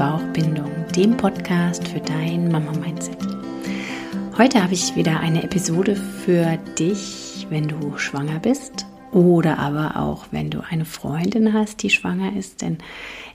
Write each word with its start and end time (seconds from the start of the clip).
Herz-Bauch-Bindung, 0.00 0.70
dem 0.96 1.14
Podcast 1.14 1.86
für 1.86 2.00
dein 2.00 2.50
Mama-Mindset. 2.50 3.18
Heute 4.38 4.62
habe 4.62 4.72
ich 4.72 4.96
wieder 4.96 5.20
eine 5.20 5.42
Episode 5.42 5.94
für 5.94 6.56
dich, 6.78 7.46
wenn 7.50 7.68
du 7.68 7.98
schwanger 7.98 8.38
bist 8.38 8.86
oder 9.12 9.58
aber 9.58 9.96
auch 9.96 10.24
wenn 10.30 10.48
du 10.48 10.60
eine 10.66 10.86
Freundin 10.86 11.52
hast, 11.52 11.82
die 11.82 11.90
schwanger 11.90 12.34
ist, 12.34 12.62
denn 12.62 12.78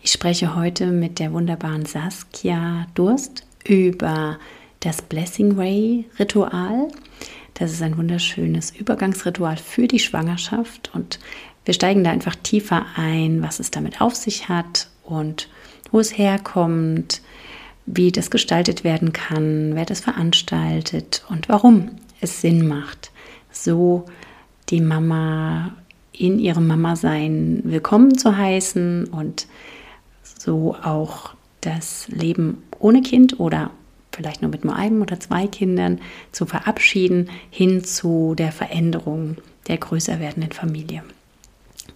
ich 0.02 0.12
spreche 0.12 0.56
heute 0.56 0.88
mit 0.88 1.20
der 1.20 1.34
wunderbaren 1.34 1.86
Saskia 1.86 2.88
Durst 2.96 3.46
über 3.64 4.40
das 4.80 5.04
Blessing 5.04 5.58
Way 5.58 6.06
Ritual. 6.18 6.88
Das 7.54 7.74
ist 7.74 7.84
ein 7.84 7.96
wunderschönes 7.96 8.72
Übergangsritual 8.72 9.58
für 9.58 9.88
die 9.88 10.00
Schwangerschaft 10.00 10.90
und 10.96 11.20
wir 11.64 11.76
steigen 11.76 12.04
da 12.04 12.10
einfach 12.10 12.36
tiefer 12.36 12.88
ein, 12.96 13.44
was 13.44 13.60
es 13.60 13.70
damit 13.70 14.02
auf 14.02 14.16
sich 14.16 14.50
hat 14.50 14.88
und 15.04 15.48
wo 15.96 16.02
es 16.02 16.18
herkommt, 16.18 17.22
wie 17.86 18.12
das 18.12 18.30
gestaltet 18.30 18.84
werden 18.84 19.14
kann, 19.14 19.76
wer 19.76 19.86
das 19.86 20.02
veranstaltet 20.02 21.24
und 21.30 21.48
warum 21.48 21.92
es 22.20 22.42
Sinn 22.42 22.68
macht, 22.68 23.12
so 23.50 24.04
die 24.68 24.82
Mama 24.82 25.72
in 26.12 26.38
ihrem 26.38 26.68
Mama-Sein 26.68 27.62
willkommen 27.64 28.18
zu 28.18 28.36
heißen 28.36 29.06
und 29.06 29.48
so 30.22 30.76
auch 30.84 31.34
das 31.62 32.10
Leben 32.10 32.62
ohne 32.78 33.02
Kind 33.02 33.40
oder 33.40 33.72
vielleicht 34.12 34.42
nur 34.42 34.52
mit 34.52 34.66
nur 34.66 34.76
einem 34.76 35.02
oder 35.02 35.18
zwei 35.22 35.48
Kindern 35.48 36.02
zu 36.34 36.46
verabschieden, 36.46 37.30
hin 37.50 37.86
zu 37.86 38.36
der 38.36 38.52
Veränderung 38.52 39.38
der 39.70 39.78
größer 39.78 40.20
werdenden 40.20 40.52
Familie. 40.52 41.04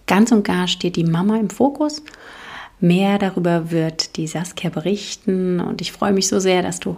Ganz 0.06 0.32
und 0.32 0.42
gar 0.42 0.68
steht 0.68 0.96
die 0.96 1.04
Mama 1.04 1.36
im 1.36 1.50
Fokus. 1.50 2.02
Mehr 2.80 3.18
darüber 3.18 3.70
wird 3.70 4.16
die 4.16 4.26
Saskia 4.26 4.70
berichten 4.70 5.60
und 5.60 5.80
ich 5.80 5.92
freue 5.92 6.12
mich 6.12 6.28
so 6.28 6.40
sehr, 6.40 6.62
dass 6.62 6.80
du 6.80 6.96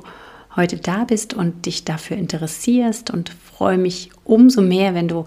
heute 0.54 0.76
da 0.76 1.04
bist 1.04 1.34
und 1.34 1.66
dich 1.66 1.84
dafür 1.84 2.16
interessierst 2.16 3.10
und 3.10 3.30
freue 3.30 3.78
mich 3.78 4.10
umso 4.24 4.62
mehr, 4.62 4.94
wenn 4.94 5.08
du 5.08 5.24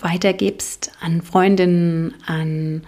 weitergibst 0.00 0.92
an 1.00 1.22
Freundinnen, 1.22 2.14
an 2.26 2.82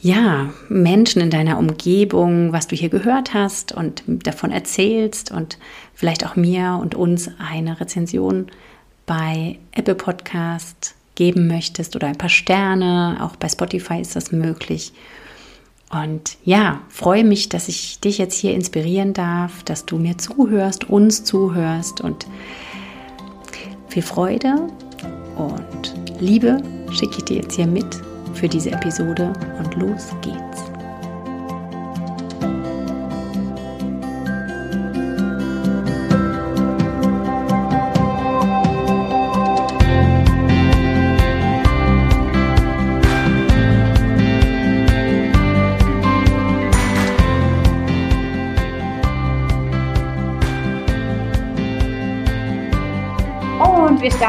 ja, 0.00 0.50
Menschen 0.68 1.22
in 1.22 1.30
deiner 1.30 1.58
Umgebung, 1.58 2.52
was 2.52 2.66
du 2.66 2.76
hier 2.76 2.90
gehört 2.90 3.34
hast 3.34 3.72
und 3.72 4.02
davon 4.06 4.50
erzählst 4.50 5.30
und 5.30 5.58
vielleicht 5.94 6.26
auch 6.26 6.36
mir 6.36 6.78
und 6.80 6.94
uns 6.94 7.30
eine 7.38 7.80
Rezension 7.80 8.48
bei 9.06 9.58
Apple 9.72 9.94
Podcast 9.94 10.94
geben 11.14 11.46
möchtest 11.46 11.96
oder 11.96 12.08
ein 12.08 12.18
paar 12.18 12.28
Sterne. 12.28 13.18
Auch 13.20 13.36
bei 13.36 13.48
Spotify 13.48 14.00
ist 14.00 14.16
das 14.16 14.32
möglich. 14.32 14.92
Und 15.90 16.36
ja, 16.44 16.80
freue 16.88 17.24
mich, 17.24 17.48
dass 17.48 17.68
ich 17.68 18.00
dich 18.00 18.18
jetzt 18.18 18.34
hier 18.34 18.54
inspirieren 18.54 19.14
darf, 19.14 19.62
dass 19.62 19.86
du 19.86 19.98
mir 19.98 20.18
zuhörst, 20.18 20.90
uns 20.90 21.24
zuhörst 21.24 22.00
und 22.00 22.26
viel 23.88 24.02
Freude 24.02 24.68
und 25.36 25.94
Liebe 26.20 26.62
schicke 26.90 27.18
ich 27.18 27.24
dir 27.24 27.36
jetzt 27.36 27.54
hier 27.54 27.66
mit 27.66 27.86
für 28.34 28.48
diese 28.48 28.70
Episode 28.70 29.32
und 29.58 29.74
los 29.76 30.08
geht's. 30.22 30.65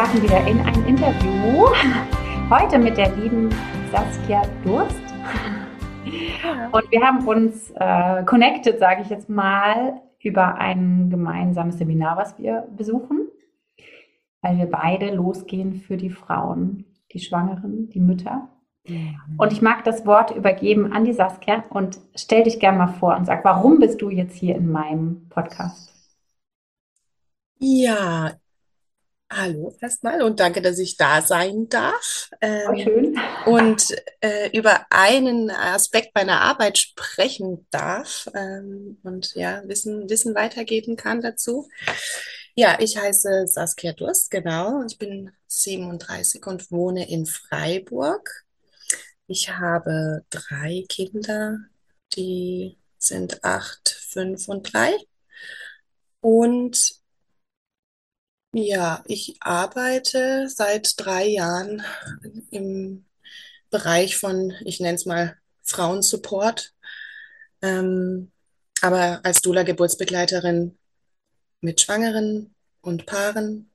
Starten 0.08 0.24
wieder 0.24 0.48
in 0.48 0.60
ein 0.62 0.86
Interview. 0.86 1.68
Heute 2.50 2.80
mit 2.80 2.98
der 2.98 3.14
lieben 3.16 3.50
Saskia 3.92 4.42
Durst. 4.64 4.96
Und 6.72 6.92
wir 6.92 7.02
haben 7.02 7.28
uns 7.28 7.72
äh, 7.76 8.24
connected, 8.24 8.80
sage 8.80 9.02
ich 9.02 9.10
jetzt 9.10 9.28
mal, 9.30 10.02
über 10.22 10.56
ein 10.56 11.10
gemeinsames 11.10 11.78
Seminar, 11.78 12.16
was 12.16 12.38
wir 12.38 12.68
besuchen, 12.76 13.28
weil 14.42 14.58
wir 14.58 14.68
beide 14.68 15.14
losgehen 15.14 15.74
für 15.74 15.98
die 15.98 16.10
Frauen, 16.10 16.86
die 17.12 17.20
Schwangeren, 17.20 17.90
die 17.90 18.00
Mütter. 18.00 18.48
Und 19.38 19.52
ich 19.52 19.62
mag 19.62 19.84
das 19.84 20.06
Wort 20.06 20.34
übergeben 20.34 20.94
an 20.94 21.04
die 21.04 21.14
Saskia 21.14 21.66
und 21.70 22.00
stell 22.16 22.44
dich 22.44 22.62
gerne 22.62 22.78
mal 22.78 22.88
vor 22.88 23.18
und 23.18 23.26
sag, 23.26 23.44
warum 23.44 23.80
bist 23.80 24.02
du 24.02 24.10
jetzt 24.10 24.38
hier 24.38 24.56
in 24.56 24.72
meinem 24.72 25.28
Podcast? 25.28 25.94
Ja, 27.60 28.32
Hallo 29.30 29.76
erstmal 29.82 30.22
und 30.22 30.40
danke, 30.40 30.62
dass 30.62 30.80
ich 30.80 30.96
da 30.96 31.22
sein 31.22 31.68
darf. 31.68 32.30
Ähm, 32.40 32.78
schön. 32.78 33.20
Und 33.46 33.94
äh, 34.22 34.50
über 34.58 34.86
einen 34.90 35.52
Aspekt 35.52 36.16
meiner 36.16 36.40
Arbeit 36.40 36.78
sprechen 36.78 37.68
darf 37.70 38.30
ähm, 38.34 39.00
und 39.04 39.36
ja, 39.36 39.62
Wissen, 39.66 40.10
Wissen 40.10 40.34
weitergeben 40.34 40.96
kann 40.96 41.22
dazu. 41.22 41.68
Ja, 42.56 42.78
ich 42.80 42.98
heiße 42.98 43.48
Saskia 43.48 43.92
Durst, 43.92 44.32
genau. 44.32 44.84
Ich 44.90 44.98
bin 44.98 45.32
37 45.48 46.46
und 46.48 46.72
wohne 46.72 47.10
in 47.10 47.26
Freiburg. 47.26 48.46
Ich 49.28 49.50
habe 49.50 50.24
drei 50.30 50.86
Kinder, 50.88 51.60
die 52.16 52.78
sind 52.98 53.44
acht, 53.44 53.90
fünf 53.90 54.48
und 54.48 54.74
drei. 54.74 54.94
Und 56.22 56.97
ja, 58.54 59.04
ich 59.08 59.38
arbeite 59.40 60.50
seit 60.50 60.94
drei 60.98 61.28
Jahren 61.28 61.84
im 62.52 63.06
Bereich 63.70 64.18
von, 64.18 64.54
ich 64.66 64.80
nenne 64.80 64.96
es 64.96 65.06
mal 65.06 65.38
Frauensupport, 65.64 66.74
ähm, 67.62 68.32
aber 68.82 69.22
als 69.24 69.42
Doula-Geburtsbegleiterin 69.42 70.78
mit 71.62 71.82
Schwangeren 71.82 72.56
und 72.82 73.06
Paaren, 73.06 73.72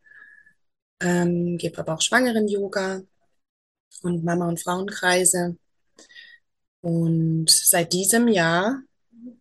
ähm, 1.00 1.58
gebe 1.58 1.78
aber 1.78 1.94
auch 1.94 2.00
Schwangeren-Yoga 2.00 3.02
und 4.02 4.24
Mama- 4.24 4.48
und 4.48 4.60
Frauenkreise. 4.60 5.56
Und 6.80 7.50
seit 7.50 7.92
diesem 7.92 8.28
Jahr 8.28 8.82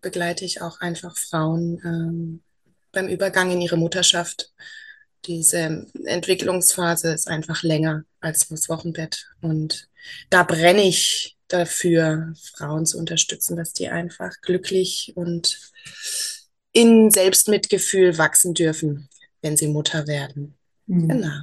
begleite 0.02 0.46
ich 0.46 0.62
auch 0.62 0.82
einfach 0.82 1.18
Frauen 1.18 1.80
ähm, 1.84 2.44
beim 2.92 3.08
Übergang 3.08 3.52
in 3.52 3.62
ihre 3.62 3.78
Mutterschaft 3.78 4.52
diese 5.26 5.88
Entwicklungsphase 6.06 7.14
ist 7.14 7.28
einfach 7.28 7.64
länger 7.64 8.04
als 8.20 8.48
das 8.48 8.70
Wochenbett. 8.70 9.28
Und 9.42 9.90
da 10.30 10.44
brenne 10.44 10.84
ich 10.84 11.38
dafür, 11.48 12.34
Frauen 12.56 12.86
zu 12.86 12.98
unterstützen, 12.98 13.58
dass 13.58 13.74
die 13.74 13.90
einfach 13.90 14.42
glücklich 14.42 15.14
und 15.16 15.72
in 16.74 17.12
Selbstmitgefühl 17.12 18.18
wachsen 18.18 18.54
dürfen, 18.54 19.10
wenn 19.42 19.58
sie 19.58 19.68
Mutter 19.68 20.08
werden. 20.08 20.56
Mhm. 20.88 21.10
Genau. 21.10 21.40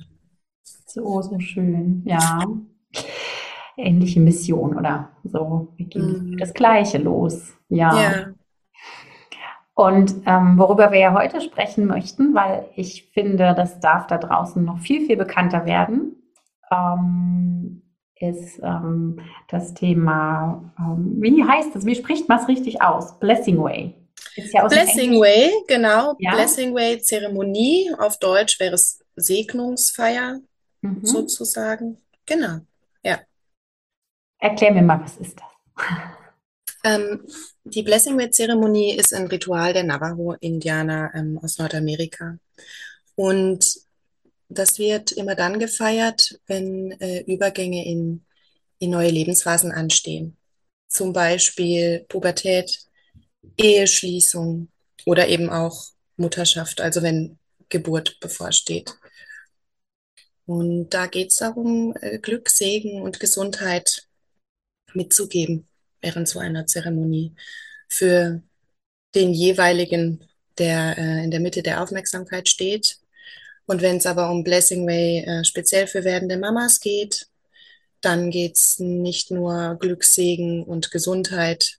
So, 0.86 1.22
so 1.22 1.38
schön. 1.38 2.02
Ja. 2.06 2.44
Ähnliche 3.76 4.20
Mission 4.20 4.76
oder 4.76 5.10
so. 5.22 5.72
Wir 5.76 5.86
gehen 5.86 6.30
mhm. 6.30 6.38
das 6.38 6.52
Gleiche 6.54 6.98
los. 6.98 7.52
Ja. 7.68 8.02
ja. 8.02 8.34
Und 9.78 10.22
ähm, 10.26 10.58
worüber 10.58 10.90
wir 10.90 10.98
ja 10.98 11.14
heute 11.14 11.40
sprechen 11.40 11.86
möchten, 11.86 12.34
weil 12.34 12.68
ich 12.74 13.10
finde, 13.14 13.54
das 13.54 13.78
darf 13.78 14.08
da 14.08 14.18
draußen 14.18 14.64
noch 14.64 14.80
viel, 14.80 15.06
viel 15.06 15.16
bekannter 15.16 15.66
werden, 15.66 16.16
ähm, 16.72 17.82
ist 18.16 18.58
ähm, 18.60 19.20
das 19.46 19.74
Thema, 19.74 20.72
ähm, 20.80 21.18
wie 21.20 21.44
heißt 21.44 21.76
das, 21.76 21.86
wie 21.86 21.94
spricht 21.94 22.28
man 22.28 22.40
es 22.40 22.48
richtig 22.48 22.82
aus? 22.82 23.20
Blessing 23.20 23.62
Way. 23.62 23.94
Ja 24.52 24.66
Blessing 24.66 25.12
Way, 25.20 25.52
genau. 25.68 26.16
Ja? 26.18 26.32
Blessing 26.34 26.74
Way 26.74 27.00
Zeremonie. 27.00 27.92
Auf 28.00 28.18
Deutsch 28.18 28.58
wäre 28.58 28.74
es 28.74 28.98
Segnungsfeier 29.14 30.40
mhm. 30.80 31.04
sozusagen. 31.06 31.98
Genau, 32.26 32.58
ja. 33.04 33.20
Erklär 34.40 34.72
mir 34.72 34.82
mal, 34.82 35.00
was 35.00 35.18
ist 35.18 35.38
das? 35.38 35.86
Ähm, 36.88 37.26
die 37.64 37.82
Blessing 37.82 38.16
Way 38.16 38.30
Zeremonie 38.30 38.94
ist 38.94 39.12
ein 39.12 39.26
Ritual 39.26 39.74
der 39.74 39.84
Navajo-Indianer 39.84 41.10
ähm, 41.14 41.38
aus 41.42 41.58
Nordamerika. 41.58 42.38
Und 43.14 43.80
das 44.48 44.78
wird 44.78 45.12
immer 45.12 45.34
dann 45.34 45.58
gefeiert, 45.58 46.40
wenn 46.46 46.92
äh, 46.92 47.20
Übergänge 47.26 47.84
in, 47.84 48.24
in 48.78 48.90
neue 48.90 49.10
Lebensphasen 49.10 49.70
anstehen. 49.70 50.38
Zum 50.88 51.12
Beispiel 51.12 52.06
Pubertät, 52.08 52.78
Eheschließung 53.58 54.68
oder 55.04 55.28
eben 55.28 55.50
auch 55.50 55.88
Mutterschaft, 56.16 56.80
also 56.80 57.02
wenn 57.02 57.38
Geburt 57.68 58.18
bevorsteht. 58.20 58.94
Und 60.46 60.88
da 60.94 61.06
geht 61.06 61.28
es 61.32 61.36
darum, 61.36 61.94
äh, 62.00 62.18
Glück, 62.18 62.48
Segen 62.48 63.02
und 63.02 63.20
Gesundheit 63.20 64.08
mitzugeben 64.94 65.67
während 66.00 66.28
so 66.28 66.38
einer 66.38 66.66
Zeremonie 66.66 67.34
für 67.88 68.42
den 69.14 69.32
jeweiligen, 69.32 70.24
der 70.58 70.98
äh, 70.98 71.24
in 71.24 71.30
der 71.30 71.40
Mitte 71.40 71.62
der 71.62 71.82
Aufmerksamkeit 71.82 72.48
steht. 72.48 72.98
Und 73.66 73.82
wenn 73.82 73.96
es 73.98 74.06
aber 74.06 74.30
um 74.30 74.44
Blessing 74.44 74.86
Way 74.86 75.24
äh, 75.24 75.44
speziell 75.44 75.86
für 75.86 76.04
werdende 76.04 76.36
Mamas 76.36 76.80
geht, 76.80 77.28
dann 78.00 78.30
geht 78.30 78.56
es 78.56 78.78
nicht 78.78 79.30
nur 79.30 79.76
Glückssegen 79.80 80.62
und 80.62 80.90
Gesundheit 80.90 81.78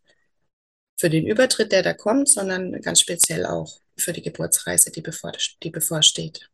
für 0.98 1.10
den 1.10 1.25
Übertritt, 1.25 1.72
der 1.72 1.81
da 1.81 1.94
kommt, 1.94 2.27
sondern 2.27 2.81
ganz 2.81 3.00
speziell 3.00 3.45
auch 3.45 3.80
für 3.98 4.12
die 4.12 4.22
Geburtsreise, 4.22 4.92
die, 4.92 5.01
bevor, 5.01 5.31
die 5.63 5.69
bevorsteht. 5.69 6.50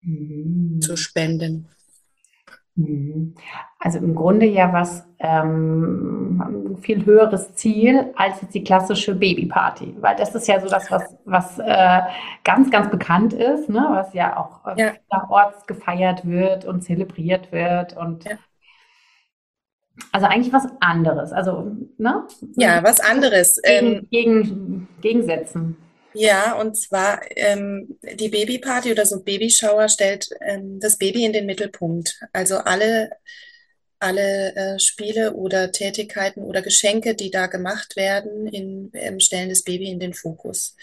Mhm. 0.00 0.80
Zu 0.80 0.96
spenden. 0.96 1.68
Mhm. 2.76 3.34
Also 3.78 3.98
im 3.98 4.14
Grunde 4.14 4.46
ja 4.46 4.72
was 4.72 5.06
ähm, 5.18 6.76
viel 6.80 7.04
höheres 7.04 7.54
Ziel 7.54 8.12
als 8.16 8.42
jetzt 8.42 8.54
die 8.54 8.64
klassische 8.64 9.14
Babyparty, 9.14 9.96
weil 10.00 10.16
das 10.16 10.34
ist 10.34 10.48
ja 10.48 10.60
so 10.60 10.68
das, 10.68 10.90
was, 10.90 11.16
was 11.24 11.58
äh, 11.58 12.00
ganz, 12.42 12.70
ganz 12.70 12.90
bekannt 12.90 13.32
ist, 13.32 13.68
ne? 13.68 13.86
was 13.90 14.12
ja 14.12 14.36
auch 14.36 14.76
ja. 14.76 14.92
orts 15.28 15.66
gefeiert 15.66 16.26
wird 16.26 16.64
und 16.64 16.82
zelebriert 16.82 17.52
wird 17.52 17.96
und 17.96 18.24
ja. 18.24 18.38
Also 20.10 20.26
eigentlich 20.26 20.52
was 20.52 20.66
anderes. 20.80 21.32
Also, 21.32 21.70
ne? 21.98 22.26
Ja, 22.56 22.82
was 22.82 22.98
anderes. 22.98 23.60
Gegen, 23.62 23.86
ähm, 23.86 24.08
gegen, 24.10 24.88
gegensetzen. 25.00 25.76
Ja, 26.16 26.54
und 26.60 26.76
zwar 26.76 27.20
ähm, 27.36 27.98
die 28.02 28.28
Babyparty 28.28 28.92
oder 28.92 29.04
so 29.04 29.20
Babyshower 29.22 29.88
stellt 29.88 30.28
ähm, 30.40 30.78
das 30.80 30.96
Baby 30.96 31.24
in 31.24 31.32
den 31.32 31.44
Mittelpunkt. 31.46 32.20
Also 32.32 32.58
alle, 32.58 33.10
alle 33.98 34.54
äh, 34.54 34.78
Spiele 34.78 35.34
oder 35.34 35.72
Tätigkeiten 35.72 36.44
oder 36.44 36.62
Geschenke, 36.62 37.16
die 37.16 37.30
da 37.32 37.48
gemacht 37.48 37.96
werden, 37.96 38.46
in, 38.46 38.90
ähm, 38.94 39.18
stellen 39.18 39.48
das 39.48 39.62
Baby 39.64 39.90
in 39.90 39.98
den 39.98 40.14
Fokus. 40.14 40.76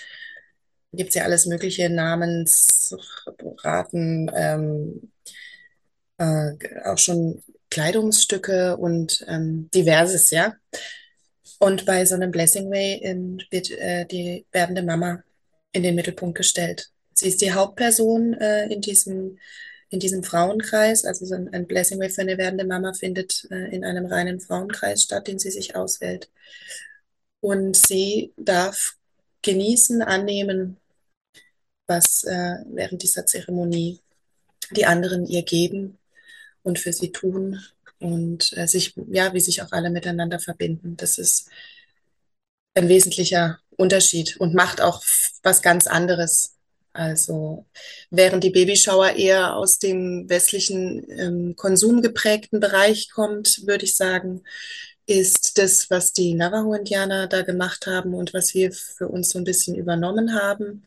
Da 0.92 0.98
gibt 0.98 1.10
es 1.10 1.16
ja 1.16 1.24
alles 1.24 1.46
mögliche 1.46 1.90
Namensraten, 1.90 4.30
ähm, 4.36 5.12
äh, 6.18 6.52
auch 6.84 6.98
schon 6.98 7.42
Kleidungsstücke 7.70 8.76
und 8.76 9.24
ähm, 9.30 9.70
diverses, 9.74 10.30
ja. 10.32 10.56
Und 11.62 11.86
bei 11.86 12.06
so 12.06 12.16
einem 12.16 12.32
Blessing 12.32 12.72
Way 12.72 13.02
ähm, 13.04 13.40
wird 13.52 13.70
äh, 13.70 14.08
die 14.08 14.48
werdende 14.52 14.82
Mama 14.82 15.22
in 15.72 15.84
den 15.84 15.94
Mittelpunkt 15.94 16.36
gestellt. 16.36 16.90
Sie 17.14 17.28
ist 17.28 17.40
die 17.40 17.54
Hauptperson 17.54 18.34
äh, 18.34 18.66
in 18.74 18.82
diesem 18.82 19.38
in 19.90 20.00
diesem 20.00 20.24
Frauenkreis, 20.24 21.06
also 21.06 21.26
so 21.26 21.36
ein, 21.36 21.54
ein 21.54 21.68
Blessing 21.68 22.00
Way 22.00 22.10
für 22.10 22.22
eine 22.22 22.40
werdende 22.40 22.66
Mama 22.66 22.94
findet 22.94 23.46
äh, 23.52 23.76
in 23.76 23.84
einem 23.86 24.08
reinen 24.08 24.40
Frauenkreis 24.40 25.04
statt, 25.04 25.28
den 25.28 25.38
sie 25.38 25.52
sich 25.52 25.76
auswählt. 25.76 26.32
Und 27.42 27.78
sie 27.78 28.34
darf 28.38 28.96
genießen, 29.44 30.02
annehmen, 30.02 30.78
was 31.86 32.24
äh, 32.24 32.56
während 32.72 33.04
dieser 33.04 33.28
Zeremonie 33.28 34.00
die 34.72 34.86
anderen 34.86 35.28
ihr 35.28 35.44
geben 35.44 36.00
und 36.64 36.80
für 36.80 36.94
sie 36.94 37.12
tun 37.12 37.62
und 38.02 38.56
äh, 38.58 38.68
sich, 38.68 38.94
ja, 39.12 39.34
wie 39.34 39.40
sich 39.40 39.62
auch 39.62 39.72
alle 39.72 39.90
miteinander 39.90 40.40
verbinden. 40.40 40.98
Das 40.98 41.18
ist 41.18 41.50
ein 42.74 42.90
wesentlicher 42.90 43.60
Unterschied 43.78 44.38
und 44.38 44.54
macht 44.54 44.82
auch 44.82 45.02
was 45.44 45.62
ganz 45.62 45.88
anderes. 45.88 46.56
Also 46.94 47.66
während 48.10 48.44
die 48.44 48.50
Babyshower 48.50 49.16
eher 49.16 49.56
aus 49.56 49.80
dem 49.80 50.28
westlichen 50.30 51.06
ähm, 51.10 51.56
konsumgeprägten 51.56 52.60
Bereich 52.60 53.10
kommt, 53.12 53.66
würde 53.66 53.86
ich 53.86 53.96
sagen, 53.96 54.44
ist 55.06 55.58
das, 55.58 55.90
was 55.90 56.14
die 56.14 56.34
Navajo-Indianer 56.34 57.28
da 57.28 57.42
gemacht 57.44 57.88
haben 57.88 58.14
und 58.14 58.34
was 58.34 58.54
wir 58.54 58.72
für 58.72 59.08
uns 59.08 59.30
so 59.30 59.40
ein 59.40 59.46
bisschen 59.46 59.76
übernommen 59.76 60.36
haben, 60.36 60.84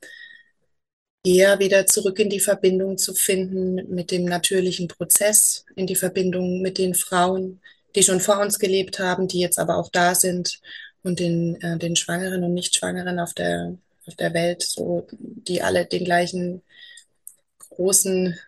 eher 1.25 1.59
wieder 1.59 1.87
zurück 1.87 2.19
in 2.19 2.29
die 2.29 2.41
Verbindung 2.41 2.99
zu 2.99 3.15
finden 3.15 3.93
mit 3.93 4.11
dem 4.11 4.25
natürlichen 4.25 4.89
Prozess, 4.89 5.65
in 5.75 5.87
die 5.87 5.97
Verbindung 5.97 6.61
mit 6.61 6.79
den 6.79 6.95
Frauen, 6.95 7.61
die 7.97 8.03
schon 8.03 8.21
vor 8.21 8.41
uns 8.41 8.59
gelebt 8.59 8.99
haben, 8.99 9.27
die 9.27 9.41
jetzt 9.41 9.59
aber 9.59 9.77
auch 9.79 9.89
da 9.91 10.15
sind 10.15 10.61
und 11.03 11.19
den, 11.19 11.61
äh, 11.63 11.79
den 11.79 11.97
Schwangeren 11.97 12.45
und 12.45 12.55
Nichtschwangeren 12.55 13.19
auf 13.19 13.33
der, 13.33 13.77
auf 14.07 14.15
der 14.17 14.35
Welt, 14.35 14.63
so, 14.63 15.07
die 15.19 15.63
alle 15.63 15.87
den 15.87 16.05
gleichen 16.05 16.63
großen 17.71 18.39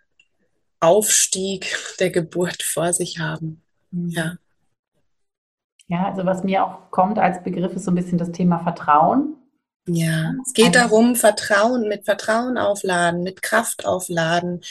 Aufstieg 0.81 1.67
der 2.01 2.11
Geburt 2.11 2.63
vor 2.63 2.93
sich 2.93 3.19
haben. 3.19 3.63
Mhm. 3.91 4.11
Ja. 4.11 4.37
Ja, 5.89 6.09
also 6.09 6.27
was 6.27 6.43
mir 6.43 6.65
auch 6.65 6.91
kommt 6.91 7.19
als 7.19 7.43
Begriff 7.45 7.73
ist 7.75 7.85
so 7.85 7.93
ein 7.93 7.95
bisschen 7.95 8.19
das 8.19 8.33
Thema 8.33 8.59
Vertrauen. 8.59 9.37
Ja, 9.89 10.35
es 10.45 10.53
geht 10.53 10.75
darum, 10.75 11.15
Vertrauen, 11.15 11.87
mit 11.87 12.05
Vertrauen 12.05 12.59
aufladen, 12.59 13.23
mit 13.23 13.41
Kraft 13.41 13.87
aufladen, 13.87 14.63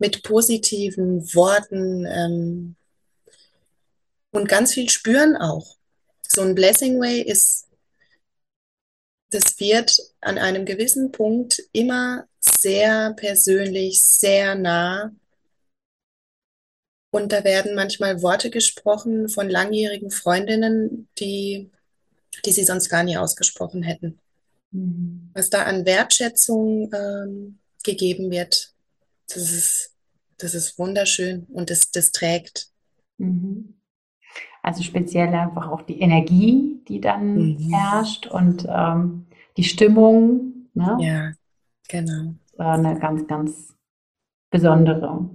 mit 0.00 0.24
positiven 0.24 1.32
Worten 1.32 2.04
ähm, 2.06 2.76
und 4.32 4.48
ganz 4.48 4.74
viel 4.74 4.90
spüren 4.90 5.36
auch. 5.36 5.76
So 6.26 6.42
ein 6.42 6.56
Blessing 6.56 7.00
Way 7.00 7.22
ist, 7.22 7.68
das 9.30 9.60
wird 9.60 9.96
an 10.20 10.38
einem 10.38 10.64
gewissen 10.64 11.12
Punkt 11.12 11.62
immer 11.72 12.26
sehr 12.40 13.12
persönlich, 13.12 14.02
sehr 14.02 14.56
nah. 14.56 15.12
Und 17.12 17.30
da 17.30 17.44
werden 17.44 17.76
manchmal 17.76 18.22
Worte 18.22 18.50
gesprochen 18.50 19.28
von 19.28 19.48
langjährigen 19.48 20.10
Freundinnen, 20.10 21.08
die, 21.20 21.70
die 22.44 22.50
sie 22.50 22.64
sonst 22.64 22.88
gar 22.88 23.04
nie 23.04 23.16
ausgesprochen 23.16 23.84
hätten. 23.84 24.20
Mhm. 24.74 25.30
Was 25.34 25.50
da 25.50 25.62
an 25.62 25.86
Wertschätzung 25.86 26.90
ähm, 26.92 27.58
gegeben 27.84 28.30
wird, 28.30 28.74
das 29.28 29.52
ist, 29.52 29.96
das 30.38 30.54
ist 30.54 30.78
wunderschön 30.78 31.46
und 31.52 31.70
das, 31.70 31.90
das 31.90 32.10
trägt. 32.10 32.68
Mhm. 33.18 33.74
Also 34.62 34.82
speziell 34.82 35.28
einfach 35.28 35.68
auch 35.70 35.82
die 35.82 36.00
Energie, 36.00 36.82
die 36.88 37.00
dann 37.00 37.36
mhm. 37.36 37.70
herrscht 37.70 38.26
und 38.26 38.66
ähm, 38.68 39.26
die 39.56 39.64
Stimmung. 39.64 40.68
Ne? 40.74 40.96
Ja, 41.00 41.32
genau. 41.88 42.34
Eine 42.58 42.98
ganz, 42.98 43.26
ganz 43.26 43.76
besondere. 44.50 45.30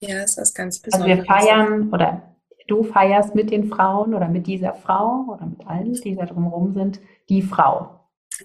Ja, 0.00 0.18
es 0.18 0.36
ist 0.36 0.54
ganz 0.54 0.80
besonders. 0.80 1.08
Also 1.08 1.18
wir 1.18 1.24
feiern 1.24 1.92
oder 1.92 2.34
du 2.66 2.82
feierst 2.82 3.34
mit 3.34 3.50
den 3.50 3.68
Frauen 3.68 4.14
oder 4.14 4.28
mit 4.28 4.46
dieser 4.46 4.74
Frau 4.74 5.26
oder 5.28 5.46
mit 5.46 5.66
allen, 5.66 5.94
die 5.94 6.14
da 6.14 6.26
drumherum 6.26 6.74
sind, 6.74 7.00
die 7.28 7.42
Frau. 7.42 7.95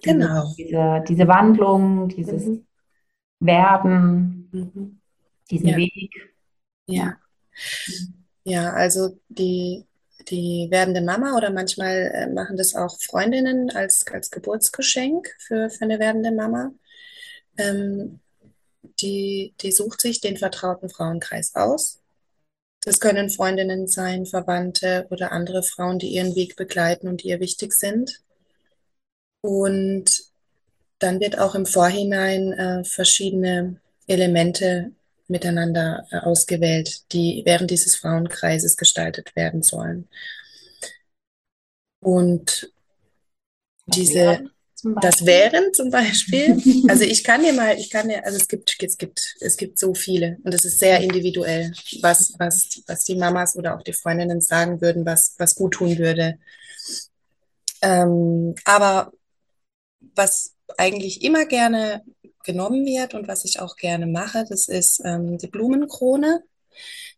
Genau. 0.02 0.52
Diese, 0.56 1.04
diese 1.06 1.28
Wandlung, 1.28 2.08
dieses 2.08 2.46
mhm. 2.46 2.66
Werden, 3.40 4.48
mhm. 4.52 5.00
diesen 5.50 5.68
ja. 5.68 5.76
Weg. 5.76 6.34
Ja. 6.86 7.16
Ja, 8.44 8.72
also 8.72 9.18
die, 9.28 9.84
die 10.28 10.68
werdende 10.70 11.00
Mama 11.00 11.36
oder 11.36 11.50
manchmal 11.50 12.10
äh, 12.14 12.26
machen 12.32 12.56
das 12.56 12.74
auch 12.74 12.98
Freundinnen 13.00 13.70
als, 13.70 14.04
als 14.10 14.30
Geburtsgeschenk 14.30 15.28
für, 15.38 15.70
für 15.70 15.84
eine 15.84 15.98
werdende 15.98 16.32
Mama. 16.32 16.72
Ähm, 17.56 18.20
die, 19.00 19.54
die 19.60 19.72
sucht 19.72 20.00
sich 20.00 20.20
den 20.20 20.36
vertrauten 20.36 20.88
Frauenkreis 20.88 21.54
aus. 21.54 22.00
Das 22.84 22.98
können 22.98 23.30
Freundinnen 23.30 23.86
sein, 23.86 24.26
Verwandte 24.26 25.06
oder 25.10 25.30
andere 25.30 25.62
Frauen, 25.62 26.00
die 26.00 26.08
ihren 26.08 26.34
Weg 26.34 26.56
begleiten 26.56 27.06
und 27.06 27.22
die 27.22 27.28
ihr 27.28 27.38
wichtig 27.38 27.72
sind. 27.72 28.20
Und 29.42 30.24
dann 30.98 31.20
wird 31.20 31.38
auch 31.38 31.54
im 31.54 31.66
Vorhinein 31.66 32.52
äh, 32.52 32.84
verschiedene 32.84 33.80
Elemente 34.06 34.92
miteinander 35.28 36.06
äh, 36.10 36.18
ausgewählt, 36.18 37.12
die 37.12 37.42
während 37.44 37.70
dieses 37.70 37.96
Frauenkreises 37.96 38.76
gestaltet 38.76 39.34
werden 39.34 39.62
sollen. 39.62 40.08
Und 42.00 42.72
diese, 43.86 44.44
das 45.00 45.26
wären 45.26 45.72
zum 45.72 45.90
Beispiel, 45.90 46.60
also 46.88 47.04
ich 47.04 47.24
kann 47.24 47.42
dir 47.42 47.52
mal, 47.52 47.76
ich 47.76 47.90
kann 47.90 48.08
dir, 48.08 48.24
also 48.24 48.36
es 48.36 48.46
gibt, 48.46 48.76
es 48.80 48.98
gibt, 48.98 49.36
es 49.40 49.56
gibt 49.56 49.78
so 49.78 49.94
viele 49.94 50.38
und 50.44 50.54
es 50.54 50.64
ist 50.64 50.78
sehr 50.78 51.00
individuell, 51.00 51.72
was, 52.00 52.34
was, 52.38 52.82
was 52.86 53.04
die 53.04 53.16
Mamas 53.16 53.56
oder 53.56 53.76
auch 53.76 53.82
die 53.82 53.92
Freundinnen 53.92 54.40
sagen 54.40 54.80
würden, 54.80 55.04
was, 55.04 55.34
was 55.38 55.54
gut 55.54 55.74
tun 55.74 55.98
würde. 55.98 56.38
Ähm, 57.80 58.54
aber 58.64 59.12
was 60.14 60.54
eigentlich 60.76 61.22
immer 61.22 61.46
gerne 61.46 62.02
genommen 62.44 62.84
wird 62.84 63.14
und 63.14 63.28
was 63.28 63.44
ich 63.44 63.60
auch 63.60 63.76
gerne 63.76 64.06
mache, 64.06 64.44
das 64.48 64.68
ist 64.68 65.00
ähm, 65.04 65.38
die 65.38 65.46
Blumenkrone, 65.46 66.42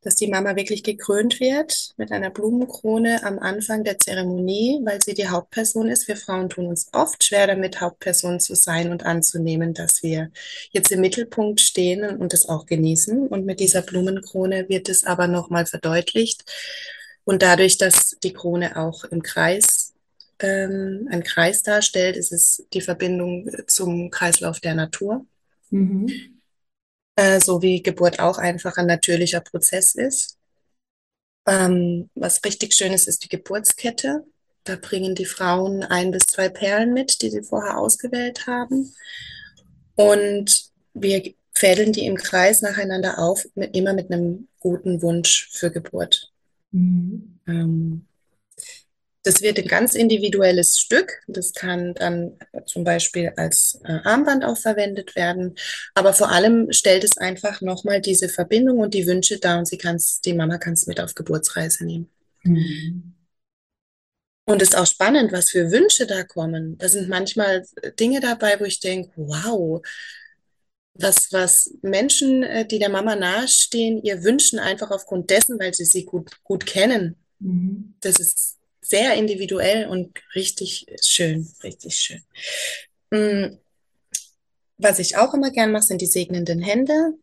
dass 0.03 0.17
die 0.17 0.27
Mama 0.29 0.55
wirklich 0.57 0.83
gekrönt 0.83 1.41
wird 1.41 1.95
mit 1.97 2.13
einer 2.13 2.31
Blumenkrone 2.31 3.25
am 3.25 3.39
Anfang 3.39 3.85
der 3.85 3.99
Zeremonie, 3.99 4.81
weil 4.85 5.01
sie 5.03 5.15
die 5.15 5.29
Hauptperson 5.29 5.89
ist. 5.89 6.09
Wir 6.09 6.17
Frauen 6.17 6.51
tun 6.51 6.67
uns 6.67 6.89
oft 6.93 7.25
schwer 7.25 7.47
damit, 7.47 7.81
Hauptperson 7.81 8.39
zu 8.39 8.55
sein 8.55 8.91
und 8.91 9.05
anzunehmen, 9.07 9.73
dass 9.73 10.03
wir 10.03 10.31
jetzt 10.73 10.93
im 10.93 11.01
Mittelpunkt 11.01 11.61
stehen 11.61 12.05
und 12.19 12.33
das 12.35 12.49
auch 12.49 12.67
genießen. 12.67 13.29
Und 13.29 13.47
mit 13.47 13.61
dieser 13.61 13.83
Blumenkrone 13.83 14.69
wird 14.69 14.89
es 14.91 15.05
aber 15.05 15.27
nochmal 15.27 15.67
verdeutlicht, 15.67 16.45
Und 17.25 17.43
dadurch, 17.43 17.79
dass 17.79 18.17
die 18.23 18.33
Krone 18.35 18.77
auch 18.77 19.05
im 19.05 19.23
Kreis 19.23 19.84
ähm, 20.39 21.09
einen 21.11 21.23
Kreis 21.23 21.63
darstellt, 21.63 22.17
ist 22.17 22.33
es 22.33 22.67
die 22.73 22.81
Verbindung 22.81 23.51
zum 23.67 24.11
Kreislauf 24.11 24.61
der 24.61 24.75
Natur. 24.75 25.27
Mhm. 25.71 26.41
Äh, 27.17 27.41
so 27.41 27.63
wie 27.63 27.83
Geburt 27.83 28.19
auch 28.19 28.39
einfach 28.39 28.77
ein 28.77 28.87
natürlicher 28.87 29.41
Prozess 29.41 29.95
ist. 29.95 30.39
Ähm, 31.47 32.11
was 32.15 32.45
richtig 32.45 32.75
schön 32.75 32.93
ist, 32.93 33.07
ist 33.07 33.25
die 33.25 33.29
Geburtskette. 33.29 34.25
Da 34.65 34.77
bringen 34.77 35.15
die 35.15 35.27
Frauen 35.27 35.83
ein 35.85 36.11
bis 36.11 36.23
zwei 36.27 36.49
Perlen 36.49 36.93
mit, 36.93 37.21
die 37.23 37.31
sie 37.31 37.43
vorher 37.43 37.79
ausgewählt 37.79 38.47
haben. 38.47 38.93
Und 39.95 40.71
wir 40.95 41.35
fädeln 41.53 41.93
die 41.93 42.07
im 42.07 42.17
Kreis 42.17 42.63
nacheinander 42.63 43.19
auf, 43.19 43.47
mit, 43.55 43.77
immer 43.77 43.93
mit 43.93 44.11
einem 44.11 44.49
guten 44.59 45.03
Wunsch 45.03 45.49
für 45.53 45.71
Geburt. 45.71 46.33
Mhm. 46.73 47.39
Ähm, 47.47 48.07
das 49.25 49.41
wird 49.41 49.59
ein 49.59 49.67
ganz 49.67 49.95
individuelles 49.95 50.79
Stück. 50.79 51.23
Das 51.27 51.55
kann 51.55 51.95
dann 51.95 52.39
zum 52.67 52.85
Beispiel 52.85 53.33
als 53.37 53.81
äh, 53.85 53.99
Armband 54.05 54.45
auch 54.45 54.59
verwendet 54.59 55.17
werden. 55.17 55.57
Aber 55.95 56.13
vor 56.13 56.31
allem 56.31 56.71
stellt 56.73 57.05
es 57.05 57.17
einfach 57.17 57.63
nochmal 57.63 58.03
diese 58.03 58.29
Verbindung 58.29 58.79
und 58.79 58.93
die 58.93 59.07
Wünsche 59.07 59.39
dar 59.39 59.59
und 59.59 59.67
sie 59.67 59.79
kann's, 59.79 60.21
die 60.21 60.35
Mama 60.35 60.59
kann 60.59 60.75
es 60.75 60.87
mit 60.87 61.01
auf 61.01 61.15
Geburtsreise 61.15 61.87
nehmen. 61.87 62.11
Mhm. 62.43 63.15
Und 64.45 64.61
es 64.61 64.69
ist 64.69 64.77
auch 64.77 64.87
spannend, 64.87 65.33
was 65.33 65.49
für 65.49 65.71
Wünsche 65.71 66.07
da 66.07 66.23
kommen. 66.23 66.77
Da 66.77 66.91
sind 66.91 67.09
manchmal 67.09 67.65
Dinge 67.99 68.21
dabei, 68.21 68.61
wo 68.61 68.65
ich 68.65 68.81
denke, 68.81 69.11
wow, 69.17 69.81
was, 70.93 71.33
was 71.33 71.75
Menschen, 71.81 72.43
äh, 72.43 72.67
die 72.67 72.79
der 72.79 72.91
Mama 72.91 73.17
nahestehen, 73.17 74.03
ihr 74.03 74.23
wünschen 74.23 74.59
einfach 74.59 74.91
aufgrund 74.91 75.31
dessen, 75.31 75.59
weil 75.59 75.73
sie 75.73 75.87
sie 75.87 76.05
gut, 76.05 76.31
gut 76.43 76.67
kennen. 76.67 77.17
Mhm. 77.39 77.95
Das 78.01 78.17
ist 78.17 78.54
sehr 78.85 79.15
individuell 79.15 79.87
und 79.89 80.19
richtig 80.35 80.87
schön, 81.03 81.51
richtig 81.63 81.97
schön. 81.97 82.23
Mm, 83.11 83.59
was 84.79 84.99
ich 84.99 85.17
auch 85.17 85.35
immer 85.35 85.51
gern 85.51 85.73
mache, 85.73 85.85
sind 85.85 86.01
die 86.01 86.07
segnenden 86.07 86.61
Hände. 86.61 87.15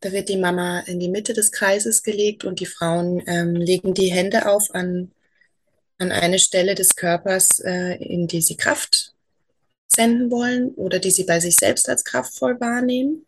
Da 0.00 0.12
wird 0.12 0.28
die 0.28 0.36
Mama 0.36 0.80
in 0.80 0.98
die 0.98 1.08
Mitte 1.08 1.32
des 1.32 1.52
Kreises 1.52 2.02
gelegt 2.02 2.44
und 2.44 2.60
die 2.60 2.66
Frauen 2.66 3.22
ähm, 3.26 3.54
legen 3.54 3.94
die 3.94 4.12
Hände 4.12 4.46
auf 4.48 4.74
an, 4.74 5.12
an 5.98 6.12
eine 6.12 6.38
Stelle 6.38 6.74
des 6.74 6.96
Körpers, 6.96 7.60
äh, 7.60 7.96
in 8.02 8.26
die 8.26 8.42
sie 8.42 8.56
Kraft 8.56 9.14
senden 9.88 10.30
wollen 10.30 10.70
oder 10.74 10.98
die 10.98 11.10
sie 11.10 11.24
bei 11.24 11.40
sich 11.40 11.56
selbst 11.56 11.88
als 11.88 12.04
kraftvoll 12.04 12.60
wahrnehmen. 12.60 13.26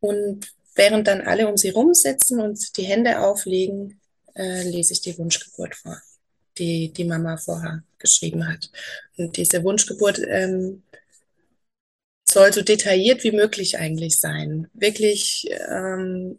Und 0.00 0.52
während 0.74 1.06
dann 1.06 1.22
alle 1.22 1.48
um 1.48 1.56
sie 1.56 1.70
rumsitzen 1.70 2.40
und 2.40 2.76
die 2.76 2.84
Hände 2.84 3.20
auflegen, 3.20 4.00
äh, 4.34 4.62
lese 4.62 4.92
ich 4.92 5.00
die 5.00 5.16
Wunschgeburt 5.18 5.74
vor 5.74 6.00
die 6.58 6.92
die 6.92 7.04
Mama 7.04 7.36
vorher 7.36 7.82
geschrieben 7.98 8.46
hat. 8.48 8.70
Und 9.16 9.36
diese 9.36 9.62
Wunschgeburt 9.62 10.20
ähm, 10.26 10.82
soll 12.28 12.52
so 12.52 12.62
detailliert 12.62 13.24
wie 13.24 13.32
möglich 13.32 13.78
eigentlich 13.78 14.18
sein. 14.18 14.68
Wirklich 14.74 15.48
ähm, 15.68 16.38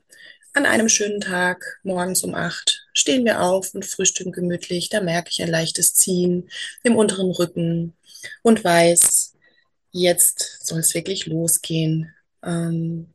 an 0.54 0.66
einem 0.66 0.90
schönen 0.90 1.22
Tag, 1.22 1.80
morgens 1.84 2.24
um 2.24 2.36
acht, 2.36 2.86
stehen 2.94 3.26
wir 3.26 3.42
auf 3.42 3.74
und 3.74 3.86
frühstücken 3.86 4.32
gemütlich. 4.32 4.90
Da 4.90 5.02
merke 5.02 5.30
ich 5.32 5.42
ein 5.42 5.50
leichtes 5.50 5.96
Ziehen 5.96 6.50
im 6.84 6.96
unteren 6.96 7.32
Rücken 7.32 7.94
und 8.44 8.64
weiß, 8.64 9.34
jetzt 9.92 10.66
soll 10.66 10.80
es 10.80 10.94
wirklich 10.94 11.26
losgehen. 11.26 12.14
Ähm, 12.44 13.08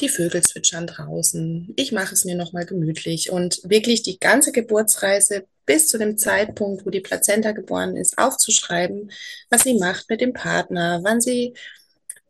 die 0.00 0.08
Vögel 0.08 0.42
zwitschern 0.42 0.86
draußen. 0.86 1.72
Ich 1.76 1.92
mache 1.92 2.12
es 2.12 2.24
mir 2.24 2.34
nochmal 2.34 2.66
gemütlich 2.66 3.30
und 3.30 3.60
wirklich 3.62 4.02
die 4.02 4.18
ganze 4.18 4.52
Geburtsreise 4.52 5.46
bis 5.66 5.88
zu 5.88 5.98
dem 5.98 6.18
Zeitpunkt, 6.18 6.84
wo 6.84 6.90
die 6.90 7.00
Plazenta 7.00 7.52
geboren 7.52 7.96
ist, 7.96 8.18
aufzuschreiben, 8.18 9.10
was 9.50 9.62
sie 9.62 9.74
macht 9.78 10.08
mit 10.10 10.20
dem 10.20 10.32
Partner, 10.32 11.00
wann 11.02 11.20
sie 11.20 11.54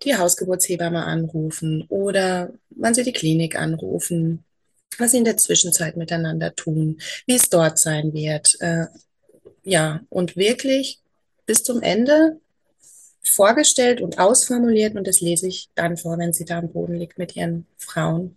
die 0.03 0.17
Hausgeburtshebamme 0.17 1.05
anrufen 1.05 1.85
oder 1.89 2.53
wann 2.71 2.95
sie 2.95 3.05
die 3.05 3.13
Klinik 3.13 3.57
anrufen, 3.57 4.45
was 4.99 5.13
sie 5.13 5.19
in 5.19 5.25
der 5.25 5.37
Zwischenzeit 5.37 5.97
miteinander 5.97 6.55
tun, 6.55 7.01
wie 7.27 7.35
es 7.35 7.49
dort 7.49 7.79
sein 7.79 8.13
wird. 8.13 8.57
Äh, 8.61 8.87
ja, 9.63 10.01
und 10.09 10.37
wirklich 10.37 11.01
bis 11.47 11.63
zum 11.63 11.83
Ende 11.83 12.41
vorgestellt 13.23 14.01
und 14.01 14.19
ausformuliert 14.19 14.97
und 14.97 15.07
das 15.07 15.21
lese 15.21 15.47
ich 15.47 15.69
dann 15.75 15.97
vor, 15.97 16.19
wenn 16.19 16.33
sie 16.33 16.45
da 16.45 16.59
am 16.59 16.73
Boden 16.73 16.97
liegt 16.97 17.19
mit 17.19 17.37
ihren 17.37 17.67
Frauen, 17.77 18.37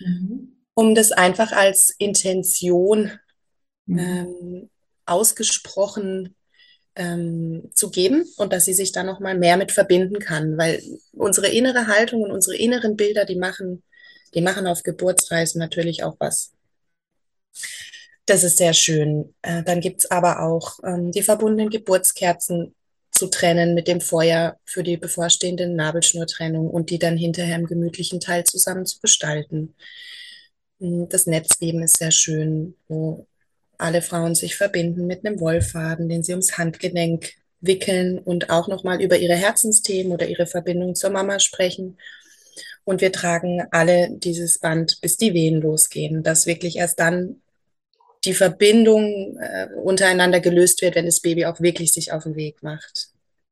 mhm. 0.00 0.56
um 0.74 0.94
das 0.94 1.12
einfach 1.12 1.52
als 1.52 1.94
Intention 1.98 3.12
mhm. 3.86 3.98
ähm, 3.98 4.70
ausgesprochen 5.06 6.34
ähm, 6.94 7.70
zu 7.74 7.90
geben 7.90 8.24
und 8.36 8.52
dass 8.52 8.64
sie 8.64 8.74
sich 8.74 8.92
da 8.92 9.02
noch 9.02 9.20
mal 9.20 9.36
mehr 9.36 9.56
mit 9.56 9.72
verbinden 9.72 10.18
kann, 10.18 10.58
weil 10.58 10.82
unsere 11.12 11.48
innere 11.48 11.86
Haltung 11.86 12.22
und 12.22 12.30
unsere 12.30 12.56
inneren 12.56 12.96
Bilder, 12.96 13.24
die 13.24 13.36
machen, 13.36 13.82
die 14.34 14.42
machen 14.42 14.66
auf 14.66 14.82
Geburtsreisen 14.82 15.58
natürlich 15.58 16.04
auch 16.04 16.16
was. 16.18 16.52
Das 18.26 18.44
ist 18.44 18.58
sehr 18.58 18.72
schön. 18.72 19.34
Äh, 19.42 19.62
dann 19.64 19.80
gibt's 19.80 20.10
aber 20.10 20.42
auch 20.42 20.78
ähm, 20.84 21.10
die 21.10 21.22
verbundenen 21.22 21.70
Geburtskerzen 21.70 22.74
zu 23.10 23.26
trennen 23.28 23.74
mit 23.74 23.88
dem 23.88 24.00
Feuer 24.00 24.58
für 24.64 24.82
die 24.82 24.96
bevorstehende 24.96 25.68
Nabelschnurtrennung 25.68 26.70
und 26.70 26.90
die 26.90 26.98
dann 26.98 27.16
hinterher 27.16 27.56
im 27.56 27.66
gemütlichen 27.66 28.20
Teil 28.20 28.44
zusammen 28.44 28.86
zu 28.86 29.00
gestalten. 29.00 29.74
Hm, 30.80 31.08
das 31.08 31.26
Netzleben 31.26 31.82
ist 31.82 31.98
sehr 31.98 32.10
schön, 32.10 32.76
wo 32.88 33.26
alle 33.82 34.02
Frauen 34.02 34.34
sich 34.34 34.56
verbinden 34.56 35.06
mit 35.06 35.24
einem 35.24 35.40
Wollfaden, 35.40 36.08
den 36.08 36.22
sie 36.22 36.32
ums 36.32 36.56
Handgelenk 36.58 37.32
wickeln 37.60 38.18
und 38.18 38.50
auch 38.50 38.68
nochmal 38.68 39.00
über 39.00 39.18
ihre 39.18 39.34
Herzensthemen 39.36 40.12
oder 40.12 40.26
ihre 40.26 40.46
Verbindung 40.46 40.94
zur 40.94 41.10
Mama 41.10 41.38
sprechen. 41.38 41.98
Und 42.84 43.00
wir 43.00 43.12
tragen 43.12 43.62
alle 43.70 44.08
dieses 44.10 44.58
Band, 44.58 45.00
bis 45.00 45.16
die 45.16 45.34
Wehen 45.34 45.60
losgehen, 45.60 46.22
dass 46.22 46.46
wirklich 46.46 46.76
erst 46.76 46.98
dann 46.98 47.42
die 48.24 48.34
Verbindung 48.34 49.36
äh, 49.38 49.68
untereinander 49.82 50.40
gelöst 50.40 50.82
wird, 50.82 50.96
wenn 50.96 51.06
das 51.06 51.20
Baby 51.20 51.46
auch 51.46 51.60
wirklich 51.60 51.92
sich 51.92 52.12
auf 52.12 52.24
den 52.24 52.36
Weg 52.36 52.62
macht. 52.62 53.08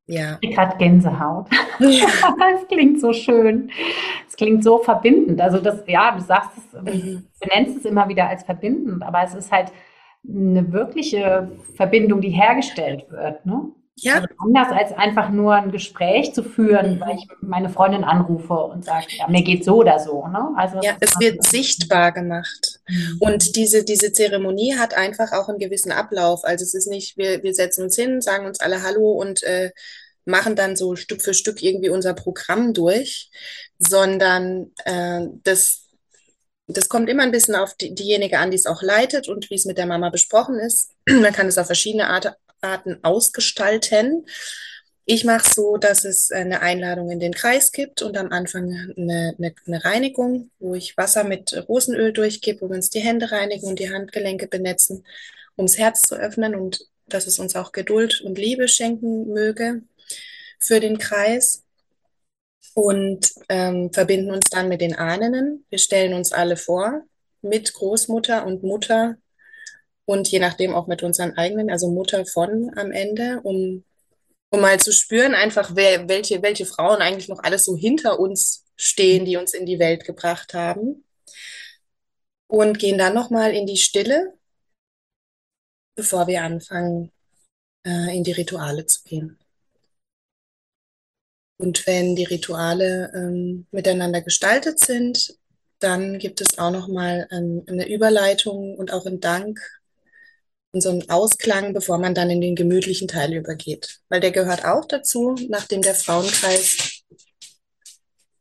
Ja. 0.07 0.37
Ich 0.41 0.55
gerade 0.55 0.77
Gänsehaut. 0.77 1.47
Ja. 1.79 2.07
das 2.37 2.67
klingt 2.67 2.99
so 2.99 3.13
schön. 3.13 3.71
Es 4.27 4.35
klingt 4.35 4.63
so 4.63 4.79
verbindend. 4.79 5.39
Also 5.41 5.59
das, 5.59 5.83
ja, 5.87 6.11
du 6.11 6.23
sagst 6.23 6.51
es, 6.57 6.81
mhm. 6.81 7.27
du 7.39 7.47
nennst 7.47 7.77
es 7.77 7.85
immer 7.85 8.07
wieder 8.09 8.27
als 8.27 8.43
verbindend, 8.43 9.03
aber 9.03 9.23
es 9.23 9.33
ist 9.33 9.51
halt 9.51 9.71
eine 10.27 10.71
wirkliche 10.71 11.51
Verbindung, 11.75 12.21
die 12.21 12.29
hergestellt 12.29 13.09
wird. 13.09 13.45
Ne? 13.45 13.71
Ja. 13.95 14.15
Also 14.15 14.27
anders 14.39 14.67
als 14.71 14.91
einfach 14.93 15.29
nur 15.29 15.53
ein 15.53 15.71
Gespräch 15.71 16.33
zu 16.33 16.43
führen, 16.43 16.95
mhm. 16.95 16.99
weil 17.01 17.17
ich 17.17 17.27
meine 17.41 17.69
Freundin 17.69 18.03
anrufe 18.03 18.53
und 18.53 18.85
sage, 18.85 19.07
ja, 19.17 19.27
mir 19.27 19.43
geht 19.43 19.63
so 19.63 19.77
oder 19.77 19.99
so. 19.99 20.27
Ne? 20.27 20.51
Also 20.55 20.79
ja, 20.81 20.95
es 20.99 21.19
wird 21.19 21.43
sichtbar 21.45 22.11
gemacht. 22.11 22.79
Mhm. 22.87 23.17
Und 23.19 23.55
diese, 23.55 23.83
diese 23.83 24.11
Zeremonie 24.11 24.75
hat 24.77 24.95
einfach 24.95 25.33
auch 25.33 25.49
einen 25.49 25.59
gewissen 25.59 25.91
Ablauf. 25.91 26.43
Also 26.43 26.63
es 26.63 26.73
ist 26.73 26.87
nicht, 26.87 27.17
wir, 27.17 27.43
wir 27.43 27.53
setzen 27.53 27.83
uns 27.83 27.95
hin, 27.95 28.21
sagen 28.21 28.45
uns 28.45 28.59
alle 28.59 28.81
Hallo 28.83 29.11
und 29.11 29.43
äh, 29.43 29.71
machen 30.25 30.55
dann 30.55 30.75
so 30.75 30.95
Stück 30.95 31.21
für 31.21 31.33
Stück 31.33 31.61
irgendwie 31.61 31.89
unser 31.89 32.13
Programm 32.13 32.73
durch, 32.73 33.29
sondern 33.77 34.71
äh, 34.85 35.27
das, 35.43 35.80
das 36.77 36.89
kommt 36.89 37.09
immer 37.09 37.23
ein 37.23 37.31
bisschen 37.31 37.55
auf 37.55 37.75
die, 37.75 37.93
diejenige 37.93 38.39
an, 38.39 38.51
die 38.51 38.57
es 38.57 38.65
auch 38.65 38.81
leitet 38.81 39.27
und 39.27 39.49
wie 39.49 39.55
es 39.55 39.65
mit 39.65 39.77
der 39.77 39.85
Mama 39.85 40.09
besprochen 40.09 40.59
ist. 40.59 40.91
Man 41.09 41.33
kann 41.33 41.47
es 41.47 41.57
auf 41.57 41.67
verschiedene 41.67 42.07
Art, 42.07 42.35
Arten 42.61 42.99
ausgestalten. 43.03 44.25
Ich 45.05 45.25
mache 45.25 45.47
es 45.47 45.55
so, 45.55 45.77
dass 45.77 46.05
es 46.05 46.31
eine 46.31 46.61
Einladung 46.61 47.09
in 47.09 47.19
den 47.19 47.33
Kreis 47.33 47.71
gibt 47.71 48.01
und 48.01 48.17
am 48.17 48.31
Anfang 48.31 48.93
eine, 48.95 49.35
eine, 49.37 49.55
eine 49.65 49.83
Reinigung, 49.83 50.51
wo 50.59 50.75
ich 50.75 50.95
Wasser 50.95 51.23
mit 51.23 51.53
Rosenöl 51.67 52.13
durchgebe, 52.13 52.61
wo 52.61 52.69
wir 52.69 52.75
uns 52.75 52.91
die 52.91 52.99
Hände 52.99 53.31
reinigen 53.31 53.67
und 53.67 53.79
die 53.79 53.91
Handgelenke 53.91 54.47
benetzen, 54.47 55.03
um 55.55 55.65
das 55.65 55.77
Herz 55.77 56.01
zu 56.01 56.15
öffnen 56.15 56.55
und 56.55 56.87
dass 57.07 57.27
es 57.27 57.39
uns 57.39 57.55
auch 57.55 57.71
Geduld 57.71 58.21
und 58.21 58.37
Liebe 58.37 58.67
schenken 58.67 59.27
möge 59.33 59.81
für 60.59 60.79
den 60.79 60.99
Kreis 60.99 61.63
und 62.73 63.31
ähm, 63.49 63.91
verbinden 63.93 64.31
uns 64.31 64.49
dann 64.49 64.69
mit 64.69 64.81
den 64.81 64.95
Ahnen. 64.95 65.65
Wir 65.69 65.79
stellen 65.79 66.13
uns 66.13 66.31
alle 66.31 66.57
vor 66.57 67.03
mit 67.41 67.73
Großmutter 67.73 68.45
und 68.45 68.63
Mutter 68.63 69.17
und 70.05 70.27
je 70.27 70.39
nachdem 70.39 70.73
auch 70.73 70.87
mit 70.87 71.03
unseren 71.03 71.37
eigenen, 71.37 71.69
also 71.69 71.89
Mutter 71.89 72.25
von 72.25 72.71
am 72.77 72.91
Ende, 72.91 73.41
um, 73.43 73.83
um 74.49 74.61
mal 74.61 74.79
zu 74.79 74.91
spüren, 74.91 75.33
einfach 75.33 75.75
wer, 75.75 76.09
welche, 76.09 76.41
welche 76.41 76.65
Frauen 76.65 77.01
eigentlich 77.01 77.29
noch 77.29 77.43
alles 77.43 77.63
so 77.65 77.75
hinter 77.75 78.19
uns 78.19 78.65
stehen, 78.75 79.25
die 79.25 79.37
uns 79.37 79.53
in 79.53 79.65
die 79.65 79.79
Welt 79.79 80.05
gebracht 80.05 80.53
haben. 80.53 81.05
Und 82.47 82.79
gehen 82.79 82.97
dann 82.97 83.13
nochmal 83.13 83.53
in 83.53 83.65
die 83.65 83.77
Stille, 83.77 84.37
bevor 85.95 86.27
wir 86.27 86.43
anfangen, 86.43 87.11
äh, 87.85 88.15
in 88.15 88.25
die 88.25 88.33
Rituale 88.33 88.85
zu 88.85 89.03
gehen. 89.03 89.40
Und 91.61 91.85
wenn 91.85 92.15
die 92.15 92.23
Rituale 92.23 93.11
ähm, 93.13 93.67
miteinander 93.69 94.21
gestaltet 94.21 94.79
sind, 94.79 95.37
dann 95.77 96.17
gibt 96.17 96.41
es 96.41 96.57
auch 96.57 96.71
nochmal 96.71 97.27
ähm, 97.31 97.63
eine 97.67 97.87
Überleitung 97.87 98.75
und 98.77 98.91
auch 98.91 99.05
einen 99.05 99.19
Dank 99.19 99.59
Und 100.71 100.81
so 100.81 100.89
ein 100.89 101.07
Ausklang, 101.09 101.73
bevor 101.73 101.99
man 101.99 102.15
dann 102.15 102.31
in 102.31 102.41
den 102.41 102.55
gemütlichen 102.55 103.07
Teil 103.07 103.33
übergeht. 103.33 103.99
Weil 104.09 104.21
der 104.21 104.31
gehört 104.31 104.65
auch 104.65 104.85
dazu, 104.85 105.35
nachdem 105.49 105.83
der 105.83 105.93
Frauenkreis 105.93 107.03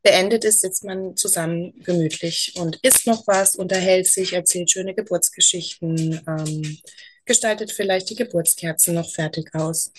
beendet 0.02 0.44
ist, 0.46 0.60
sitzt 0.60 0.84
man 0.84 1.14
zusammen 1.16 1.74
gemütlich 1.84 2.54
und 2.56 2.78
isst 2.82 3.06
noch 3.06 3.26
was, 3.26 3.54
unterhält 3.54 4.06
sich, 4.06 4.32
erzählt 4.32 4.70
schöne 4.70 4.94
Geburtsgeschichten, 4.94 6.22
ähm, 6.26 6.78
gestaltet 7.26 7.70
vielleicht 7.72 8.08
die 8.08 8.16
Geburtskerzen 8.16 8.94
noch 8.94 9.10
fertig 9.10 9.54
aus. 9.54 9.92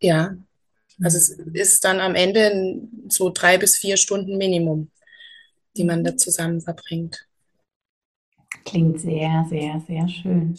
Ja, 0.00 0.36
also 1.02 1.16
es 1.16 1.30
ist 1.30 1.84
dann 1.84 2.00
am 2.00 2.14
Ende 2.14 2.80
so 3.08 3.30
drei 3.30 3.58
bis 3.58 3.76
vier 3.76 3.96
Stunden 3.96 4.36
Minimum, 4.36 4.90
die 5.76 5.84
man 5.84 6.04
da 6.04 6.16
zusammen 6.16 6.60
verbringt. 6.60 7.26
Klingt 8.64 9.00
sehr, 9.00 9.46
sehr, 9.48 9.82
sehr 9.86 10.08
schön. 10.08 10.58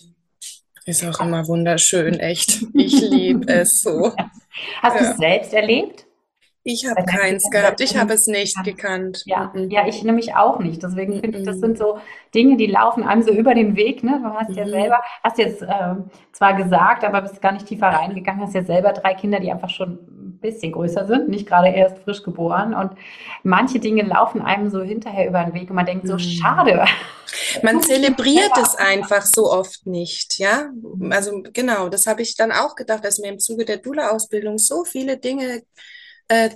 Ist 0.85 1.05
auch 1.05 1.19
immer 1.19 1.47
wunderschön, 1.47 2.19
echt. 2.19 2.63
Ich 2.73 2.99
liebe 3.01 3.51
es 3.51 3.81
so. 3.81 4.15
Hast 4.81 4.95
ja. 4.95 4.99
du 4.99 5.11
es 5.11 5.17
selbst 5.17 5.53
erlebt? 5.53 6.05
Ich 6.63 6.85
habe 6.87 7.03
keins 7.03 7.49
gehabt. 7.49 7.79
Ich 7.81 7.97
habe 7.97 8.13
es 8.13 8.27
nicht 8.27 8.55
gekannt. 8.63 9.23
Ja, 9.25 9.51
mhm. 9.53 9.69
ja, 9.69 9.87
ich 9.87 10.03
nämlich 10.03 10.35
auch 10.35 10.59
nicht. 10.59 10.83
Deswegen 10.83 11.19
finde 11.19 11.39
ich, 11.39 11.45
das 11.45 11.59
sind 11.59 11.77
so 11.77 11.99
Dinge, 12.35 12.57
die 12.57 12.65
laufen 12.65 13.03
einem 13.03 13.23
so 13.23 13.31
über 13.31 13.53
den 13.53 13.75
Weg. 13.75 14.03
Ne? 14.03 14.19
Du 14.21 14.29
hast 14.29 14.55
ja 14.55 14.65
mhm. 14.65 14.69
selber, 14.69 15.01
hast 15.23 15.37
jetzt 15.37 15.61
äh, 15.61 15.95
zwar 16.31 16.55
gesagt, 16.55 17.03
aber 17.03 17.21
bist 17.21 17.41
gar 17.41 17.53
nicht 17.53 17.65
tiefer 17.65 17.87
reingegangen, 17.87 18.41
hast 18.41 18.55
ja 18.55 18.63
selber 18.63 18.91
drei 18.93 19.13
Kinder, 19.13 19.39
die 19.39 19.51
einfach 19.51 19.69
schon 19.69 19.99
bisschen 20.41 20.71
größer 20.71 21.05
sind, 21.07 21.29
nicht 21.29 21.47
gerade 21.47 21.69
erst 21.69 21.99
frisch 21.99 22.23
geboren. 22.23 22.73
Und 22.73 22.91
manche 23.43 23.79
Dinge 23.79 24.03
laufen 24.03 24.41
einem 24.41 24.69
so 24.69 24.81
hinterher 24.81 25.27
über 25.27 25.43
den 25.43 25.53
Weg 25.53 25.69
und 25.69 25.75
man 25.75 25.85
denkt 25.85 26.07
so, 26.07 26.13
mhm. 26.13 26.19
schade. 26.19 26.85
Man 27.61 27.81
zelebriert 27.81 28.57
es 28.61 28.75
einfach 28.75 29.23
so 29.23 29.51
oft 29.51 29.85
nicht, 29.85 30.39
ja. 30.39 30.71
Also 31.11 31.43
genau, 31.53 31.89
das 31.89 32.07
habe 32.07 32.23
ich 32.23 32.35
dann 32.35 32.51
auch 32.51 32.75
gedacht, 32.75 33.05
dass 33.05 33.19
mir 33.19 33.29
im 33.29 33.39
Zuge 33.39 33.65
der 33.65 33.77
Dula-Ausbildung 33.77 34.57
so 34.57 34.83
viele 34.83 35.17
Dinge 35.17 35.61
äh, 36.27 36.49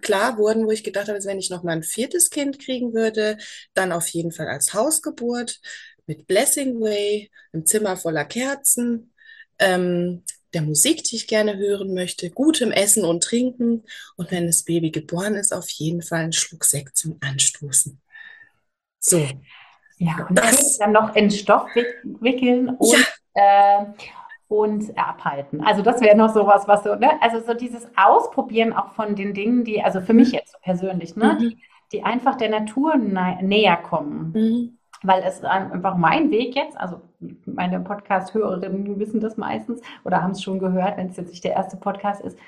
klar 0.00 0.38
wurden, 0.38 0.66
wo 0.66 0.70
ich 0.70 0.84
gedacht 0.84 1.08
habe, 1.08 1.22
wenn 1.24 1.38
ich 1.38 1.50
noch 1.50 1.62
mal 1.62 1.72
ein 1.72 1.82
viertes 1.82 2.30
Kind 2.30 2.58
kriegen 2.58 2.94
würde, 2.94 3.36
dann 3.74 3.92
auf 3.92 4.08
jeden 4.08 4.32
Fall 4.32 4.48
als 4.48 4.72
Hausgeburt 4.74 5.60
mit 6.06 6.26
Blessing 6.26 6.80
Way, 6.80 7.30
einem 7.52 7.66
Zimmer 7.66 7.96
voller 7.96 8.24
Kerzen, 8.24 9.12
ähm, 9.58 10.24
der 10.54 10.62
Musik, 10.62 11.04
die 11.04 11.16
ich 11.16 11.26
gerne 11.26 11.56
hören 11.56 11.94
möchte, 11.94 12.30
gutem 12.30 12.70
Essen 12.70 13.04
und 13.04 13.22
Trinken 13.22 13.82
und 14.16 14.30
wenn 14.30 14.46
das 14.46 14.62
Baby 14.62 14.90
geboren 14.90 15.34
ist, 15.34 15.52
auf 15.52 15.68
jeden 15.68 16.02
Fall 16.02 16.20
einen 16.20 16.32
Schluck 16.32 16.64
Sekt 16.64 16.96
zum 16.96 17.18
Anstoßen. 17.20 18.00
So. 18.98 19.26
Ja, 19.98 20.26
und 20.28 20.38
das 20.38 20.78
dann 20.78 20.92
noch 20.92 21.14
in 21.14 21.30
Stoff 21.30 21.68
wickeln 22.20 22.70
und 22.70 23.06
ja. 23.34 23.82
äh, 23.82 23.86
und 24.48 24.96
abhalten. 24.96 25.62
Also 25.62 25.82
das 25.82 26.00
wäre 26.00 26.16
noch 26.16 26.32
sowas, 26.32 26.68
was 26.68 26.84
so, 26.84 26.94
ne? 26.94 27.10
Also 27.20 27.40
so 27.40 27.54
dieses 27.54 27.86
Ausprobieren 27.96 28.72
auch 28.72 28.92
von 28.92 29.16
den 29.16 29.34
Dingen, 29.34 29.64
die, 29.64 29.82
also 29.82 30.00
für 30.00 30.12
mich 30.12 30.32
jetzt 30.32 30.52
so 30.52 30.58
persönlich, 30.62 31.16
ne? 31.16 31.34
Mhm. 31.34 31.38
Die, 31.38 31.58
die, 31.92 32.02
einfach 32.02 32.36
der 32.36 32.50
Natur 32.50 32.96
näher 32.96 33.76
kommen. 33.76 34.32
Mhm. 34.32 34.78
Weil 35.02 35.22
es 35.22 35.42
einfach 35.44 35.96
mein 35.96 36.30
Weg 36.30 36.54
jetzt, 36.54 36.78
also 36.78 37.00
meine 37.46 37.80
Podcast-Hörerinnen 37.80 38.98
wissen 38.98 39.20
das 39.20 39.36
meistens 39.36 39.80
oder 40.04 40.22
haben 40.22 40.32
es 40.32 40.42
schon 40.42 40.58
gehört, 40.58 40.96
wenn 40.96 41.08
es 41.08 41.16
jetzt 41.16 41.30
nicht 41.30 41.44
der 41.44 41.52
erste 41.52 41.76
Podcast 41.76 42.20
ist, 42.22 42.38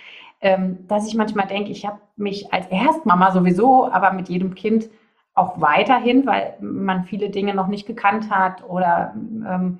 ähm, 0.41 0.87
dass 0.87 1.07
ich 1.07 1.15
manchmal 1.15 1.47
denke, 1.47 1.71
ich 1.71 1.87
habe 1.87 2.01
mich 2.17 2.53
als 2.53 2.67
Erstmama 2.69 3.33
sowieso, 3.33 3.91
aber 3.91 4.13
mit 4.13 4.29
jedem 4.29 4.55
Kind 4.55 4.91
auch 5.35 5.61
weiterhin, 5.61 6.27
weil 6.27 6.55
man 6.61 7.05
viele 7.05 7.31
Dinge 7.31 7.55
noch 7.55 7.69
nicht 7.69 7.87
gekannt 7.87 8.31
hat 8.31 8.65
oder 8.69 9.15
ähm, 9.15 9.79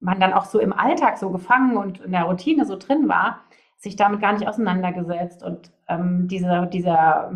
man 0.00 0.20
dann 0.20 0.34
auch 0.34 0.44
so 0.44 0.60
im 0.60 0.72
Alltag 0.72 1.18
so 1.18 1.30
gefangen 1.30 1.76
und 1.76 2.00
in 2.00 2.12
der 2.12 2.24
Routine 2.24 2.66
so 2.66 2.76
drin 2.76 3.08
war, 3.08 3.40
sich 3.76 3.96
damit 3.96 4.20
gar 4.20 4.34
nicht 4.34 4.46
auseinandergesetzt. 4.46 5.42
Und 5.42 5.70
ähm, 5.88 6.28
dieser, 6.28 6.66
dieser 6.66 7.32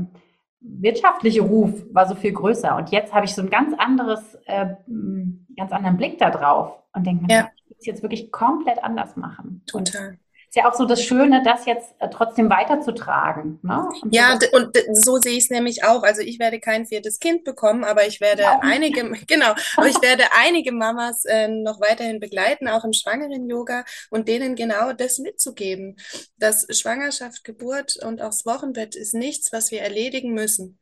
wirtschaftliche 0.61 1.43
Ruf 1.43 1.85
war 1.93 2.07
so 2.07 2.15
viel 2.15 2.33
größer. 2.33 2.77
Und 2.77 2.91
jetzt 2.91 3.15
habe 3.15 3.27
ich 3.27 3.35
so 3.35 3.43
ein 3.43 3.51
ganz 3.51 3.75
anderes, 3.79 4.37
äh, 4.47 4.75
ganz 5.57 5.73
anderen 5.73 5.97
Blick 5.97 6.19
da 6.19 6.31
drauf 6.31 6.83
und 6.93 7.07
denke 7.07 7.27
mir, 7.27 7.33
ja. 7.33 7.51
ich 7.57 7.77
muss 7.77 7.87
jetzt 7.87 8.03
wirklich 8.03 8.33
komplett 8.33 8.83
anders 8.83 9.17
machen. 9.17 9.63
Total. 9.67 10.11
Und 10.11 10.19
ist 10.49 10.57
ja 10.57 10.69
auch 10.69 10.75
so 10.75 10.87
das 10.87 11.03
Schöne, 11.03 11.43
das 11.45 11.67
jetzt 11.67 11.95
äh, 11.99 12.09
trotzdem 12.09 12.49
weiterzutragen. 12.49 13.59
Ne? 13.63 13.87
Und 14.03 14.15
ja, 14.15 14.39
so 14.41 14.57
und 14.57 14.77
so 14.93 15.19
sehe 15.19 15.37
ich 15.37 15.45
es 15.45 15.51
nämlich 15.51 15.85
auch. 15.85 16.03
Also 16.03 16.23
ich 16.23 16.39
werde 16.39 16.59
kein 16.59 16.87
viertes 16.87 17.19
Kind 17.19 17.45
bekommen, 17.45 17.85
aber 17.85 18.07
ich 18.07 18.21
werde 18.21 18.43
ja. 18.43 18.59
einige, 18.63 19.13
genau, 19.27 19.55
aber 19.77 19.89
ich 19.89 20.01
werde 20.01 20.25
einige 20.33 20.73
Mamas 20.73 21.27
äh, 21.27 21.49
noch 21.49 21.81
weiterhin 21.81 22.19
begleiten, 22.19 22.67
auch 22.67 22.85
im 22.85 22.95
Schwangeren-Yoga 22.95 23.85
und 24.11 24.27
denen 24.29 24.55
genau 24.55 24.95
das 24.95 25.19
mitzugeben, 25.19 25.97
dass 26.39 26.67
Schwangerschaft, 26.71 27.45
Geburt 27.45 27.97
und 28.03 28.23
auch 28.23 28.29
das 28.29 28.47
Wochenbett 28.47 28.97
ist 28.97 29.13
nichts, 29.15 29.53
was 29.53 29.71
wir 29.71 29.83
erledigen 29.83 30.33
müssen. 30.33 30.79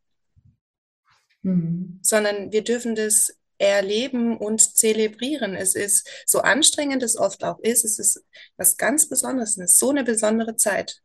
Mhm. 1.42 1.98
Sondern 2.02 2.52
wir 2.52 2.62
dürfen 2.62 2.94
das 2.94 3.36
erleben 3.58 4.36
und 4.36 4.76
zelebrieren. 4.76 5.54
Es 5.54 5.74
ist 5.74 6.08
so 6.26 6.40
anstrengend 6.40 7.02
es 7.02 7.16
oft 7.16 7.44
auch 7.44 7.58
ist, 7.60 7.84
es 7.84 7.98
ist 7.98 8.24
was 8.56 8.76
ganz 8.76 9.08
Besonderes, 9.08 9.56
es 9.56 9.72
ist 9.72 9.78
so 9.78 9.90
eine 9.90 10.04
besondere 10.04 10.56
Zeit. 10.56 11.00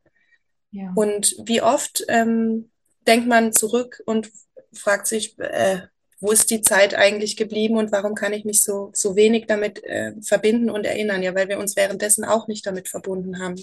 Ja. 0.72 0.92
Und 0.96 1.36
wie 1.46 1.62
oft 1.62 2.04
ähm, 2.08 2.72
denkt 3.08 3.28
man 3.28 3.54
zurück 3.54 4.02
und 4.06 4.32
fragt 4.74 5.08
sich, 5.08 5.38
äh, 5.40 5.82
wo 6.22 6.32
ist 6.32 6.52
die 6.52 6.62
Zeit 6.62 6.96
eigentlich 6.96 7.36
geblieben 7.36 7.78
und 7.78 7.92
warum 7.92 8.14
kann 8.16 8.32
ich 8.32 8.46
mich 8.46 8.64
so, 8.64 8.92
so 8.94 9.16
wenig 9.16 9.48
damit 9.48 9.84
äh, 9.84 10.14
verbinden 10.22 10.70
und 10.70 10.86
erinnern? 10.86 11.24
Ja, 11.24 11.36
weil 11.36 11.50
wir 11.50 11.60
uns 11.60 11.76
währenddessen 11.76 12.24
auch 12.24 12.48
nicht 12.48 12.66
damit 12.66 12.88
verbunden 12.88 13.40
haben. 13.40 13.56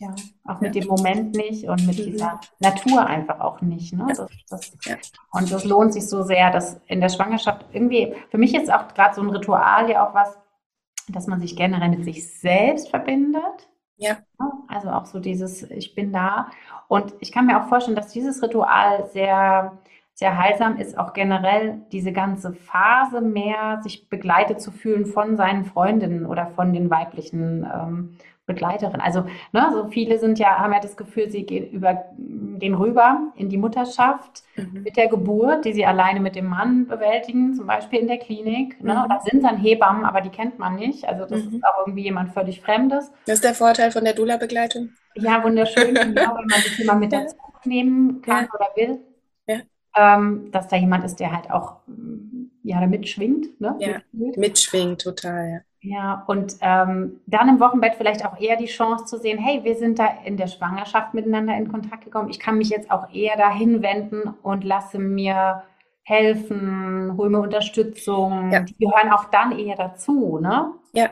Ja, 0.00 0.14
auch 0.44 0.60
mit 0.60 0.76
ja. 0.76 0.82
dem 0.82 0.88
Moment 0.88 1.34
nicht 1.34 1.68
und 1.68 1.84
mit 1.84 1.98
mhm. 1.98 2.12
dieser 2.12 2.40
Natur 2.60 3.04
einfach 3.04 3.40
auch 3.40 3.60
nicht. 3.60 3.92
Ne? 3.92 4.06
Das, 4.08 4.28
das, 4.48 4.72
ja. 4.84 4.96
Und 5.32 5.50
das 5.50 5.64
lohnt 5.64 5.92
sich 5.92 6.06
so 6.08 6.22
sehr, 6.22 6.52
dass 6.52 6.80
in 6.86 7.00
der 7.00 7.08
Schwangerschaft 7.08 7.66
irgendwie, 7.72 8.14
für 8.30 8.38
mich 8.38 8.54
ist 8.54 8.72
auch 8.72 8.94
gerade 8.94 9.16
so 9.16 9.22
ein 9.22 9.30
Ritual 9.30 9.90
ja 9.90 10.08
auch 10.08 10.14
was, 10.14 10.38
dass 11.08 11.26
man 11.26 11.40
sich 11.40 11.56
generell 11.56 11.88
mit 11.88 12.04
sich 12.04 12.32
selbst 12.38 12.90
verbindet. 12.90 13.68
Ja. 13.96 14.18
Also 14.68 14.90
auch 14.90 15.06
so 15.06 15.18
dieses, 15.18 15.64
ich 15.64 15.96
bin 15.96 16.12
da. 16.12 16.48
Und 16.86 17.14
ich 17.18 17.32
kann 17.32 17.46
mir 17.46 17.60
auch 17.60 17.68
vorstellen, 17.68 17.96
dass 17.96 18.12
dieses 18.12 18.40
Ritual 18.40 19.10
sehr, 19.12 19.78
sehr 20.18 20.36
heilsam 20.36 20.78
ist, 20.78 20.98
auch 20.98 21.12
generell 21.12 21.80
diese 21.92 22.10
ganze 22.10 22.52
Phase 22.52 23.20
mehr 23.20 23.78
sich 23.84 24.08
begleitet 24.08 24.60
zu 24.60 24.72
fühlen 24.72 25.06
von 25.06 25.36
seinen 25.36 25.64
Freundinnen 25.64 26.26
oder 26.26 26.48
von 26.48 26.72
den 26.72 26.90
weiblichen 26.90 27.64
ähm, 27.72 28.16
Begleiterin. 28.44 29.00
Also 29.00 29.26
ne, 29.52 29.70
so 29.72 29.86
viele 29.86 30.18
sind 30.18 30.40
ja, 30.40 30.58
haben 30.58 30.72
ja 30.72 30.80
das 30.80 30.96
Gefühl, 30.96 31.30
sie 31.30 31.44
gehen 31.44 31.70
über 31.70 32.06
den 32.16 32.74
rüber 32.74 33.28
in 33.36 33.48
die 33.48 33.58
Mutterschaft 33.58 34.42
mhm. 34.56 34.82
mit 34.82 34.96
der 34.96 35.06
Geburt, 35.06 35.64
die 35.64 35.72
sie 35.72 35.86
alleine 35.86 36.18
mit 36.18 36.34
dem 36.34 36.46
Mann 36.46 36.88
bewältigen, 36.88 37.54
zum 37.54 37.68
Beispiel 37.68 38.00
in 38.00 38.08
der 38.08 38.18
Klinik. 38.18 38.82
Ne? 38.82 38.94
Mhm. 38.94 39.08
Da 39.08 39.20
sind 39.20 39.44
dann 39.44 39.56
Hebammen, 39.56 40.04
aber 40.04 40.20
die 40.20 40.30
kennt 40.30 40.58
man 40.58 40.74
nicht. 40.74 41.06
Also 41.06 41.26
das 41.26 41.44
mhm. 41.44 41.58
ist 41.58 41.64
auch 41.64 41.86
irgendwie 41.86 42.02
jemand 42.02 42.32
völlig 42.32 42.60
Fremdes. 42.60 43.12
Das 43.26 43.36
ist 43.36 43.44
der 43.44 43.54
Vorteil 43.54 43.92
von 43.92 44.02
der 44.02 44.14
Dula-Begleitung. 44.14 44.88
Ja, 45.14 45.44
wunderschön, 45.44 45.94
genau, 45.94 46.34
wenn 46.34 46.46
man 46.46 46.60
sich 46.60 46.76
jemand 46.78 46.98
mit 46.98 47.12
dazu 47.12 47.36
nehmen 47.64 48.20
kann 48.20 48.46
ja. 48.46 48.50
oder 48.52 48.68
will. 48.74 48.98
Ja. 49.46 49.58
Ähm, 49.98 50.50
dass 50.52 50.68
da 50.68 50.76
jemand 50.76 51.04
ist, 51.04 51.18
der 51.18 51.32
halt 51.32 51.50
auch 51.50 51.76
ja, 52.62 52.80
da 52.80 52.86
mitschwingt. 52.86 53.60
Ne? 53.60 53.76
Ja, 53.80 53.98
mitschwingt, 54.12 55.00
total, 55.02 55.50
ja. 55.50 55.58
Ja, 55.80 56.24
und 56.26 56.56
ähm, 56.60 57.20
dann 57.26 57.48
im 57.48 57.60
Wochenbett 57.60 57.94
vielleicht 57.94 58.26
auch 58.26 58.38
eher 58.40 58.56
die 58.56 58.66
Chance 58.66 59.04
zu 59.04 59.16
sehen, 59.16 59.38
hey, 59.38 59.62
wir 59.62 59.76
sind 59.76 60.00
da 60.00 60.08
in 60.24 60.36
der 60.36 60.48
Schwangerschaft 60.48 61.14
miteinander 61.14 61.56
in 61.56 61.70
Kontakt 61.70 62.04
gekommen. 62.04 62.30
Ich 62.30 62.40
kann 62.40 62.58
mich 62.58 62.68
jetzt 62.68 62.90
auch 62.90 63.12
eher 63.12 63.36
dahin 63.36 63.80
wenden 63.80 64.34
und 64.42 64.64
lasse 64.64 64.98
mir 64.98 65.62
helfen, 66.02 67.14
hole 67.16 67.30
mir 67.30 67.40
Unterstützung. 67.40 68.50
Ja. 68.50 68.60
Die 68.60 68.76
gehören 68.76 69.12
auch 69.12 69.26
dann 69.26 69.56
eher 69.56 69.76
dazu, 69.76 70.38
ne? 70.40 70.72
Ja, 70.92 71.10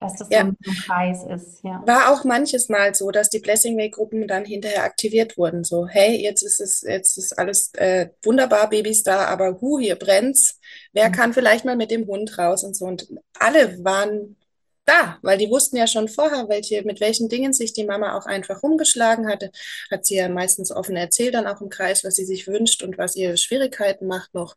dass 0.00 0.16
das 0.16 0.28
ja. 0.30 0.42
so 0.42 0.48
ein 0.48 0.56
Kreis 0.86 1.24
ist. 1.24 1.64
Ja. 1.64 1.82
War 1.86 2.12
auch 2.12 2.24
manches 2.24 2.68
Mal 2.68 2.94
so, 2.94 3.10
dass 3.10 3.30
die 3.30 3.38
Blessing 3.38 3.78
Way 3.78 3.90
Gruppen 3.90 4.28
dann 4.28 4.44
hinterher 4.44 4.84
aktiviert 4.84 5.38
wurden. 5.38 5.64
So, 5.64 5.86
hey, 5.86 6.16
jetzt 6.22 6.42
ist 6.42 6.60
es, 6.60 6.82
jetzt 6.82 7.16
ist 7.16 7.38
alles 7.38 7.72
äh, 7.74 8.10
wunderbar, 8.22 8.68
Babys 8.68 9.02
da, 9.02 9.24
aber 9.26 9.60
hu, 9.60 9.78
hier 9.78 9.96
brennt's. 9.96 10.60
Wer 10.92 11.08
mhm. 11.08 11.12
kann 11.12 11.32
vielleicht 11.32 11.64
mal 11.64 11.76
mit 11.76 11.90
dem 11.90 12.06
Hund 12.06 12.36
raus 12.38 12.62
und 12.62 12.76
so? 12.76 12.84
Und 12.84 13.08
alle 13.38 13.82
waren 13.84 14.36
da, 14.84 15.18
weil 15.22 15.38
die 15.38 15.50
wussten 15.50 15.76
ja 15.76 15.86
schon 15.86 16.08
vorher, 16.08 16.48
welche, 16.48 16.82
mit 16.82 17.00
welchen 17.00 17.28
Dingen 17.28 17.52
sich 17.52 17.72
die 17.72 17.84
Mama 17.84 18.16
auch 18.16 18.26
einfach 18.26 18.62
rumgeschlagen 18.62 19.28
hatte. 19.28 19.50
Hat 19.90 20.04
sie 20.04 20.16
ja 20.16 20.28
meistens 20.28 20.70
offen 20.70 20.96
erzählt, 20.96 21.34
dann 21.34 21.46
auch 21.46 21.60
im 21.60 21.70
Kreis, 21.70 22.04
was 22.04 22.16
sie 22.16 22.24
sich 22.24 22.46
wünscht 22.46 22.82
und 22.82 22.98
was 22.98 23.16
ihr 23.16 23.36
Schwierigkeiten 23.36 24.06
macht 24.06 24.34
noch. 24.34 24.56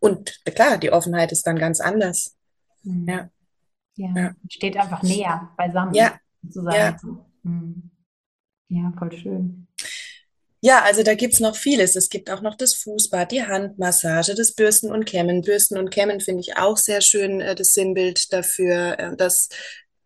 Und 0.00 0.44
klar, 0.46 0.78
die 0.78 0.90
Offenheit 0.90 1.30
ist 1.30 1.46
dann 1.46 1.58
ganz 1.58 1.80
anders. 1.80 2.34
Mhm. 2.82 3.08
Ja. 3.08 3.30
Ja, 3.96 4.08
ja. 4.16 4.34
steht 4.48 4.76
einfach 4.76 5.02
näher 5.02 5.50
beisammen. 5.56 5.94
Ja. 5.94 6.18
Sozusagen. 6.42 6.76
Ja. 6.76 6.96
Hm. 7.44 7.90
ja, 8.68 8.92
voll 8.98 9.12
schön. 9.12 9.66
Ja, 10.64 10.82
also 10.82 11.02
da 11.02 11.14
gibt's 11.14 11.40
noch 11.40 11.56
vieles. 11.56 11.96
Es 11.96 12.08
gibt 12.08 12.30
auch 12.30 12.40
noch 12.40 12.54
das 12.54 12.74
Fußbad, 12.74 13.32
die 13.32 13.42
Handmassage, 13.42 14.34
das 14.36 14.54
Bürsten 14.54 14.92
und 14.92 15.06
Kämmen. 15.06 15.42
Bürsten 15.42 15.76
und 15.76 15.90
Kämmen 15.90 16.20
finde 16.20 16.40
ich 16.40 16.56
auch 16.56 16.76
sehr 16.76 17.00
schön, 17.00 17.40
äh, 17.40 17.56
das 17.56 17.72
Sinnbild 17.72 18.32
dafür, 18.32 18.96
äh, 18.98 19.16
dass 19.16 19.48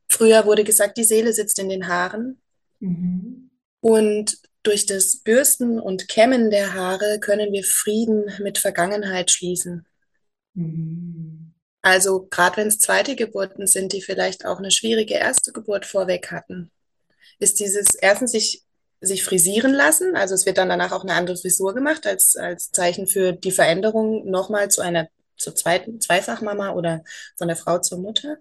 früher 0.08 0.46
wurde 0.46 0.64
gesagt, 0.64 0.96
die 0.96 1.04
Seele 1.04 1.34
sitzt 1.34 1.58
in 1.58 1.68
den 1.68 1.88
Haaren. 1.88 2.40
Mhm. 2.80 3.50
Und 3.80 4.38
durch 4.62 4.86
das 4.86 5.18
Bürsten 5.18 5.78
und 5.78 6.08
Kämmen 6.08 6.50
der 6.50 6.72
Haare 6.72 7.20
können 7.20 7.52
wir 7.52 7.62
Frieden 7.62 8.24
mit 8.42 8.56
Vergangenheit 8.56 9.30
schließen. 9.30 9.86
Mhm. 10.54 11.35
Also 11.86 12.26
gerade 12.32 12.56
wenn 12.56 12.66
es 12.66 12.80
zweite 12.80 13.14
Geburten 13.14 13.68
sind, 13.68 13.92
die 13.92 14.02
vielleicht 14.02 14.44
auch 14.44 14.58
eine 14.58 14.72
schwierige 14.72 15.14
erste 15.14 15.52
Geburt 15.52 15.86
vorweg 15.86 16.32
hatten, 16.32 16.72
ist 17.38 17.60
dieses 17.60 17.94
erstens 17.94 18.32
sich 18.32 18.64
sich 19.00 19.22
frisieren 19.22 19.72
lassen. 19.72 20.16
Also 20.16 20.34
es 20.34 20.46
wird 20.46 20.58
dann 20.58 20.68
danach 20.68 20.90
auch 20.90 21.04
eine 21.04 21.14
andere 21.14 21.36
Frisur 21.36 21.74
gemacht 21.74 22.04
als, 22.04 22.34
als 22.34 22.72
Zeichen 22.72 23.06
für 23.06 23.30
die 23.32 23.52
Veränderung 23.52 24.28
nochmal 24.28 24.68
zu 24.68 24.80
einer 24.80 25.08
zur 25.36 25.54
zweiten 25.54 26.00
Zweifachmama 26.00 26.70
oder 26.72 27.04
von 27.36 27.46
der 27.46 27.56
Frau 27.56 27.78
zur 27.78 27.98
Mutter. 27.98 28.38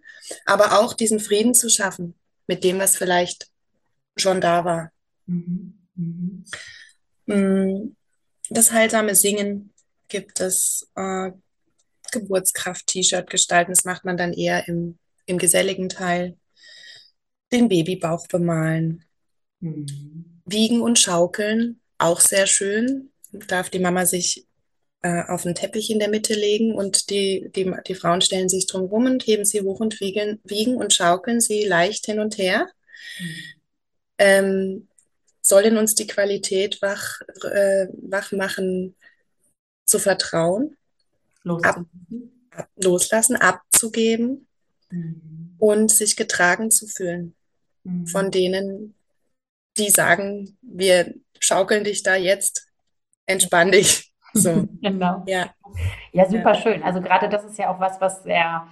Aber 0.48 0.80
auch 0.80 0.94
diesen 0.94 1.20
Frieden 1.20 1.54
zu 1.54 1.70
schaffen 1.70 2.16
mit 2.48 2.64
dem, 2.64 2.80
was 2.80 2.98
vielleicht 2.98 3.52
schon 4.18 4.42
da 4.42 4.66
war. 4.66 4.92
Mhm. 5.28 5.78
Mhm. 5.94 6.46
Mm, 7.28 7.96
Das 8.50 8.72
heilsame 8.72 9.14
Singen 9.14 9.72
gibt 10.08 10.40
es. 10.40 10.88
Äh, 10.96 11.32
Geburtskraft-T-Shirt 12.20 13.30
gestalten. 13.30 13.72
Das 13.72 13.86
macht 13.86 14.06
man 14.06 14.18
dann 14.18 14.34
eher 14.34 14.68
im, 14.68 14.98
im 15.26 15.38
geselligen 15.38 15.90
Teil. 15.90 16.38
Den 17.52 17.70
Babybauch 17.70 18.28
bemalen. 18.28 19.06
Mhm. 19.60 20.42
Wiegen 20.46 20.82
und 20.82 21.00
Schaukeln, 21.00 21.82
auch 21.98 22.20
sehr 22.20 22.48
schön. 22.48 23.12
Darf 23.32 23.70
die 23.70 23.80
Mama 23.80 24.06
sich 24.06 24.46
äh, 25.02 25.24
auf 25.28 25.46
einen 25.46 25.56
Teppich 25.56 25.90
in 25.90 26.00
der 26.00 26.10
Mitte 26.10 26.34
legen 26.34 26.74
und 26.74 27.10
die, 27.10 27.52
die, 27.56 27.72
die 27.88 27.96
Frauen 27.96 28.22
stellen 28.22 28.50
sich 28.50 28.68
drum 28.68 28.86
rum 28.86 29.06
und 29.06 29.26
heben 29.28 29.46
sie 29.46 29.62
hoch 29.62 29.80
und 29.80 30.00
wiegen, 30.00 30.40
wiegen 30.44 30.76
und 30.76 30.94
schaukeln 30.94 31.42
sie 31.42 31.66
leicht 31.66 32.06
hin 32.06 32.20
und 32.20 32.38
her. 32.38 32.68
Ähm, 34.18 34.88
soll 35.42 35.64
in 35.64 35.78
uns 35.78 35.94
die 35.96 36.08
Qualität 36.08 36.82
wach, 36.82 37.22
äh, 37.44 37.88
wach 38.02 38.32
machen, 38.32 38.96
zu 39.86 40.00
vertrauen, 40.00 40.76
Loszulassen. 41.46 41.90
ab, 42.52 42.68
loslassen, 42.76 43.36
abzugeben 43.38 44.48
Mhm. 44.92 45.56
und 45.58 45.90
sich 45.92 46.16
getragen 46.16 46.70
zu 46.72 46.86
fühlen 46.88 47.34
Mhm. 47.84 48.08
von 48.08 48.32
denen, 48.32 48.96
die 49.78 49.90
sagen, 49.90 50.58
wir 50.62 51.14
schaukeln 51.40 51.84
dich 51.84 52.04
da 52.04 52.16
jetzt, 52.16 52.68
entspann 53.26 53.72
dich. 53.72 54.12
So, 54.38 54.68
Genau. 54.82 55.24
ja. 55.28 55.54
Ja, 56.12 56.30
super 56.30 56.56
schön. 56.56 56.84
Also 56.84 57.00
gerade 57.00 57.30
das 57.30 57.46
ist 57.46 57.58
ja 57.58 57.74
auch 57.74 57.80
was, 57.80 58.02
was 58.02 58.22
sehr, 58.24 58.68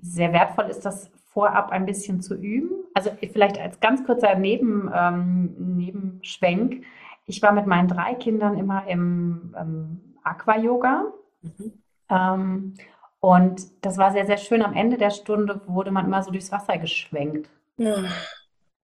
sehr 0.00 0.32
wertvoll 0.32 0.66
ist, 0.66 0.84
das 0.86 1.10
vorab 1.32 1.72
ein 1.72 1.86
bisschen 1.86 2.20
zu 2.22 2.34
üben. 2.36 2.70
Also 2.94 3.10
vielleicht 3.32 3.58
als 3.58 3.80
ganz 3.80 4.04
kurzer 4.06 4.36
Neben, 4.36 4.88
ähm, 4.94 5.76
Nebenschwenk. 5.76 6.84
Ich 7.24 7.42
war 7.42 7.50
mit 7.50 7.66
meinen 7.66 7.88
drei 7.88 8.14
Kindern 8.14 8.56
immer 8.56 8.86
im 8.86 9.54
ähm, 9.58 10.14
Aqua-Yoga. 10.22 11.12
Mhm. 11.42 11.72
Ähm, 12.10 12.74
und 13.20 13.62
das 13.84 13.98
war 13.98 14.12
sehr, 14.12 14.26
sehr 14.26 14.36
schön. 14.38 14.62
Am 14.62 14.74
Ende 14.74 14.98
der 14.98 15.10
Stunde 15.10 15.60
wurde 15.66 15.90
man 15.90 16.06
immer 16.06 16.22
so 16.22 16.30
durchs 16.30 16.52
Wasser 16.52 16.78
geschwenkt. 16.78 17.48
Ja. 17.78 17.96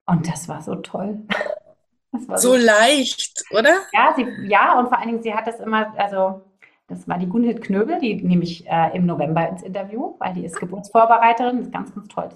Und 0.06 0.28
das 0.28 0.48
war 0.50 0.62
so 0.62 0.76
toll. 0.76 1.20
War 2.28 2.38
So 2.38 2.56
leicht, 2.56 3.44
oder? 3.52 3.76
Ja, 3.92 4.14
sie, 4.16 4.28
ja, 4.48 4.78
und 4.80 4.88
vor 4.90 4.98
allen 5.00 5.08
Dingen, 5.10 5.24
sie 5.24 5.34
hat 5.34 5.48
das 5.48 5.60
immer, 5.60 5.94
also 5.98 6.42
das 6.88 7.08
war 7.08 7.18
die 7.18 7.28
Gunhild 7.28 7.62
Knöbel, 7.64 8.00
die 8.00 8.16
nehme 8.24 8.44
ich 8.44 8.68
äh, 8.68 8.96
im 8.96 9.06
November 9.06 9.48
ins 9.48 9.64
Interview, 9.64 10.16
weil 10.20 10.34
die 10.34 10.46
ist 10.46 10.60
Geburtsvorbereiterin, 10.60 11.60
ist 11.60 11.72
ganz, 11.72 11.94
ganz 11.94 12.08
toll. 12.08 12.30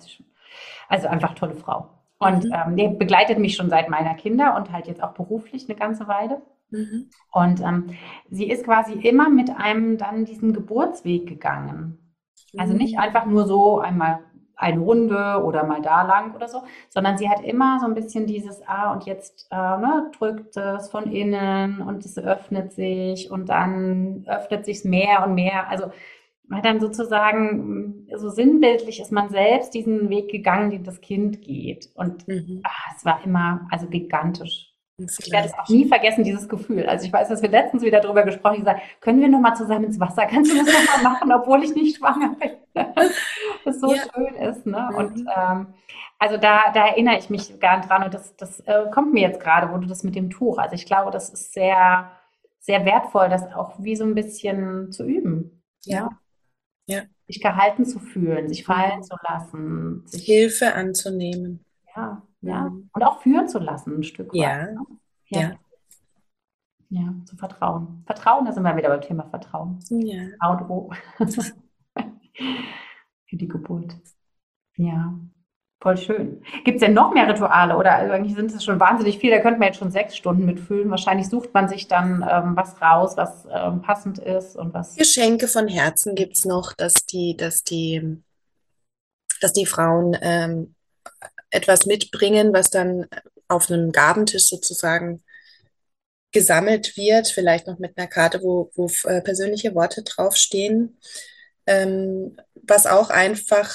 Also 0.90 1.08
einfach 1.08 1.34
tolle 1.36 1.56
Frau. 1.56 1.90
Und 2.20 2.46
Mhm. 2.46 2.54
ähm, 2.54 2.76
die 2.78 2.88
begleitet 2.90 3.40
mich 3.40 3.56
schon 3.56 3.70
seit 3.70 3.90
meiner 3.90 4.16
Kinder 4.16 4.56
und 4.56 4.72
halt 4.72 4.88
jetzt 4.88 5.04
auch 5.04 5.14
beruflich 5.14 5.68
eine 5.70 5.78
ganze 5.78 6.08
Weile. 6.08 6.42
Mhm. 6.74 7.10
Und 7.32 7.62
ähm, 7.62 7.92
sie 8.30 8.50
ist 8.50 8.66
quasi 8.66 8.94
immer 8.94 9.30
mit 9.30 9.50
einem 9.50 9.98
dann 9.98 10.26
diesen 10.26 10.54
Geburtsweg 10.54 11.28
gegangen. 11.28 12.00
Also 12.58 12.74
nicht 12.74 13.00
einfach 13.00 13.26
nur 13.26 13.48
so 13.48 13.80
einmal 13.80 14.20
eine 14.56 14.80
Runde 14.80 15.44
oder 15.44 15.66
mal 15.66 15.82
da 15.82 16.04
lang 16.04 16.36
oder 16.36 16.48
so, 16.48 16.64
sondern 16.90 17.18
sie 17.18 17.30
hat 17.30 17.42
immer 17.44 17.80
so 17.80 17.88
ein 17.88 17.96
bisschen 17.96 18.28
dieses, 18.28 18.62
ah, 18.68 18.94
und 18.94 19.06
jetzt 19.06 19.48
äh, 19.52 19.56
ne, 19.56 20.12
drückt 20.18 20.56
es 20.58 20.90
von 20.90 21.12
innen 21.12 21.82
und 21.82 22.06
es 22.06 22.18
öffnet 22.18 22.72
sich 22.74 23.32
und 23.32 23.50
dann 23.50 24.26
öffnet 24.28 24.66
sich 24.66 24.86
mehr 24.86 25.26
und 25.26 25.36
mehr. 25.36 25.70
Also 25.70 25.92
man 26.48 26.60
hat 26.60 26.66
dann 26.66 26.80
sozusagen, 26.82 28.06
mm, 28.10 28.18
so 28.18 28.30
sinnbildlich 28.30 29.00
ist 29.02 29.12
man 29.12 29.30
selbst 29.30 29.74
diesen 29.74 30.10
Weg 30.10 30.30
gegangen, 30.32 30.72
den 30.72 30.84
das 30.84 31.02
Kind 31.02 31.42
geht. 31.42 31.90
Und 31.96 32.26
Mhm. 32.28 32.62
ah, 32.64 32.94
es 32.96 33.06
war 33.06 33.24
immer, 33.26 33.68
also 33.72 33.88
gigantisch. 33.88 34.73
Ich 34.98 35.32
werde 35.32 35.48
es 35.48 35.54
auch 35.58 35.68
nie 35.70 35.88
vergessen, 35.88 36.24
dieses 36.24 36.48
Gefühl. 36.48 36.86
Also 36.88 37.06
ich 37.08 37.12
weiß, 37.14 37.28
dass 37.28 37.42
wir 37.42 37.50
letztens 37.50 37.82
wieder 37.84 38.00
darüber 38.00 38.24
gesprochen 38.24 38.54
haben, 38.58 38.60
gesagt, 38.60 38.82
können 39.02 39.22
wir 39.22 39.28
noch 39.28 39.40
mal 39.40 39.56
zusammen 39.56 39.86
ins 39.86 40.00
Wasser? 40.00 40.28
Kannst 40.28 40.52
du 40.52 40.58
das 40.58 40.68
noch 40.68 40.98
mal 41.04 41.12
machen, 41.12 41.32
obwohl 41.34 41.64
ich 41.64 41.74
nicht 41.76 41.98
schwanger 41.98 42.36
bin? 42.40 42.52
Das 43.66 43.80
so 43.80 43.94
Ja. 43.94 44.02
schön 44.14 44.36
ist, 44.36 44.66
ne? 44.66 44.90
Mhm. 44.92 44.96
Und 44.98 45.20
ähm, 45.36 45.74
also 46.20 46.38
da, 46.38 46.72
da 46.74 46.88
erinnere 46.88 47.18
ich 47.18 47.30
mich 47.30 47.60
gern 47.60 47.82
dran 47.82 48.04
und 48.04 48.14
das, 48.14 48.36
das 48.36 48.60
äh, 48.62 48.86
kommt 48.94 49.14
mir 49.14 49.22
jetzt 49.22 49.40
gerade, 49.40 49.72
wo 49.74 49.78
du 49.78 49.88
das 49.88 50.04
mit 50.04 50.16
dem 50.16 50.30
Tuch. 50.30 50.58
Also 50.58 50.76
ich 50.76 50.86
glaube, 50.86 51.12
das 51.12 51.30
ist 51.30 51.54
sehr, 51.54 52.12
sehr 52.60 52.86
wertvoll, 52.86 53.30
das 53.30 53.52
auch 53.54 53.76
wie 53.80 53.96
so 53.96 54.04
ein 54.04 54.16
bisschen 54.16 54.92
zu 54.92 55.06
üben. 55.06 55.64
Ja. 55.86 56.10
Ja. 56.88 57.04
Sich 57.28 57.42
gehalten 57.42 57.86
zu 57.86 58.00
fühlen, 58.00 58.50
sich 58.50 58.64
fallen 58.66 59.02
zu 59.04 59.16
lassen, 59.28 60.04
sich 60.06 60.26
Hilfe 60.26 60.74
anzunehmen. 60.74 61.64
ja, 61.96 62.22
ja. 62.44 62.70
Mhm. 62.70 62.90
Und 62.94 63.04
auch 63.04 63.22
führen 63.22 63.48
zu 63.48 63.60
lassen, 63.60 63.98
ein 63.98 64.04
Stück 64.04 64.30
weit. 64.30 64.36
Ja. 64.36 64.66
ne? 64.66 64.78
Ja. 65.28 65.52
Ja, 66.90 67.14
zu 67.26 67.36
vertrauen. 67.36 68.04
Vertrauen, 68.06 68.46
da 68.46 68.52
sind 68.52 68.62
wir 68.62 68.78
wieder 68.78 68.90
beim 68.90 69.02
Thema 69.02 69.24
Vertrauen. 69.24 69.80
Ja. 69.90 70.28
Auto 70.40 70.92
für 71.18 71.56
die 73.36 73.48
Geburt. 73.48 73.96
Ja, 74.78 75.18
voll 75.82 75.98
schön. 75.98 76.44
Gibt 76.64 76.76
es 76.76 76.82
denn 76.82 76.94
noch 76.94 77.12
mehr 77.12 77.28
Rituale 77.28 77.78
oder 77.78 77.96
also 77.96 78.14
eigentlich 78.14 78.36
sind 78.36 78.54
es 78.54 78.64
schon 78.64 78.80
wahnsinnig 78.80 79.18
viel? 79.18 79.32
Da 79.32 79.40
könnte 79.40 79.60
man 79.60 79.70
jetzt 79.70 79.80
schon 79.80 79.90
sechs 79.90 80.16
Stunden 80.16 80.46
mitfüllen. 80.46 80.92
Wahrscheinlich 80.92 81.30
sucht 81.30 81.52
man 81.56 81.68
sich 81.68 81.88
dann 81.88 82.24
ähm, 82.30 82.56
was 82.56 82.80
raus, 82.80 83.18
was 83.18 83.48
ähm, 83.52 83.82
passend 83.82 84.20
ist 84.20 84.56
und 84.56 84.76
was. 84.76 84.96
Geschenke 84.96 85.48
von 85.48 85.68
Herzen 85.68 86.14
gibt 86.14 86.34
es 86.34 86.46
noch, 86.46 86.74
dass 86.74 87.08
die, 87.08 87.36
dass 87.36 87.64
die, 87.64 88.22
dass 89.42 89.54
die 89.54 89.66
Frauen 89.66 90.16
ähm, 90.22 90.76
etwas 91.54 91.86
mitbringen, 91.86 92.54
was 92.54 92.70
dann 92.70 93.08
auf 93.48 93.70
einem 93.70 93.92
Gabentisch 93.92 94.48
sozusagen 94.48 95.24
gesammelt 96.32 96.98
wird, 96.98 97.28
vielleicht 97.28 97.68
noch 97.68 97.78
mit 97.78 97.96
einer 97.96 98.08
Karte, 98.08 98.42
wo, 98.42 98.72
wo 98.76 98.90
äh, 99.08 99.22
persönliche 99.22 99.76
Worte 99.76 100.02
draufstehen. 100.02 100.98
Ähm, 101.68 102.38
was 102.56 102.88
auch 102.88 103.10
einfach 103.10 103.74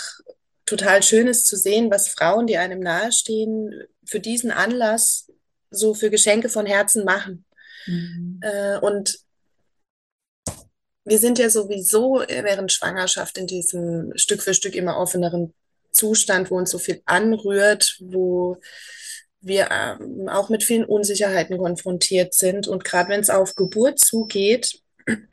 total 0.67 1.03
schön 1.03 1.29
ist 1.29 1.47
zu 1.47 1.57
sehen, 1.57 1.91
was 1.91 2.09
Frauen, 2.09 2.47
die 2.47 2.59
einem 2.59 2.81
nahestehen, 2.81 3.73
für 4.05 4.21
diesen 4.21 4.51
Anlass 4.51 5.31
so 5.71 5.95
für 5.95 6.11
Geschenke 6.11 6.49
von 6.49 6.67
Herzen 6.67 7.05
machen. 7.05 7.47
Mhm. 7.87 8.41
Äh, 8.43 8.79
und 8.79 9.21
wir 11.05 11.19
sind 11.19 11.39
ja 11.39 11.49
sowieso 11.49 12.23
während 12.27 12.73
Schwangerschaft 12.73 13.39
in 13.39 13.47
diesem 13.47 14.13
Stück 14.17 14.43
für 14.43 14.53
Stück 14.53 14.75
immer 14.75 14.99
offeneren 14.99 15.55
Zustand, 15.91 16.51
wo 16.51 16.57
uns 16.57 16.71
so 16.71 16.79
viel 16.79 17.03
anrührt, 17.07 17.97
wo 18.01 18.59
wir 19.41 19.69
ähm, 19.71 20.29
auch 20.29 20.49
mit 20.49 20.65
vielen 20.65 20.85
Unsicherheiten 20.85 21.59
konfrontiert 21.59 22.35
sind. 22.35 22.69
Und 22.69 22.85
gerade 22.85 23.11
wenn 23.11 23.21
es 23.21 23.31
auf 23.31 23.55
Geburt 23.55 23.99
zugeht, 23.99 24.83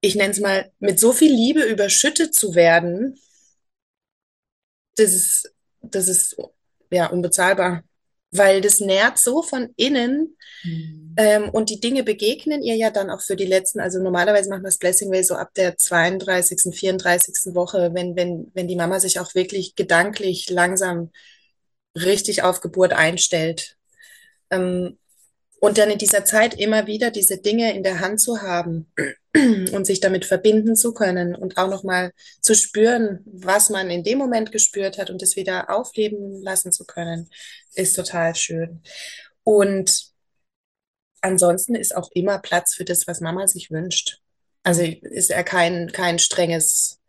ich 0.00 0.14
nenne 0.14 0.30
es 0.30 0.40
mal, 0.40 0.72
mit 0.78 0.98
so 0.98 1.12
viel 1.12 1.32
Liebe 1.32 1.62
überschüttet 1.64 2.34
zu 2.34 2.54
werden, 2.54 3.18
das 4.96 5.12
ist, 5.12 5.54
das 5.80 6.08
ist 6.08 6.36
ja 6.90 7.06
unbezahlbar. 7.06 7.84
Weil 8.32 8.60
das 8.60 8.80
nährt 8.80 9.18
so 9.18 9.42
von 9.42 9.70
innen 9.76 10.36
Mhm. 10.62 11.14
ähm, 11.16 11.48
und 11.50 11.70
die 11.70 11.80
Dinge 11.80 12.02
begegnen 12.02 12.62
ihr 12.62 12.76
ja 12.76 12.90
dann 12.90 13.10
auch 13.10 13.22
für 13.22 13.36
die 13.36 13.46
letzten, 13.46 13.80
also 13.80 13.98
normalerweise 14.02 14.50
machen 14.50 14.62
wir 14.62 14.68
das 14.68 14.78
Blessing 14.78 15.10
Way 15.10 15.24
so 15.24 15.34
ab 15.34 15.54
der 15.54 15.76
32., 15.76 16.74
34. 16.74 17.54
Woche, 17.54 17.90
wenn, 17.94 18.16
wenn, 18.16 18.50
wenn 18.54 18.68
die 18.68 18.76
Mama 18.76 19.00
sich 19.00 19.18
auch 19.18 19.34
wirklich 19.34 19.74
gedanklich 19.74 20.50
langsam 20.50 21.10
richtig 21.96 22.42
auf 22.42 22.60
Geburt 22.60 22.92
einstellt. 22.92 23.76
Ähm, 24.50 24.98
und 25.60 25.76
dann 25.76 25.90
in 25.90 25.98
dieser 25.98 26.24
Zeit 26.24 26.58
immer 26.58 26.86
wieder 26.86 27.10
diese 27.10 27.38
Dinge 27.38 27.74
in 27.74 27.82
der 27.82 28.00
Hand 28.00 28.20
zu 28.20 28.40
haben 28.40 28.90
und 29.72 29.84
sich 29.84 30.00
damit 30.00 30.24
verbinden 30.24 30.74
zu 30.74 30.94
können 30.94 31.34
und 31.34 31.58
auch 31.58 31.68
nochmal 31.68 32.12
zu 32.40 32.54
spüren, 32.54 33.20
was 33.26 33.68
man 33.68 33.90
in 33.90 34.02
dem 34.02 34.18
Moment 34.18 34.52
gespürt 34.52 34.98
hat 34.98 35.10
und 35.10 35.22
es 35.22 35.36
wieder 35.36 35.70
aufleben 35.70 36.42
lassen 36.42 36.72
zu 36.72 36.86
können, 36.86 37.28
ist 37.74 37.94
total 37.94 38.34
schön. 38.34 38.82
Und 39.44 40.10
ansonsten 41.20 41.74
ist 41.74 41.94
auch 41.94 42.10
immer 42.14 42.38
Platz 42.38 42.74
für 42.74 42.86
das, 42.86 43.06
was 43.06 43.20
Mama 43.20 43.46
sich 43.46 43.70
wünscht. 43.70 44.18
Also 44.62 44.82
ist 44.82 45.30
er 45.30 45.44
kein, 45.44 45.92
kein 45.92 46.18
strenges, 46.18 47.00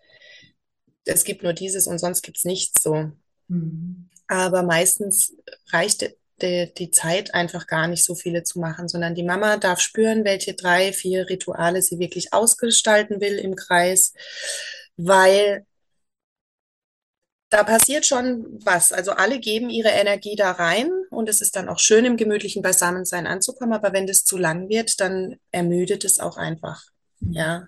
es 1.05 1.23
gibt 1.23 1.43
nur 1.43 1.53
dieses 1.53 1.87
und 1.87 1.99
sonst 1.99 2.21
gibt 2.21 2.37
es 2.37 2.43
nichts 2.43 2.83
so. 2.83 3.11
Mhm. 3.47 4.09
Aber 4.27 4.63
meistens 4.63 5.33
reicht 5.71 6.09
die, 6.41 6.73
die 6.77 6.91
Zeit 6.91 7.33
einfach 7.33 7.67
gar 7.67 7.87
nicht 7.87 8.03
so 8.03 8.15
viele 8.15 8.43
zu 8.43 8.59
machen, 8.59 8.87
sondern 8.87 9.15
die 9.15 9.23
Mama 9.23 9.57
darf 9.57 9.79
spüren, 9.79 10.25
welche 10.25 10.53
drei, 10.53 10.93
vier 10.93 11.29
Rituale 11.29 11.81
sie 11.81 11.99
wirklich 11.99 12.33
ausgestalten 12.33 13.21
will 13.21 13.37
im 13.37 13.55
Kreis, 13.55 14.13
weil 14.97 15.65
da 17.49 17.63
passiert 17.63 18.05
schon 18.05 18.45
was. 18.63 18.93
Also 18.93 19.11
alle 19.11 19.39
geben 19.39 19.69
ihre 19.69 19.89
Energie 19.89 20.35
da 20.35 20.51
rein 20.51 20.89
und 21.09 21.27
es 21.29 21.41
ist 21.41 21.55
dann 21.55 21.69
auch 21.69 21.79
schön 21.79 22.05
im 22.05 22.17
gemütlichen 22.17 22.61
Beisammensein 22.61 23.27
anzukommen, 23.27 23.73
aber 23.73 23.93
wenn 23.93 24.07
das 24.07 24.23
zu 24.23 24.37
lang 24.37 24.69
wird, 24.69 24.99
dann 25.01 25.35
ermüdet 25.51 26.05
es 26.05 26.19
auch 26.19 26.37
einfach. 26.37 26.83
Ja, 27.19 27.67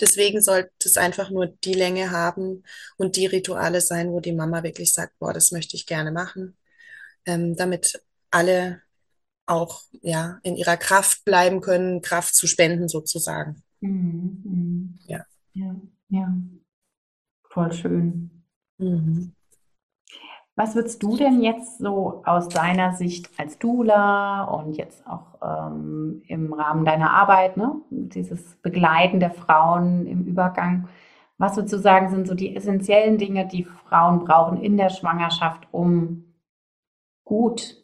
deswegen 0.00 0.42
sollte 0.42 0.72
es 0.84 0.96
einfach 0.96 1.30
nur 1.30 1.46
die 1.46 1.74
Länge 1.74 2.10
haben 2.10 2.64
und 2.96 3.14
die 3.14 3.26
Rituale 3.26 3.80
sein, 3.80 4.10
wo 4.10 4.18
die 4.20 4.32
Mama 4.32 4.64
wirklich 4.64 4.92
sagt, 4.92 5.16
boah, 5.20 5.32
das 5.32 5.52
möchte 5.52 5.76
ich 5.76 5.86
gerne 5.86 6.10
machen, 6.10 6.56
ähm, 7.24 7.54
damit 7.54 8.02
alle 8.30 8.82
auch 9.46 9.82
ja 10.02 10.38
in 10.42 10.56
ihrer 10.56 10.76
Kraft 10.76 11.24
bleiben 11.24 11.60
können, 11.60 12.02
Kraft 12.02 12.34
zu 12.34 12.46
spenden 12.46 12.88
sozusagen. 12.88 13.62
Mhm. 13.80 14.42
mhm. 14.44 14.98
Ja. 15.06 15.24
ja, 15.54 15.74
ja, 16.08 16.34
voll 17.48 17.72
schön. 17.72 18.30
Mhm. 18.78 19.32
Was 20.58 20.74
würdest 20.74 21.00
du 21.04 21.16
denn 21.16 21.40
jetzt 21.40 21.78
so 21.78 22.22
aus 22.26 22.48
deiner 22.48 22.92
Sicht 22.92 23.30
als 23.38 23.60
Dula 23.60 24.42
und 24.42 24.76
jetzt 24.76 25.06
auch 25.06 25.38
ähm, 25.40 26.22
im 26.26 26.52
Rahmen 26.52 26.84
deiner 26.84 27.12
Arbeit, 27.12 27.56
ne, 27.56 27.80
dieses 27.90 28.56
Begleiten 28.56 29.20
der 29.20 29.30
Frauen 29.30 30.04
im 30.06 30.24
Übergang, 30.24 30.88
was 31.36 31.54
würdest 31.54 31.74
du 31.74 31.78
sagen, 31.78 32.10
sind 32.10 32.26
so 32.26 32.34
die 32.34 32.56
essentiellen 32.56 33.18
Dinge, 33.18 33.46
die 33.46 33.62
Frauen 33.62 34.24
brauchen 34.24 34.60
in 34.60 34.76
der 34.76 34.90
Schwangerschaft, 34.90 35.68
um 35.70 36.34
gut 37.24 37.76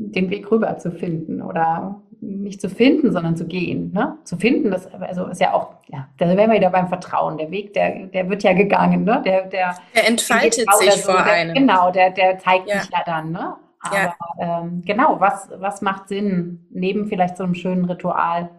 den 0.00 0.30
Weg 0.30 0.50
rüber 0.50 0.78
zu 0.78 0.90
finden 0.90 1.42
oder 1.42 2.00
nicht 2.22 2.60
zu 2.60 2.68
finden, 2.68 3.12
sondern 3.12 3.36
zu 3.36 3.46
gehen. 3.46 3.92
Ne? 3.92 4.18
Zu 4.24 4.36
finden, 4.36 4.70
das 4.70 4.86
also 4.94 5.26
ist 5.26 5.40
ja 5.40 5.52
auch, 5.52 5.74
ja, 5.88 6.08
da 6.18 6.26
wären 6.36 6.50
wir 6.50 6.56
wieder 6.56 6.70
beim 6.70 6.88
Vertrauen. 6.88 7.38
Der 7.38 7.50
Weg, 7.50 7.74
der, 7.74 8.06
der 8.06 8.28
wird 8.28 8.42
ja 8.42 8.52
gegangen, 8.52 9.04
ne? 9.04 9.22
Der, 9.24 9.46
der, 9.46 9.76
der 9.94 10.08
entfaltet 10.08 10.66
sich 10.78 10.92
so, 10.92 11.12
vor 11.12 11.22
der, 11.22 11.32
einem. 11.32 11.54
Genau, 11.54 11.90
der, 11.90 12.10
der 12.10 12.38
zeigt 12.38 12.68
ja. 12.68 12.80
sich 12.80 12.90
ja 12.90 13.02
dann, 13.04 13.32
ne? 13.32 13.56
Aber 13.80 13.96
ja. 13.96 14.14
ähm, 14.38 14.82
genau, 14.84 15.20
was, 15.20 15.48
was 15.56 15.80
macht 15.80 16.08
Sinn, 16.08 16.66
neben 16.70 17.06
vielleicht 17.06 17.38
so 17.38 17.44
einem 17.44 17.54
schönen 17.54 17.86
Ritual, 17.86 18.50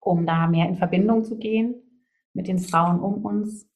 um 0.00 0.26
da 0.26 0.46
mehr 0.46 0.68
in 0.68 0.76
Verbindung 0.76 1.24
zu 1.24 1.36
gehen 1.36 1.74
mit 2.32 2.48
den 2.48 2.58
Frauen 2.58 3.00
um 3.00 3.24
uns? 3.24 3.66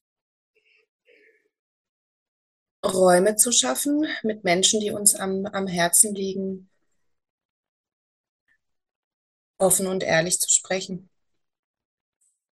Räume 2.93 3.37
zu 3.37 3.53
schaffen 3.53 4.07
mit 4.23 4.45
Menschen, 4.45 4.81
die 4.81 4.91
uns 4.91 5.15
am, 5.15 5.47
am 5.47 5.67
Herzen 5.67 6.15
liegen, 6.15 6.69
offen 9.59 9.87
und 9.87 10.03
ehrlich 10.03 10.41
zu 10.41 10.51
sprechen. 10.51 11.09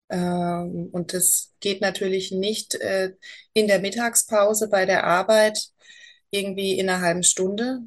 Ähm, 0.09 0.89
und 0.91 1.13
das 1.13 1.53
geht 1.59 1.81
natürlich 1.81 2.31
nicht 2.31 2.75
äh, 2.75 3.13
in 3.53 3.67
der 3.67 3.79
Mittagspause 3.79 4.69
bei 4.69 4.85
der 4.85 5.03
Arbeit 5.03 5.69
irgendwie 6.31 6.79
in 6.79 6.89
einer 6.89 7.01
halben 7.01 7.23
Stunde, 7.23 7.81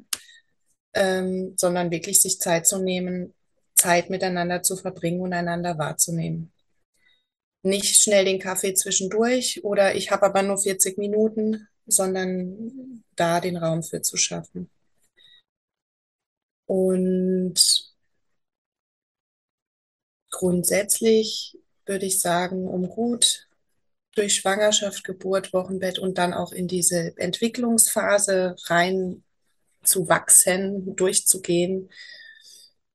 ähm, 0.93 1.53
sondern 1.57 1.91
wirklich 1.91 2.21
sich 2.21 2.39
Zeit 2.39 2.67
zu 2.67 2.79
nehmen, 2.79 3.33
Zeit 3.75 4.09
miteinander 4.09 4.63
zu 4.63 4.75
verbringen 4.77 5.21
und 5.21 5.33
einander 5.33 5.77
wahrzunehmen. 5.77 6.51
Nicht 7.63 8.01
schnell 8.01 8.25
den 8.25 8.39
Kaffee 8.39 8.73
zwischendurch 8.73 9.63
oder 9.63 9.95
ich 9.95 10.11
habe 10.11 10.25
aber 10.25 10.41
nur 10.43 10.57
40 10.57 10.97
Minuten, 10.97 11.67
sondern 11.91 13.03
da 13.15 13.39
den 13.39 13.57
Raum 13.57 13.83
für 13.83 14.01
zu 14.01 14.17
schaffen. 14.17 14.69
Und 16.65 17.91
grundsätzlich 20.29 21.57
würde 21.85 22.05
ich 22.05 22.19
sagen, 22.21 22.67
um 22.67 22.89
gut 22.89 23.47
durch 24.15 24.35
Schwangerschaft, 24.35 25.03
Geburt, 25.03 25.53
Wochenbett 25.53 25.99
und 25.99 26.17
dann 26.17 26.33
auch 26.33 26.51
in 26.51 26.67
diese 26.67 27.17
Entwicklungsphase 27.17 28.55
rein 28.67 29.23
zu 29.83 30.07
wachsen, 30.09 30.95
durchzugehen, 30.95 31.89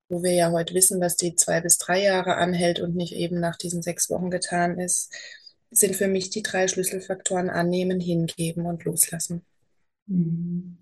wo 0.09 0.23
wir 0.23 0.33
ja 0.33 0.51
heute 0.53 0.75
wissen, 0.75 1.01
dass 1.01 1.17
die 1.17 1.35
zwei 1.35 1.61
bis 1.61 1.79
drei 1.79 2.03
Jahre 2.03 2.37
anhält 2.37 2.81
und 2.81 2.95
nicht 2.95 3.13
eben 3.13 3.41
nach 3.41 3.57
diesen 3.57 3.83
sechs 3.83 4.09
Wochen 4.09 4.31
getan 4.31 4.79
ist, 4.79 5.13
sind 5.71 5.97
für 5.97 6.09
mich 6.09 6.31
die 6.31 6.43
drei 6.43 6.69
Schlüsselfaktoren 6.69 7.51
annehmen, 7.51 8.01
hingeben 8.01 8.67
und 8.67 8.85
loslassen. 8.85 9.45
Mhm. 10.07 10.79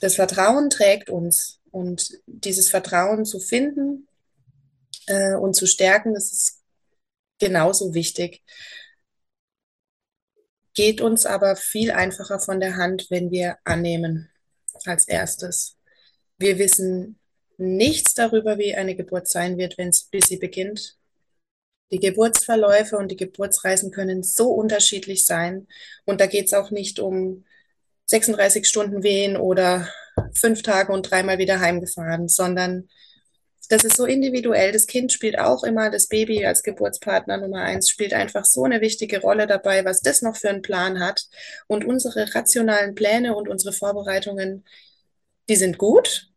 Das 0.00 0.14
Vertrauen 0.14 0.70
trägt 0.70 1.08
uns 1.08 1.60
und 1.70 2.10
dieses 2.26 2.68
Vertrauen 2.68 3.24
zu 3.24 3.40
finden, 3.40 4.06
äh, 5.06 5.34
und 5.34 5.54
zu 5.54 5.66
stärken, 5.66 6.14
das 6.14 6.32
ist 6.32 6.62
genauso 7.38 7.94
wichtig. 7.94 8.42
Geht 10.74 11.00
uns 11.00 11.24
aber 11.24 11.56
viel 11.56 11.90
einfacher 11.90 12.38
von 12.38 12.60
der 12.60 12.76
Hand, 12.76 13.06
wenn 13.10 13.30
wir 13.30 13.56
annehmen 13.64 14.30
als 14.84 15.08
erstes. 15.08 15.76
Wir 16.38 16.58
wissen 16.58 17.18
nichts 17.56 18.12
darüber, 18.12 18.58
wie 18.58 18.74
eine 18.74 18.94
Geburt 18.94 19.26
sein 19.26 19.56
wird, 19.56 19.78
wenn 19.78 19.92
sie 19.92 20.36
beginnt. 20.36 20.98
Die 21.90 22.00
Geburtsverläufe 22.00 22.96
und 22.96 23.10
die 23.10 23.16
Geburtsreisen 23.16 23.92
können 23.92 24.22
so 24.22 24.50
unterschiedlich 24.50 25.24
sein. 25.24 25.68
Und 26.04 26.20
da 26.20 26.26
geht 26.26 26.46
es 26.46 26.52
auch 26.54 26.70
nicht 26.70 26.98
um 26.98 27.44
36 28.06 28.66
Stunden 28.66 29.02
wehen 29.02 29.36
oder 29.36 29.88
fünf 30.34 30.62
Tage 30.62 30.92
und 30.92 31.10
dreimal 31.10 31.38
wieder 31.38 31.60
heimgefahren, 31.60 32.28
sondern 32.28 32.88
das 33.68 33.84
ist 33.84 33.96
so 33.96 34.04
individuell. 34.04 34.72
Das 34.72 34.86
Kind 34.86 35.12
spielt 35.12 35.38
auch 35.38 35.64
immer, 35.64 35.90
das 35.90 36.06
Baby 36.06 36.44
als 36.46 36.62
Geburtspartner 36.62 37.38
Nummer 37.38 37.62
eins 37.62 37.90
spielt 37.90 38.14
einfach 38.14 38.44
so 38.44 38.64
eine 38.64 38.80
wichtige 38.80 39.20
Rolle 39.20 39.46
dabei, 39.46 39.84
was 39.84 40.00
das 40.00 40.22
noch 40.22 40.36
für 40.36 40.50
einen 40.50 40.62
Plan 40.62 41.00
hat. 41.00 41.26
Und 41.66 41.84
unsere 41.84 42.34
rationalen 42.34 42.94
Pläne 42.94 43.34
und 43.34 43.48
unsere 43.48 43.72
Vorbereitungen, 43.72 44.64
die 45.48 45.56
sind 45.56 45.78
gut, 45.78 46.28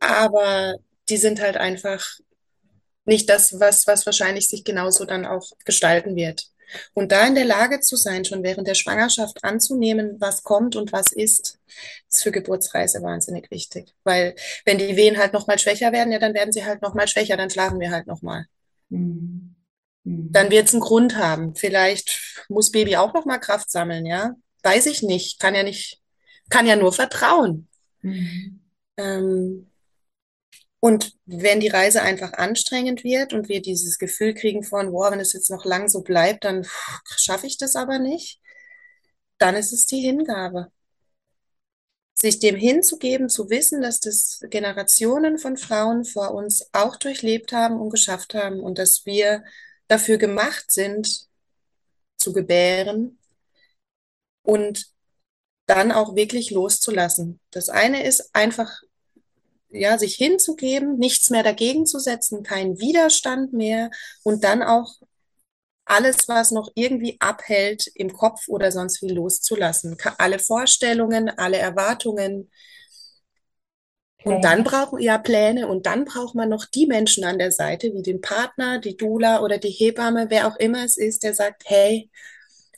aber 0.00 0.76
die 1.08 1.16
sind 1.16 1.40
halt 1.40 1.56
einfach 1.56 2.18
nicht 3.08 3.28
das, 3.28 3.58
was, 3.58 3.86
was 3.86 4.06
wahrscheinlich 4.06 4.48
sich 4.48 4.64
genauso 4.64 5.04
dann 5.04 5.26
auch 5.26 5.50
gestalten 5.64 6.16
wird. 6.16 6.44
Und 6.92 7.12
da 7.12 7.26
in 7.26 7.34
der 7.34 7.44
Lage 7.44 7.80
zu 7.80 7.96
sein, 7.96 8.24
schon 8.24 8.42
während 8.42 8.68
der 8.68 8.74
Schwangerschaft 8.74 9.42
anzunehmen, 9.42 10.16
was 10.20 10.42
kommt 10.42 10.76
und 10.76 10.92
was 10.92 11.12
ist, 11.12 11.58
ist 12.08 12.22
für 12.22 12.30
Geburtsreise 12.30 13.02
wahnsinnig 13.02 13.50
wichtig. 13.50 13.94
Weil 14.04 14.34
wenn 14.64 14.78
die 14.78 14.96
Wehen 14.96 15.16
halt 15.16 15.32
nochmal 15.32 15.58
schwächer 15.58 15.92
werden, 15.92 16.12
ja, 16.12 16.18
dann 16.18 16.34
werden 16.34 16.52
sie 16.52 16.64
halt 16.64 16.82
nochmal 16.82 17.08
schwächer, 17.08 17.36
dann 17.36 17.50
schlafen 17.50 17.80
wir 17.80 17.90
halt 17.90 18.06
nochmal. 18.06 18.46
Mhm. 18.90 19.54
Mhm. 20.04 20.32
Dann 20.32 20.50
wird 20.50 20.68
es 20.68 20.74
einen 20.74 20.82
Grund 20.82 21.16
haben. 21.16 21.54
Vielleicht 21.54 22.44
muss 22.48 22.70
Baby 22.70 22.96
auch 22.96 23.14
nochmal 23.14 23.40
Kraft 23.40 23.70
sammeln, 23.70 24.06
ja. 24.06 24.34
Weiß 24.62 24.86
ich 24.86 25.02
nicht. 25.02 25.40
Kann 25.40 25.54
ja 25.54 25.62
nicht, 25.62 26.00
kann 26.50 26.66
ja 26.66 26.76
nur 26.76 26.92
vertrauen. 26.92 27.68
Mhm. 28.02 28.60
Ähm, 28.96 29.70
und 30.80 31.16
wenn 31.26 31.60
die 31.60 31.68
Reise 31.68 32.02
einfach 32.02 32.34
anstrengend 32.34 33.02
wird 33.02 33.32
und 33.32 33.48
wir 33.48 33.60
dieses 33.60 33.98
Gefühl 33.98 34.34
kriegen 34.34 34.62
von, 34.62 34.92
wow, 34.92 35.10
wenn 35.10 35.20
es 35.20 35.32
jetzt 35.32 35.50
noch 35.50 35.64
lang 35.64 35.88
so 35.88 36.02
bleibt, 36.02 36.44
dann 36.44 36.66
schaffe 37.16 37.46
ich 37.46 37.58
das 37.58 37.74
aber 37.74 37.98
nicht, 37.98 38.40
dann 39.38 39.56
ist 39.56 39.72
es 39.72 39.86
die 39.86 40.00
Hingabe. 40.00 40.70
Sich 42.14 42.40
dem 42.40 42.56
hinzugeben, 42.56 43.28
zu 43.28 43.48
wissen, 43.48 43.80
dass 43.80 44.00
das 44.00 44.40
Generationen 44.50 45.38
von 45.38 45.56
Frauen 45.56 46.04
vor 46.04 46.32
uns 46.34 46.68
auch 46.72 46.96
durchlebt 46.96 47.52
haben 47.52 47.80
und 47.80 47.90
geschafft 47.90 48.34
haben 48.34 48.60
und 48.60 48.78
dass 48.78 49.06
wir 49.06 49.44
dafür 49.86 50.18
gemacht 50.18 50.70
sind, 50.70 51.28
zu 52.16 52.32
gebären 52.32 53.18
und 54.42 54.92
dann 55.66 55.92
auch 55.92 56.16
wirklich 56.16 56.50
loszulassen. 56.50 57.40
Das 57.50 57.68
eine 57.68 58.04
ist 58.04 58.34
einfach 58.34 58.82
ja, 59.70 59.98
sich 59.98 60.14
hinzugeben, 60.14 60.98
nichts 60.98 61.30
mehr 61.30 61.42
dagegen 61.42 61.86
zu 61.86 61.98
setzen, 61.98 62.42
kein 62.42 62.78
Widerstand 62.78 63.52
mehr 63.52 63.90
und 64.22 64.44
dann 64.44 64.62
auch 64.62 64.94
alles, 65.84 66.28
was 66.28 66.50
noch 66.50 66.70
irgendwie 66.74 67.16
abhält, 67.18 67.86
im 67.94 68.12
Kopf 68.12 68.48
oder 68.48 68.70
sonst 68.70 69.02
wie 69.02 69.08
loszulassen. 69.08 69.96
Alle 70.18 70.38
Vorstellungen, 70.38 71.30
alle 71.30 71.56
Erwartungen. 71.56 72.50
Okay. 74.18 74.34
Und 74.34 74.44
dann 74.44 74.64
brauchen 74.64 75.00
ja 75.00 75.16
Pläne 75.16 75.66
und 75.66 75.86
dann 75.86 76.04
braucht 76.04 76.34
man 76.34 76.48
noch 76.48 76.66
die 76.66 76.86
Menschen 76.86 77.24
an 77.24 77.38
der 77.38 77.52
Seite, 77.52 77.94
wie 77.94 78.02
den 78.02 78.20
Partner, 78.20 78.78
die 78.78 78.96
Dula 78.96 79.40
oder 79.40 79.58
die 79.58 79.70
Hebamme, 79.70 80.26
wer 80.28 80.48
auch 80.48 80.56
immer 80.56 80.84
es 80.84 80.96
ist, 80.96 81.22
der 81.22 81.34
sagt, 81.34 81.62
hey, 81.66 82.10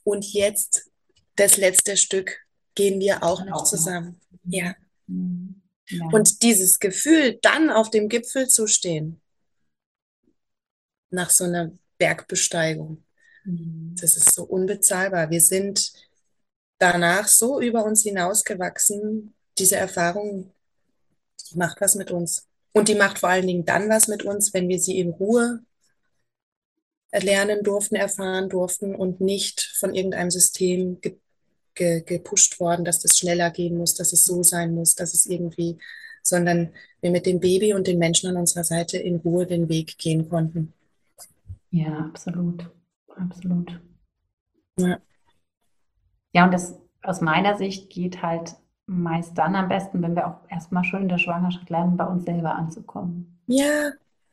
und 0.05 0.24
jetzt 0.33 0.90
das 1.37 1.57
letzte 1.57 1.96
Stück 1.96 2.38
gehen 2.74 3.00
wir 3.00 3.22
auch 3.24 3.44
noch 3.44 3.64
zusammen. 3.64 4.20
Ja. 4.44 4.74
Mhm. 5.07 5.59
Ja. 5.90 6.07
Und 6.12 6.42
dieses 6.42 6.79
Gefühl, 6.79 7.38
dann 7.42 7.70
auf 7.70 7.90
dem 7.90 8.09
Gipfel 8.09 8.48
zu 8.48 8.66
stehen, 8.66 9.20
nach 11.11 11.31
so 11.31 11.44
einer 11.44 11.72
Bergbesteigung, 11.98 13.05
mhm. 13.44 13.94
das 14.00 14.16
ist 14.16 14.35
so 14.35 14.44
unbezahlbar. 14.44 15.31
Wir 15.31 15.40
sind 15.40 15.92
danach 16.79 17.29
so 17.29 17.61
über 17.61 17.85
uns 17.85 18.03
hinausgewachsen. 18.03 19.35
Diese 19.59 19.76
Erfahrung, 19.76 20.53
die 21.50 21.59
macht 21.59 21.81
was 21.81 21.94
mit 21.94 22.11
uns. 22.11 22.46
Und 22.72 22.88
die 22.88 22.94
macht 22.94 23.18
vor 23.18 23.29
allen 23.29 23.46
Dingen 23.46 23.64
dann 23.64 23.88
was 23.88 24.07
mit 24.07 24.24
uns, 24.24 24.55
wenn 24.55 24.68
wir 24.68 24.79
sie 24.79 24.98
in 24.98 25.11
Ruhe 25.11 25.61
lernen 27.12 27.64
durften, 27.64 27.96
erfahren 27.96 28.48
durften 28.48 28.94
und 28.94 29.20
nicht 29.20 29.74
von 29.79 29.94
irgendeinem 29.94 30.31
System 30.31 31.00
ge 31.80 32.02
ge 32.02 32.18
gepusht 32.18 32.60
worden, 32.60 32.84
dass 32.84 33.00
das 33.00 33.18
schneller 33.18 33.50
gehen 33.50 33.76
muss, 33.78 33.94
dass 33.94 34.12
es 34.12 34.24
so 34.24 34.42
sein 34.42 34.74
muss, 34.74 34.94
dass 34.94 35.14
es 35.14 35.26
irgendwie, 35.26 35.78
sondern 36.22 36.70
wir 37.00 37.10
mit 37.10 37.26
dem 37.26 37.40
Baby 37.40 37.72
und 37.74 37.86
den 37.86 37.98
Menschen 37.98 38.28
an 38.30 38.36
unserer 38.36 38.64
Seite 38.64 38.98
in 38.98 39.16
Ruhe 39.16 39.46
den 39.46 39.68
Weg 39.68 39.98
gehen 39.98 40.28
konnten. 40.28 40.72
Ja, 41.70 41.98
absolut. 41.98 42.68
Absolut. 43.16 43.80
Ja. 44.78 44.98
Ja, 46.32 46.44
und 46.44 46.54
das 46.54 46.78
aus 47.02 47.20
meiner 47.20 47.56
Sicht 47.56 47.90
geht 47.90 48.22
halt 48.22 48.54
meist 48.86 49.38
dann 49.38 49.54
am 49.54 49.68
besten, 49.68 50.02
wenn 50.02 50.16
wir 50.16 50.26
auch 50.26 50.40
erstmal 50.48 50.84
schon 50.84 51.02
in 51.02 51.08
der 51.08 51.18
Schwangerschaft 51.18 51.70
lernen, 51.70 51.96
bei 51.96 52.06
uns 52.06 52.24
selber 52.24 52.54
anzukommen. 52.54 53.40
Ja. 53.46 53.90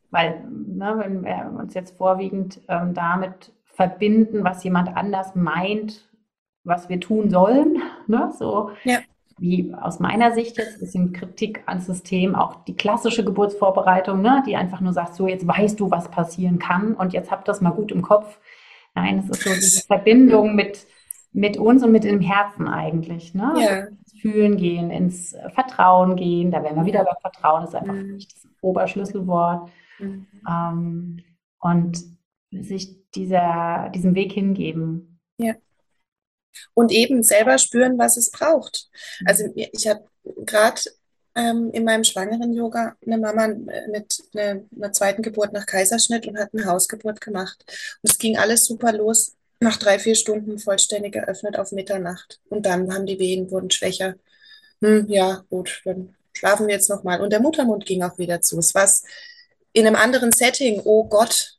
Weil, 0.09 0.43
ne, 0.49 0.95
wenn 0.97 1.23
wir 1.23 1.59
uns 1.59 1.73
jetzt 1.73 1.97
vorwiegend 1.97 2.61
ähm, 2.67 2.93
damit 2.93 3.51
verbinden, 3.65 4.43
was 4.43 4.63
jemand 4.63 4.95
anders 4.95 5.35
meint, 5.35 6.07
was 6.67 6.89
wir 6.89 6.99
tun 6.99 7.29
sollen, 7.29 7.81
ne, 8.07 8.31
so 8.37 8.71
ja. 8.83 8.99
wie 9.39 9.73
aus 9.73 9.99
meiner 9.99 10.33
Sicht 10.33 10.57
jetzt 10.57 10.75
ein 10.75 10.79
bisschen 10.79 11.13
Kritik 11.13 11.63
ans 11.65 11.85
System, 11.85 12.35
auch 12.35 12.63
die 12.65 12.75
klassische 12.75 13.23
Geburtsvorbereitung, 13.23 14.21
ne, 14.21 14.43
die 14.45 14.55
einfach 14.55 14.81
nur 14.81 14.93
sagt, 14.93 15.15
so 15.15 15.27
jetzt 15.27 15.47
weißt 15.47 15.79
du, 15.79 15.89
was 15.89 16.09
passieren 16.09 16.59
kann 16.59 16.93
und 16.93 17.13
jetzt 17.13 17.31
habt 17.31 17.47
das 17.47 17.61
mal 17.61 17.71
gut 17.71 17.91
im 17.91 18.01
Kopf. 18.01 18.39
Nein, 18.95 19.19
es 19.19 19.29
ist 19.29 19.43
so 19.43 19.49
diese 19.53 19.85
Verbindung 19.85 20.55
mit 20.55 20.87
mit 21.37 21.57
uns 21.57 21.83
und 21.83 21.91
mit 21.91 22.03
dem 22.03 22.19
Herzen 22.19 22.67
eigentlich. 22.67 23.35
Ne? 23.35 23.53
Ja. 23.57 23.77
Ins 23.85 24.21
Fühlen 24.21 24.57
gehen, 24.57 24.89
ins 24.89 25.35
Vertrauen 25.53 26.15
gehen. 26.15 26.49
Da 26.49 26.63
wären 26.63 26.75
wir 26.77 26.85
wieder 26.85 27.03
beim 27.03 27.17
Vertrauen, 27.21 27.61
das 27.61 27.69
ist 27.69 27.75
einfach 27.75 27.93
mhm. 27.93 28.17
das 28.17 28.47
Oberschlüsselwort. 28.61 29.69
Mhm. 29.99 30.25
Ähm, 30.49 31.17
und 31.59 32.03
sich 32.51 33.11
dieser, 33.11 33.89
diesem 33.89 34.15
Weg 34.15 34.31
hingeben. 34.31 35.19
Ja. 35.37 35.53
Und 36.73 36.91
eben 36.91 37.23
selber 37.23 37.57
spüren, 37.57 37.97
was 37.97 38.17
es 38.17 38.31
braucht. 38.31 38.89
Mhm. 39.19 39.27
Also 39.27 39.43
ich 39.55 39.87
habe 39.87 40.05
gerade 40.45 40.81
ähm, 41.35 41.69
in 41.71 41.83
meinem 41.83 42.03
schwangeren 42.03 42.53
Yoga 42.53 42.95
eine 43.05 43.17
Mama 43.17 43.47
mit 43.47 44.23
einer, 44.33 44.61
einer 44.75 44.91
zweiten 44.91 45.21
Geburt 45.21 45.53
nach 45.53 45.65
Kaiserschnitt 45.65 46.27
und 46.27 46.37
hat 46.37 46.49
eine 46.53 46.65
Hausgeburt 46.65 47.21
gemacht. 47.21 47.63
Und 48.01 48.11
es 48.11 48.17
ging 48.17 48.37
alles 48.37 48.65
super 48.65 48.91
los 48.91 49.33
nach 49.59 49.77
drei, 49.77 49.99
vier 49.99 50.15
Stunden 50.15 50.59
vollständig 50.59 51.13
geöffnet 51.13 51.57
auf 51.57 51.71
Mitternacht. 51.71 52.39
Und 52.49 52.65
dann 52.65 52.93
haben 52.93 53.05
die 53.05 53.19
Wehen, 53.19 53.49
wurden 53.51 53.71
schwächer. 53.71 54.15
Hm, 54.81 55.07
ja, 55.09 55.43
gut, 55.49 55.81
dann 55.85 56.15
schlafen 56.33 56.67
wir 56.67 56.75
jetzt 56.75 56.89
nochmal. 56.89 57.21
Und 57.21 57.31
der 57.31 57.39
Muttermund 57.39 57.85
ging 57.85 58.03
auch 58.03 58.17
wieder 58.17 58.41
zu. 58.41 58.59
Es 58.59 58.75
war 58.75 58.89
in 59.73 59.87
einem 59.87 59.95
anderen 59.95 60.31
Setting. 60.31 60.81
Oh 60.85 61.05
Gott, 61.05 61.56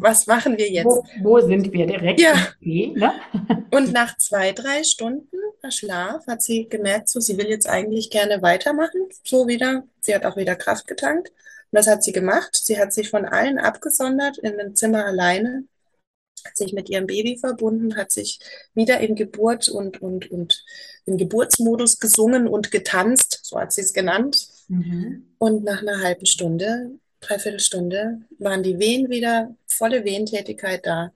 was 0.00 0.26
machen 0.26 0.58
wir 0.58 0.70
jetzt? 0.70 0.86
Wo, 0.86 1.04
wo 1.22 1.40
sind 1.40 1.72
wir 1.72 1.86
direkt? 1.86 2.20
Ja. 2.20 2.34
Okay, 2.60 2.92
ne? 2.96 3.12
Und 3.70 3.92
nach 3.92 4.16
zwei, 4.18 4.52
drei 4.52 4.82
Stunden 4.82 5.28
Schlaf 5.70 6.26
hat 6.26 6.42
sie 6.42 6.68
gemerkt, 6.68 7.08
so, 7.08 7.20
sie 7.20 7.38
will 7.38 7.48
jetzt 7.48 7.68
eigentlich 7.68 8.10
gerne 8.10 8.42
weitermachen. 8.42 9.08
So 9.22 9.48
wieder. 9.48 9.84
Sie 10.00 10.14
hat 10.14 10.26
auch 10.26 10.36
wieder 10.36 10.56
Kraft 10.56 10.86
getankt. 10.86 11.28
Und 11.28 11.78
das 11.78 11.86
hat 11.86 12.04
sie 12.04 12.12
gemacht. 12.12 12.54
Sie 12.54 12.78
hat 12.78 12.92
sich 12.92 13.08
von 13.08 13.24
allen 13.24 13.58
abgesondert 13.58 14.38
in 14.38 14.58
einem 14.58 14.74
Zimmer 14.74 15.06
alleine 15.06 15.64
hat 16.44 16.56
sich 16.56 16.72
mit 16.72 16.88
ihrem 16.90 17.06
Baby 17.06 17.38
verbunden, 17.38 17.96
hat 17.96 18.12
sich 18.12 18.38
wieder 18.74 19.00
in 19.00 19.14
Geburt 19.14 19.68
und, 19.68 20.02
und, 20.02 20.30
und 20.30 20.64
im 21.06 21.16
Geburtsmodus 21.16 21.98
gesungen 21.98 22.46
und 22.48 22.70
getanzt, 22.70 23.40
so 23.42 23.58
hat 23.58 23.72
sie 23.72 23.80
es 23.80 23.92
genannt. 23.92 24.48
Mhm. 24.68 25.34
Und 25.38 25.64
nach 25.64 25.80
einer 25.80 26.00
halben 26.02 26.26
Stunde, 26.26 26.98
dreiviertel 27.26 27.60
Stunde, 27.60 28.22
waren 28.38 28.62
die 28.62 28.78
Wehen 28.78 29.10
wieder, 29.10 29.54
volle 29.66 30.04
Wehentätigkeit 30.04 30.84
da. 30.86 31.12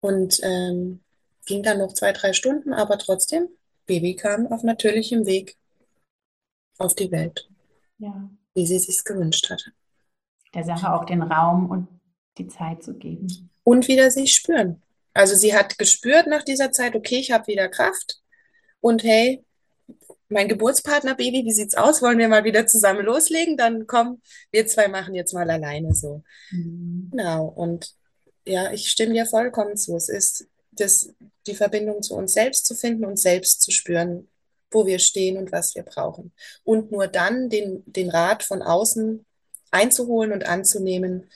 Und 0.00 0.40
ähm, 0.42 1.00
ging 1.46 1.62
dann 1.62 1.78
noch 1.78 1.92
zwei, 1.92 2.12
drei 2.12 2.32
Stunden, 2.32 2.72
aber 2.72 2.98
trotzdem, 2.98 3.48
Baby 3.86 4.14
kam 4.16 4.46
auf 4.46 4.62
natürlichem 4.62 5.26
Weg 5.26 5.56
auf 6.78 6.94
die 6.94 7.10
Welt. 7.10 7.48
Ja. 7.98 8.30
Wie 8.54 8.66
sie 8.66 8.78
sich 8.78 9.04
gewünscht 9.04 9.50
hatte. 9.50 9.72
Der 10.54 10.64
Sache 10.64 10.92
auch 10.92 11.04
den 11.04 11.22
Raum 11.22 11.70
und 11.70 11.88
die 12.38 12.48
Zeit 12.48 12.82
zu 12.82 12.94
geben 12.94 13.50
und 13.64 13.88
wieder 13.88 14.10
sich 14.10 14.34
spüren. 14.34 14.82
Also 15.12 15.34
sie 15.34 15.54
hat 15.54 15.78
gespürt 15.78 16.26
nach 16.26 16.42
dieser 16.42 16.72
Zeit, 16.72 16.94
okay, 16.94 17.18
ich 17.18 17.30
habe 17.30 17.46
wieder 17.46 17.68
Kraft 17.68 18.20
und 18.80 19.02
hey, 19.02 19.44
mein 20.28 20.48
Geburtspartner 20.48 21.14
Baby, 21.14 21.44
wie 21.44 21.52
sieht's 21.52 21.74
aus? 21.76 22.02
Wollen 22.02 22.18
wir 22.18 22.28
mal 22.28 22.44
wieder 22.44 22.66
zusammen 22.66 23.04
loslegen? 23.04 23.56
Dann 23.56 23.86
komm, 23.86 24.20
wir 24.52 24.66
zwei 24.66 24.88
machen 24.88 25.14
jetzt 25.14 25.34
mal 25.34 25.50
alleine 25.50 25.94
so. 25.94 26.22
Mhm. 26.50 27.08
Genau. 27.10 27.46
Und 27.46 27.94
ja, 28.46 28.72
ich 28.72 28.88
stimme 28.88 29.14
dir 29.14 29.26
vollkommen 29.26 29.76
zu. 29.76 29.96
Es 29.96 30.08
ist 30.08 30.46
das, 30.72 31.12
die 31.46 31.54
Verbindung 31.54 32.02
zu 32.02 32.14
uns 32.14 32.32
selbst 32.32 32.66
zu 32.66 32.74
finden 32.74 33.04
und 33.04 33.18
selbst 33.18 33.62
zu 33.62 33.70
spüren, 33.70 34.28
wo 34.70 34.86
wir 34.86 34.98
stehen 34.98 35.36
und 35.36 35.52
was 35.52 35.74
wir 35.74 35.82
brauchen. 35.82 36.32
Und 36.62 36.92
nur 36.92 37.08
dann 37.08 37.48
den, 37.48 37.82
den 37.86 38.10
Rat 38.10 38.42
von 38.42 38.62
außen 38.62 39.24
einzuholen 39.70 40.32
und 40.32 40.46
anzunehmen, 40.46 41.28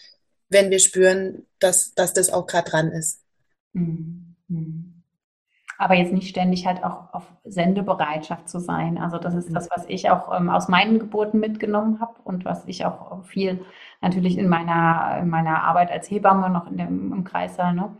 wenn 0.48 0.70
wir 0.70 0.78
spüren, 0.78 1.46
dass, 1.58 1.94
dass 1.94 2.12
das 2.12 2.30
auch 2.30 2.46
gerade 2.46 2.70
dran 2.70 2.92
ist. 2.92 3.20
Mhm. 3.72 4.36
Aber 5.84 5.92
jetzt 5.96 6.14
nicht 6.14 6.30
ständig 6.30 6.66
halt 6.66 6.82
auch 6.82 7.12
auf 7.12 7.30
Sendebereitschaft 7.44 8.48
zu 8.48 8.58
sein. 8.58 8.96
Also 8.96 9.18
das 9.18 9.34
ist 9.34 9.54
das, 9.54 9.68
was 9.70 9.84
ich 9.86 10.08
auch 10.08 10.34
ähm, 10.34 10.48
aus 10.48 10.66
meinen 10.66 10.98
Geburten 10.98 11.40
mitgenommen 11.40 12.00
habe 12.00 12.14
und 12.24 12.46
was 12.46 12.66
ich 12.66 12.86
auch 12.86 13.22
viel 13.24 13.62
natürlich 14.00 14.38
in 14.38 14.48
meiner, 14.48 15.18
in 15.20 15.28
meiner 15.28 15.62
Arbeit 15.62 15.90
als 15.90 16.10
Hebamme 16.10 16.48
noch 16.48 16.70
in 16.70 16.78
dem, 16.78 17.12
im 17.12 17.24
Kreissaal 17.24 17.74
ne, 17.74 17.94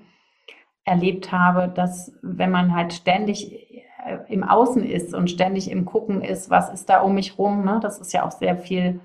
erlebt 0.87 1.31
habe, 1.31 1.69
dass 1.69 2.19
wenn 2.23 2.51
man 2.51 2.75
halt 2.75 2.95
ständig 2.95 3.53
äh, 3.53 4.17
im 4.29 4.45
Außen 4.45 4.83
ist 4.83 5.13
und 5.15 5.31
ständig 5.31 5.71
im 5.71 5.85
Gucken 5.85 6.23
ist, 6.23 6.49
was 6.49 6.73
ist 6.73 6.89
da 6.89 7.03
um 7.03 7.15
mich 7.15 7.37
rum, 7.37 7.67
ne, 7.67 7.81
das 7.83 7.99
ist 7.99 8.15
ja 8.15 8.25
auch 8.25 8.33
sehr 8.33 8.57
viel 8.57 9.01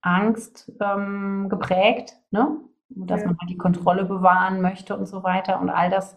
Angst 0.00 0.72
ähm, 0.80 1.46
geprägt, 1.48 2.16
ne? 2.32 2.56
dass 2.88 3.20
ja. 3.20 3.28
man 3.28 3.36
halt 3.40 3.48
die 3.48 3.58
Kontrolle 3.58 4.04
bewahren 4.04 4.60
möchte 4.60 4.96
und 4.96 5.06
so 5.06 5.22
weiter. 5.22 5.60
Und 5.60 5.70
all 5.70 5.88
das 5.88 6.16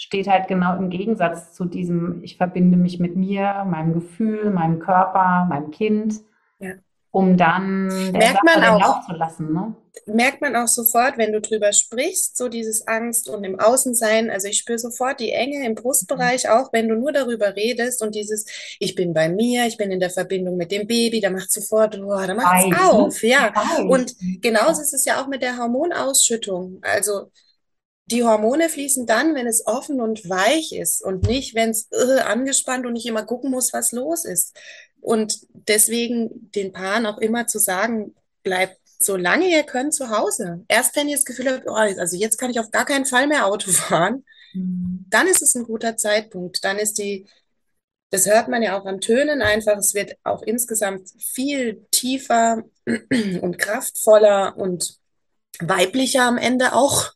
steht 0.00 0.28
halt 0.28 0.48
genau 0.48 0.76
im 0.76 0.90
Gegensatz 0.90 1.52
zu 1.52 1.64
diesem, 1.64 2.22
ich 2.22 2.36
verbinde 2.36 2.76
mich 2.76 2.98
mit 2.98 3.16
mir, 3.16 3.64
meinem 3.64 3.92
Gefühl, 3.92 4.50
meinem 4.50 4.78
Körper, 4.78 5.46
meinem 5.48 5.70
Kind. 5.70 6.20
Ja 6.58 6.74
um 7.12 7.36
dann 7.36 7.86
merkt 8.12 8.44
man 8.44 8.62
auch, 8.62 8.80
Lauf 8.80 9.06
zu 9.06 9.14
lassen. 9.14 9.52
Ne? 9.52 9.74
Merkt 10.06 10.40
man 10.40 10.54
auch 10.54 10.68
sofort, 10.68 11.18
wenn 11.18 11.32
du 11.32 11.40
drüber 11.40 11.72
sprichst, 11.72 12.36
so 12.36 12.48
dieses 12.48 12.86
Angst 12.86 13.28
und 13.28 13.42
im 13.42 13.58
Außensein. 13.58 14.30
Also 14.30 14.46
ich 14.46 14.58
spüre 14.58 14.78
sofort 14.78 15.18
die 15.18 15.32
Enge 15.32 15.66
im 15.66 15.74
Brustbereich, 15.74 16.44
mhm. 16.44 16.50
auch 16.50 16.72
wenn 16.72 16.88
du 16.88 16.94
nur 16.94 17.10
darüber 17.10 17.56
redest 17.56 18.02
und 18.02 18.14
dieses, 18.14 18.46
ich 18.78 18.94
bin 18.94 19.12
bei 19.12 19.28
mir, 19.28 19.66
ich 19.66 19.76
bin 19.76 19.90
in 19.90 19.98
der 19.98 20.10
Verbindung 20.10 20.56
mit 20.56 20.70
dem 20.70 20.86
Baby, 20.86 21.20
da 21.20 21.30
macht 21.30 21.50
sofort, 21.50 22.00
boah, 22.00 22.26
da 22.26 22.34
macht 22.34 22.70
es 22.70 22.78
auf, 22.78 23.22
ja. 23.24 23.52
Und 23.88 24.14
genauso 24.40 24.80
ist 24.80 24.94
es 24.94 25.04
ja 25.04 25.20
auch 25.20 25.26
mit 25.26 25.42
der 25.42 25.58
Hormonausschüttung. 25.58 26.78
Also 26.82 27.30
die 28.06 28.24
Hormone 28.24 28.68
fließen 28.68 29.06
dann, 29.06 29.34
wenn 29.34 29.46
es 29.46 29.66
offen 29.66 30.00
und 30.00 30.28
weich 30.28 30.72
ist 30.72 31.02
und 31.02 31.26
nicht, 31.26 31.54
wenn 31.54 31.70
es 31.70 31.88
uh, 31.92 32.18
angespannt 32.20 32.86
und 32.86 32.96
ich 32.96 33.06
immer 33.06 33.24
gucken 33.24 33.50
muss, 33.50 33.72
was 33.72 33.92
los 33.92 34.24
ist. 34.24 34.58
Und 35.00 35.46
deswegen 35.52 36.50
den 36.52 36.72
Paaren 36.72 37.06
auch 37.06 37.18
immer 37.18 37.46
zu 37.46 37.58
sagen, 37.58 38.14
bleibt 38.42 38.80
so 38.98 39.16
lange 39.16 39.48
ihr 39.48 39.62
könnt 39.62 39.94
zu 39.94 40.10
Hause. 40.10 40.64
Erst 40.68 40.94
wenn 40.94 41.08
ihr 41.08 41.16
das 41.16 41.24
Gefühl 41.24 41.50
habt, 41.50 41.66
oh, 41.66 41.72
also 41.72 42.16
jetzt 42.16 42.38
kann 42.38 42.50
ich 42.50 42.60
auf 42.60 42.70
gar 42.70 42.84
keinen 42.84 43.06
Fall 43.06 43.26
mehr 43.26 43.46
Auto 43.46 43.70
fahren, 43.72 44.24
mhm. 44.52 45.06
dann 45.08 45.26
ist 45.26 45.42
es 45.42 45.54
ein 45.54 45.64
guter 45.64 45.96
Zeitpunkt. 45.96 46.62
Dann 46.64 46.78
ist 46.78 46.98
die, 46.98 47.26
das 48.10 48.26
hört 48.26 48.48
man 48.48 48.62
ja 48.62 48.78
auch 48.78 48.86
am 48.86 49.00
Tönen 49.00 49.40
einfach, 49.40 49.78
es 49.78 49.94
wird 49.94 50.16
auch 50.22 50.42
insgesamt 50.42 51.08
viel 51.18 51.86
tiefer 51.90 52.62
und 53.40 53.58
kraftvoller 53.58 54.56
und 54.56 54.98
weiblicher 55.60 56.24
am 56.24 56.36
Ende 56.36 56.74
auch. 56.74 57.12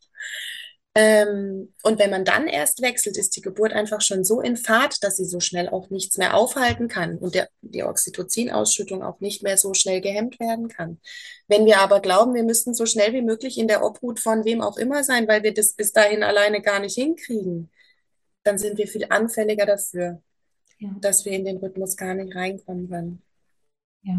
Ähm, 0.96 1.74
und 1.82 1.98
wenn 1.98 2.10
man 2.10 2.24
dann 2.24 2.46
erst 2.46 2.80
wechselt, 2.80 3.16
ist 3.16 3.34
die 3.36 3.40
Geburt 3.40 3.72
einfach 3.72 4.00
schon 4.00 4.22
so 4.24 4.40
in 4.40 4.56
Fahrt, 4.56 5.02
dass 5.02 5.16
sie 5.16 5.24
so 5.24 5.40
schnell 5.40 5.68
auch 5.68 5.90
nichts 5.90 6.18
mehr 6.18 6.34
aufhalten 6.34 6.86
kann 6.86 7.18
und 7.18 7.34
der, 7.34 7.48
die 7.62 7.82
Oxytocin-Ausschüttung 7.82 9.02
auch 9.02 9.18
nicht 9.18 9.42
mehr 9.42 9.58
so 9.58 9.74
schnell 9.74 10.00
gehemmt 10.00 10.38
werden 10.38 10.68
kann. 10.68 11.00
Wenn 11.48 11.66
wir 11.66 11.80
aber 11.80 12.00
glauben, 12.00 12.34
wir 12.34 12.44
müssten 12.44 12.74
so 12.74 12.86
schnell 12.86 13.12
wie 13.12 13.22
möglich 13.22 13.58
in 13.58 13.66
der 13.66 13.84
Obhut 13.84 14.20
von 14.20 14.44
wem 14.44 14.60
auch 14.62 14.76
immer 14.76 15.02
sein, 15.02 15.26
weil 15.26 15.42
wir 15.42 15.52
das 15.52 15.72
bis 15.72 15.92
dahin 15.92 16.22
alleine 16.22 16.62
gar 16.62 16.78
nicht 16.78 16.94
hinkriegen, 16.94 17.70
dann 18.44 18.58
sind 18.58 18.78
wir 18.78 18.86
viel 18.86 19.06
anfälliger 19.08 19.66
dafür. 19.66 20.22
ja. 20.78 20.90
dass 21.00 21.24
wir 21.24 21.32
in 21.32 21.44
den 21.44 21.56
Rhythmus 21.56 21.96
gar 21.96 22.14
nicht 22.14 22.34
reinkommen 22.36 22.88
können. 22.88 23.22
Ja. 24.02 24.14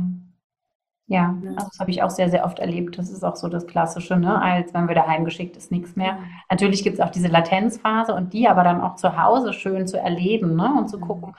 Ja, 1.07 1.35
also 1.55 1.67
das 1.67 1.79
habe 1.79 1.91
ich 1.91 2.01
auch 2.01 2.09
sehr, 2.09 2.29
sehr 2.29 2.45
oft 2.45 2.57
erlebt. 2.57 2.97
Das 2.97 3.11
ist 3.11 3.23
auch 3.23 3.35
so 3.35 3.47
das 3.47 3.67
Klassische, 3.67 4.17
ne? 4.17 4.41
Als 4.41 4.73
wenn 4.73 4.87
wir 4.87 4.95
daheim 4.95 5.23
geschickt 5.23 5.55
ist, 5.55 5.71
nichts 5.71 5.95
mehr. 5.95 6.17
Natürlich 6.49 6.83
gibt 6.83 6.95
es 6.95 7.01
auch 7.01 7.11
diese 7.11 7.27
Latenzphase 7.27 8.13
und 8.15 8.33
die 8.33 8.47
aber 8.47 8.63
dann 8.63 8.81
auch 8.81 8.95
zu 8.95 9.21
Hause 9.21 9.53
schön 9.53 9.87
zu 9.87 9.99
erleben, 9.99 10.55
ne? 10.55 10.73
Und 10.77 10.89
zu 10.89 10.99
gucken. 10.99 11.35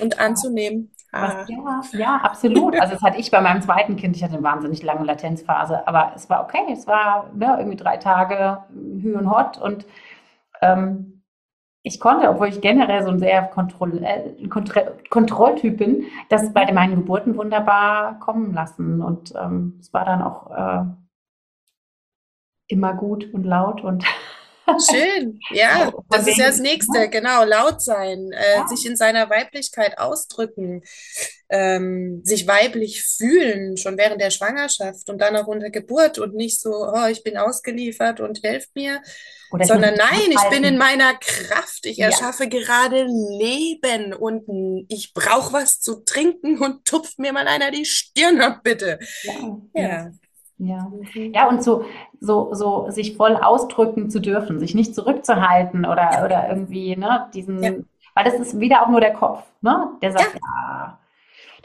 Und 0.00 0.18
anzunehmen. 0.20 0.90
Was, 1.12 1.48
ja, 1.48 1.80
ja, 1.92 2.16
absolut. 2.16 2.78
Also 2.78 2.92
das 2.92 3.02
hatte 3.02 3.18
ich 3.18 3.30
bei 3.30 3.40
meinem 3.40 3.62
zweiten 3.62 3.96
Kind, 3.96 4.16
ich 4.16 4.22
hatte 4.22 4.34
eine 4.34 4.42
wahnsinnig 4.42 4.82
lange 4.82 5.04
Latenzphase, 5.04 5.88
aber 5.88 6.12
es 6.14 6.28
war 6.28 6.44
okay. 6.44 6.66
Es 6.70 6.86
war 6.86 7.30
ne, 7.34 7.56
irgendwie 7.58 7.78
drei 7.78 7.96
Tage 7.96 8.64
Hü 9.00 9.16
und 9.16 9.30
Hot 9.30 9.56
und 9.56 9.86
ähm, 10.60 11.15
ich 11.86 12.00
konnte, 12.00 12.28
obwohl 12.28 12.48
ich 12.48 12.60
generell 12.60 13.04
so 13.04 13.10
ein 13.10 13.20
sehr 13.20 13.42
Kontroll 13.44 14.02
äh, 14.02 14.48
Kontroll 14.48 14.92
Kontrolltyp 15.08 15.78
bin, 15.78 16.06
das 16.28 16.52
bei 16.52 16.72
meinen 16.72 16.96
Geburten 16.96 17.36
wunderbar 17.36 18.18
kommen 18.18 18.52
lassen. 18.52 19.00
Und 19.00 19.32
ähm, 19.40 19.76
es 19.78 19.94
war 19.94 20.04
dann 20.04 20.20
auch 20.20 20.50
äh, 20.50 20.84
immer 22.66 22.92
gut 22.94 23.32
und 23.32 23.44
laut 23.44 23.84
und 23.84 24.04
Schön, 24.90 25.40
ja, 25.50 25.92
das 26.10 26.26
ist 26.26 26.38
ja 26.38 26.46
das 26.46 26.58
Nächste, 26.58 27.08
genau, 27.08 27.44
laut 27.44 27.80
sein, 27.80 28.32
äh, 28.32 28.56
ja. 28.56 28.66
sich 28.68 28.84
in 28.86 28.96
seiner 28.96 29.30
Weiblichkeit 29.30 29.98
ausdrücken, 29.98 30.82
ähm, 31.48 32.22
sich 32.24 32.46
weiblich 32.48 33.04
fühlen, 33.04 33.76
schon 33.76 33.96
während 33.96 34.20
der 34.20 34.30
Schwangerschaft 34.30 35.08
und 35.08 35.18
dann 35.18 35.36
auch 35.36 35.46
unter 35.46 35.70
Geburt 35.70 36.18
und 36.18 36.34
nicht 36.34 36.60
so, 36.60 36.70
oh, 36.70 37.06
ich 37.06 37.22
bin 37.22 37.36
ausgeliefert 37.36 38.20
und 38.20 38.42
helft 38.42 38.74
mir, 38.74 39.00
sondern 39.50 39.94
nein, 39.94 40.30
ich 40.30 40.50
bin 40.50 40.64
in 40.64 40.76
meiner 40.76 41.14
Kraft, 41.14 41.86
ich 41.86 41.98
ja. 41.98 42.06
erschaffe 42.06 42.48
gerade 42.48 43.04
Leben 43.04 44.12
und 44.12 44.86
ich 44.88 45.14
brauche 45.14 45.52
was 45.52 45.80
zu 45.80 46.04
trinken 46.04 46.58
und 46.58 46.84
tupft 46.84 47.18
mir 47.18 47.32
mal 47.32 47.46
einer 47.46 47.70
die 47.70 47.84
Stirn 47.84 48.40
ab, 48.40 48.60
bitte. 48.64 48.98
Ja. 49.22 49.60
ja. 49.74 50.10
Ja, 50.58 50.90
ja 51.14 51.48
und 51.48 51.62
so, 51.62 51.84
so, 52.18 52.54
so 52.54 52.90
sich 52.90 53.16
voll 53.16 53.36
ausdrücken 53.36 54.08
zu 54.08 54.20
dürfen, 54.20 54.58
sich 54.58 54.74
nicht 54.74 54.94
zurückzuhalten 54.94 55.84
oder, 55.84 56.10
ja. 56.12 56.24
oder 56.24 56.48
irgendwie, 56.48 56.96
ne, 56.96 57.28
diesen, 57.34 57.62
ja. 57.62 57.72
weil 58.14 58.24
das 58.24 58.34
ist 58.34 58.58
wieder 58.58 58.82
auch 58.82 58.88
nur 58.88 59.00
der 59.00 59.12
Kopf, 59.12 59.42
ne, 59.60 59.90
der 60.00 60.12
sagt, 60.12 60.32
ja. 60.32 60.40
ja. 60.42 60.98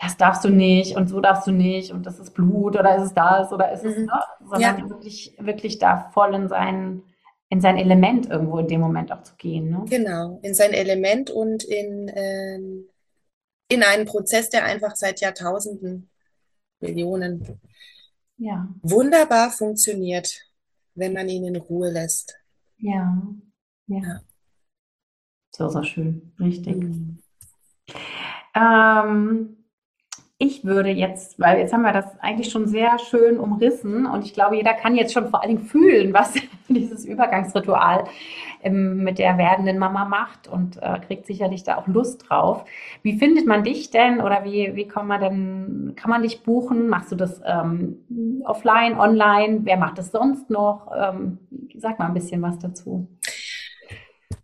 das 0.01 0.17
darfst 0.17 0.43
du 0.43 0.49
nicht 0.49 0.97
und 0.97 1.07
so 1.07 1.21
darfst 1.21 1.47
du 1.47 1.51
nicht 1.51 1.91
und 1.91 2.05
das 2.05 2.19
ist 2.19 2.33
Blut 2.33 2.77
oder 2.77 2.97
ist 2.97 3.03
es 3.03 3.13
das 3.13 3.53
oder 3.53 3.71
ist 3.71 3.85
es, 3.85 3.97
mhm. 3.97 4.05
ne, 4.05 4.19
sondern 4.49 4.89
wirklich, 4.89 5.37
wirklich 5.39 5.79
da 5.79 6.09
voll 6.13 6.35
in 6.35 6.49
sein, 6.49 7.03
in 7.47 7.61
sein 7.61 7.77
Element 7.77 8.29
irgendwo 8.29 8.57
in 8.59 8.67
dem 8.67 8.81
Moment 8.81 9.13
auch 9.13 9.23
zu 9.23 9.35
gehen, 9.37 9.69
ne? 9.69 9.85
Genau, 9.89 10.39
in 10.41 10.53
sein 10.53 10.73
Element 10.73 11.29
und 11.29 11.63
in, 11.63 12.11
ähm, 12.13 12.89
in 13.69 13.83
einen 13.83 14.05
Prozess, 14.05 14.49
der 14.49 14.65
einfach 14.65 14.97
seit 14.97 15.21
Jahrtausenden, 15.21 16.09
Millionen 16.81 17.61
ja. 18.41 18.67
wunderbar 18.81 19.51
funktioniert, 19.51 20.41
wenn 20.95 21.13
man 21.13 21.29
ihn 21.29 21.45
in 21.45 21.55
Ruhe 21.55 21.91
lässt. 21.91 22.35
Ja, 22.77 23.21
ja. 23.87 23.99
ja. 23.99 24.19
So, 25.51 25.69
so 25.69 25.83
schön, 25.83 26.33
richtig. 26.39 26.75
Mhm. 26.75 27.19
Ähm, 28.55 29.57
ich 30.37 30.65
würde 30.65 30.89
jetzt, 30.89 31.39
weil 31.39 31.59
jetzt 31.59 31.71
haben 31.71 31.83
wir 31.83 31.93
das 31.93 32.17
eigentlich 32.19 32.49
schon 32.49 32.67
sehr 32.67 32.97
schön 32.97 33.39
umrissen 33.39 34.07
und 34.07 34.25
ich 34.25 34.33
glaube, 34.33 34.55
jeder 34.55 34.73
kann 34.73 34.95
jetzt 34.95 35.13
schon 35.13 35.29
vor 35.29 35.41
allen 35.41 35.55
Dingen 35.55 35.67
fühlen, 35.67 36.13
was 36.13 36.33
dieses 36.80 37.05
Übergangsritual 37.05 38.05
ähm, 38.63 39.03
mit 39.03 39.19
der 39.19 39.38
werdenden 39.38 39.78
Mama 39.78 40.05
macht 40.05 40.47
und 40.47 40.78
äh, 40.82 40.99
kriegt 41.05 41.26
sicherlich 41.26 41.63
da 41.63 41.78
auch 41.78 41.88
Lust 41.88 42.30
drauf. 42.30 42.65
Wie 43.01 43.17
findet 43.17 43.45
man 43.45 43.63
dich 43.63 43.91
denn 43.91 44.22
oder 44.22 44.43
wie, 44.43 44.76
wie 44.76 44.88
kann 44.88 45.07
man 45.07 45.22
denn, 45.22 45.93
kann 45.95 46.09
man 46.09 46.22
dich 46.22 46.43
buchen? 46.43 46.88
Machst 46.88 47.11
du 47.11 47.15
das 47.15 47.41
ähm, 47.45 48.41
offline, 48.45 48.99
online? 48.99 49.61
Wer 49.63 49.78
macht 49.78 49.97
das 49.97 50.11
sonst 50.11 50.49
noch? 50.49 50.91
Ähm, 50.95 51.39
sag 51.78 51.99
mal 51.99 52.07
ein 52.07 52.13
bisschen 52.13 52.41
was 52.41 52.59
dazu. 52.59 53.07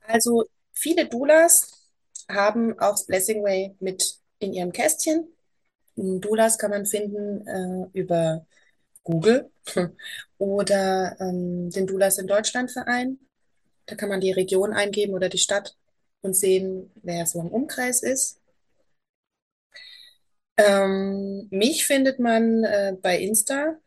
Also 0.08 0.44
viele 0.72 1.08
Doulas 1.08 1.90
haben 2.30 2.78
auch 2.80 2.98
Blessing 3.08 3.44
Way 3.44 3.76
mit 3.80 4.18
in 4.40 4.54
ihrem 4.54 4.72
Kästchen 4.72 5.28
Doulas 5.98 6.58
kann 6.58 6.72
man 6.72 6.86
finden 6.86 7.46
äh, 7.48 7.98
über 7.98 8.46
Google 9.08 9.50
oder 10.38 11.16
ähm, 11.22 11.70
den 11.70 11.88
Doulas 11.88 12.18
in 12.18 12.28
Deutschland 12.28 12.72
Verein. 12.72 13.20
Da 13.86 13.96
kann 13.96 14.10
man 14.10 14.20
die 14.22 14.34
Region 14.34 14.74
eingeben 14.74 15.14
oder 15.14 15.30
die 15.30 15.38
Stadt 15.38 15.78
und 16.22 16.36
sehen, 16.36 16.92
wer 17.04 17.26
so 17.26 17.40
im 17.40 17.48
Umkreis 17.48 18.04
ist. 18.04 18.42
Ähm, 20.58 21.48
mich 21.52 21.86
findet 21.86 22.20
man 22.20 22.64
äh, 22.64 22.96
bei 23.02 23.18
Insta 23.20 23.78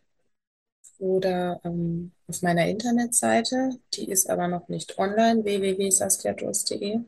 oder 0.98 1.60
ähm, 1.64 2.12
auf 2.28 2.42
meiner 2.42 2.66
Internetseite. 2.68 3.70
Die 3.94 4.08
ist 4.10 4.30
aber 4.30 4.48
noch 4.48 4.68
nicht 4.68 4.98
online, 4.98 5.44
www.saskiados.de. 5.44 7.00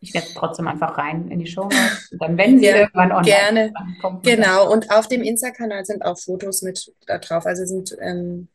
Ich 0.00 0.14
werde 0.14 0.28
trotzdem 0.34 0.68
einfach 0.68 0.96
rein 0.96 1.28
in 1.28 1.40
die 1.40 1.46
Show. 1.46 1.68
Dann, 2.12 2.36
wenn 2.38 2.58
sie 2.58 2.66
ja, 2.66 2.76
irgendwann 2.76 3.12
online 3.12 3.24
gerne. 3.24 3.72
Kommt 4.00 4.24
genau. 4.24 4.70
Und 4.72 4.90
auf 4.90 5.08
dem 5.08 5.22
Insta-Kanal 5.22 5.84
sind 5.84 6.04
auch 6.04 6.18
Fotos 6.18 6.62
mit 6.62 6.92
da 7.06 7.18
drauf. 7.18 7.46
Also 7.46 7.64
sind, 7.64 7.96
ähm, 8.00 8.48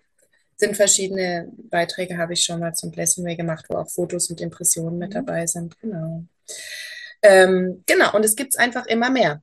sind 0.55 0.75
verschiedene 0.75 1.51
Beiträge, 1.69 2.17
habe 2.17 2.33
ich 2.33 2.43
schon 2.43 2.59
mal 2.59 2.73
zum 2.73 2.91
Blessing 2.91 3.25
Way 3.25 3.35
gemacht, 3.35 3.65
wo 3.69 3.77
auch 3.77 3.89
Fotos 3.89 4.29
und 4.29 4.39
Impressionen 4.39 4.97
mit 4.97 5.09
mhm. 5.09 5.13
dabei 5.13 5.45
sind. 5.45 5.77
Genau. 5.81 6.23
Ähm, 7.21 7.83
genau. 7.85 8.15
Und 8.15 8.23
es 8.23 8.35
gibt 8.35 8.53
es 8.53 8.59
einfach 8.59 8.85
immer 8.85 9.09
mehr. 9.09 9.41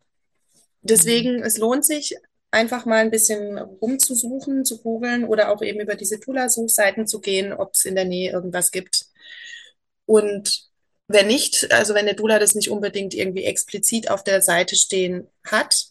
Deswegen, 0.82 1.38
mhm. 1.38 1.42
es 1.42 1.59
lohnt 1.59 1.84
sich, 1.84 2.16
einfach 2.51 2.84
mal 2.84 2.96
ein 2.96 3.11
bisschen 3.11 3.59
rumzusuchen, 3.59 4.64
zu 4.64 4.82
googeln 4.82 5.24
oder 5.24 5.51
auch 5.51 5.62
eben 5.62 5.80
über 5.80 5.94
diese 5.94 6.18
Tula-Suchseiten 6.18 7.07
zu 7.07 7.20
gehen, 7.20 7.53
ob 7.53 7.74
es 7.74 7.84
in 7.84 7.94
der 7.94 8.07
Nähe 8.07 8.32
irgendwas 8.32 8.70
gibt. 8.70 9.07
Und 10.07 10.70
wenn 11.12 11.26
nicht, 11.26 11.72
also 11.72 11.94
wenn 11.94 12.06
der 12.06 12.14
Dula 12.14 12.38
das 12.38 12.54
nicht 12.54 12.70
unbedingt 12.70 13.14
irgendwie 13.14 13.44
explizit 13.44 14.11
auf 14.11 14.22
der 14.22 14.42
Seite 14.42 14.76
stehen 14.76 15.26
hat, 15.44 15.86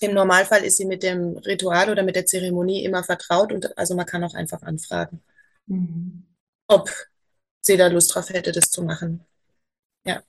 im 0.00 0.12
Normalfall 0.12 0.64
ist 0.64 0.76
sie 0.76 0.84
mit 0.84 1.02
dem 1.02 1.38
Ritual 1.38 1.90
oder 1.90 2.02
mit 2.02 2.14
der 2.14 2.26
Zeremonie 2.26 2.84
immer 2.84 3.02
vertraut 3.02 3.52
und 3.52 3.76
also 3.78 3.94
man 3.94 4.06
kann 4.06 4.22
auch 4.22 4.34
einfach 4.34 4.62
anfragen, 4.62 5.22
mhm. 5.66 6.26
ob 6.66 6.90
sie 7.62 7.76
da 7.76 7.88
Lust 7.88 8.14
drauf 8.14 8.28
hätte, 8.28 8.52
das 8.52 8.70
zu 8.70 8.82
machen. 8.82 9.24
Ja. 10.04 10.22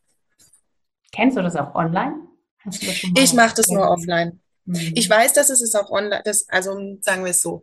Kennst 1.11 1.37
du 1.37 1.41
das 1.41 1.55
auch 1.55 1.75
online? 1.75 2.15
Das 2.65 2.79
ich 2.81 3.33
mache 3.33 3.55
das 3.55 3.67
nur 3.67 3.89
offline. 3.89 4.39
Mhm. 4.65 4.93
Ich 4.95 5.09
weiß, 5.09 5.33
dass 5.33 5.49
es 5.49 5.61
ist 5.61 5.75
auch 5.75 5.91
online, 5.91 6.21
das, 6.23 6.47
also 6.47 6.97
sagen 7.01 7.23
wir 7.25 7.31
es 7.31 7.41
so. 7.41 7.61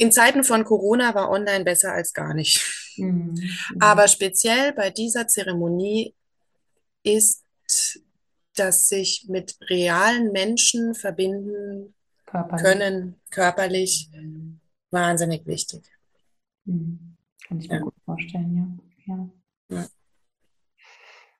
In 0.00 0.12
Zeiten 0.12 0.44
von 0.44 0.64
Corona 0.64 1.14
war 1.14 1.28
online 1.30 1.62
besser 1.62 1.92
als 1.92 2.14
gar 2.14 2.32
nicht. 2.32 2.64
Mhm. 2.96 3.34
Aber 3.80 4.08
speziell 4.08 4.72
bei 4.72 4.88
dieser 4.88 5.28
Zeremonie 5.28 6.14
ist, 7.02 7.44
dass 8.56 8.88
sich 8.88 9.26
mit 9.28 9.58
realen 9.68 10.32
Menschen 10.32 10.94
verbinden 10.94 11.94
körperlich. 12.24 12.62
können, 12.62 13.20
körperlich, 13.28 14.08
mhm. 14.14 14.60
wahnsinnig 14.90 15.44
wichtig. 15.46 15.82
Mhm. 16.64 17.18
Kann 17.46 17.60
ich 17.60 17.68
mir 17.68 17.74
ja. 17.74 17.82
gut 17.82 17.94
vorstellen, 18.06 18.82
ja. 19.06 19.14
ja. 19.14 19.76
ja. 19.76 19.88